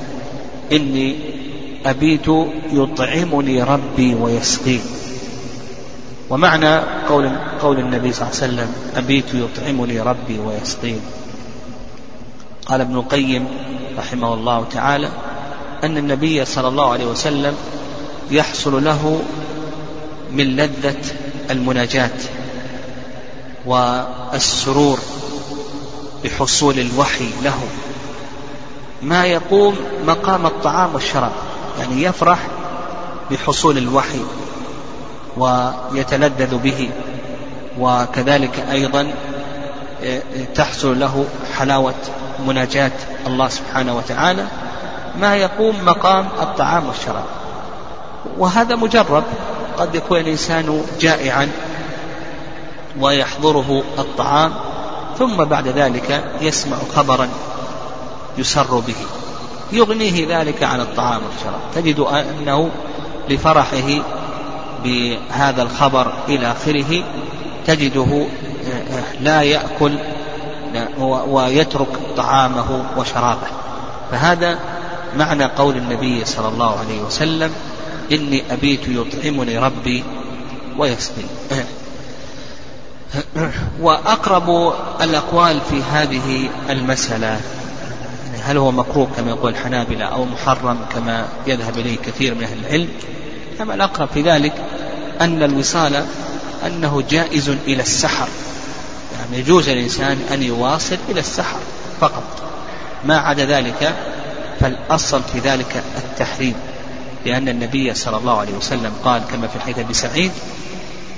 إني 0.71 1.15
أبيت 1.85 2.27
يطعمني 2.71 3.63
ربي 3.63 4.15
ويسقين 4.15 4.81
ومعنى 6.29 6.79
قول 7.09 7.31
قول 7.61 7.79
النبي 7.79 8.13
صلى 8.13 8.27
الله 8.27 8.41
عليه 8.41 8.53
وسلم 8.53 8.73
أبيت 8.95 9.25
يطعمني 9.33 9.99
ربي 9.99 10.39
ويسقين 10.39 11.01
قال 12.73 12.81
ابن 12.81 12.95
القيم 12.95 13.47
رحمه 13.97 14.33
الله 14.33 14.65
تعالى 14.71 15.09
أن 15.83 15.97
النبي 15.97 16.45
صلى 16.45 16.67
الله 16.67 16.91
عليه 16.91 17.05
وسلم 17.05 17.55
يحصل 18.31 18.83
له 18.83 19.21
من 20.31 20.55
لذة 20.55 21.01
المناجاة 21.49 22.11
والسرور 23.65 24.99
بحصول 26.23 26.79
الوحي 26.79 27.29
له. 27.43 27.59
ما 29.01 29.25
يقوم 29.25 29.75
مقام 30.07 30.45
الطعام 30.45 30.93
والشراب 30.93 31.31
يعني 31.79 32.03
يفرح 32.03 32.39
بحصول 33.31 33.77
الوحي 33.77 34.21
ويتلذذ 35.37 36.57
به 36.57 36.89
وكذلك 37.79 38.59
أيضا 38.71 39.13
تحصل 40.55 40.99
له 40.99 41.25
حلاوة 41.57 41.93
مناجاة 42.47 42.91
الله 43.27 43.49
سبحانه 43.49 43.97
وتعالى 43.97 44.47
ما 45.19 45.35
يقوم 45.35 45.75
مقام 45.85 46.27
الطعام 46.41 46.87
والشراب. 46.87 47.25
وهذا 48.37 48.75
مجرب 48.75 49.23
قد 49.77 49.95
يكون 49.95 50.19
الإنسان 50.19 50.85
جائعا 50.99 51.49
ويحضره 52.99 53.83
الطعام 53.99 54.53
ثم 55.19 55.35
بعد 55.43 55.67
ذلك 55.67 56.23
يسمع 56.41 56.77
خبرا 56.95 57.29
يسر 58.37 58.79
به 58.79 58.95
يغنيه 59.71 60.39
ذلك 60.39 60.63
عن 60.63 60.79
الطعام 60.81 61.21
والشراب. 61.23 61.61
تجد 61.75 61.99
أنه 61.99 62.69
لفرحه 63.29 64.01
بهذا 64.83 65.61
الخبر 65.63 66.13
إلى 66.29 66.51
آخره 66.51 67.03
تجده 67.67 68.25
لا 69.19 69.41
يأكل 69.41 69.97
ويترك 71.27 71.87
طعامه 72.17 72.85
وشرابه. 72.97 73.47
فهذا 74.11 74.59
معنى 75.17 75.45
قول 75.45 75.77
النبي 75.77 76.25
صلى 76.25 76.47
الله 76.47 76.79
عليه 76.79 77.01
وسلم 77.01 77.51
إني 78.11 78.43
أبيت 78.51 78.87
يطعمني 78.87 79.57
ربي 79.57 80.03
ويسقي 80.77 81.23
وأقرب 83.81 84.73
الأقوال 85.01 85.61
في 85.69 85.83
هذه 85.83 86.49
المسألة 86.69 87.39
هل 88.43 88.57
هو 88.57 88.71
مكروه 88.71 89.07
كما 89.17 89.29
يقول 89.29 89.51
الحنابلة 89.51 90.05
أو 90.05 90.25
محرم 90.25 90.77
كما 90.93 91.25
يذهب 91.47 91.77
إليه 91.77 91.97
كثير 91.97 92.35
من 92.35 92.43
أهل 92.43 92.57
العلم؟ 92.65 92.89
أما 93.61 93.73
الأقرب 93.73 94.09
في 94.13 94.21
ذلك 94.21 94.53
أن 95.21 95.43
الوصال 95.43 96.05
أنه 96.65 97.03
جائز 97.09 97.49
إلى 97.49 97.81
السحر. 97.81 98.27
يعني 99.23 99.39
يجوز 99.39 99.69
للإنسان 99.69 100.17
أن 100.31 100.43
يواصل 100.43 100.97
إلى 101.09 101.19
السحر 101.19 101.59
فقط. 102.01 102.23
ما 103.05 103.17
عدا 103.17 103.45
ذلك 103.45 103.95
فالأصل 104.59 105.21
في 105.33 105.39
ذلك 105.39 105.83
التحريم 105.97 106.55
لأن 107.25 107.49
النبي 107.49 107.93
صلى 107.93 108.17
الله 108.17 108.39
عليه 108.39 108.53
وسلم 108.53 108.91
قال 109.03 109.21
كما 109.31 109.47
في 109.47 109.59
حديث 109.59 109.79
أبي 109.79 109.93
سعيد 109.93 110.31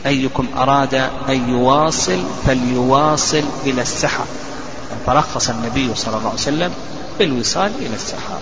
أيكم 0.05 0.47
أراد 0.57 0.93
أن 1.29 1.49
يواصل 1.49 2.23
فليواصل 2.47 3.43
إلى 3.65 3.81
السحر. 3.81 4.25
فرخص 5.05 5.49
النبي 5.49 5.95
صلى 5.95 6.17
الله 6.17 6.29
عليه 6.29 6.39
وسلم 6.39 6.71
بالوصال 7.19 7.71
إلى 7.79 7.95
السحر. 7.95 8.39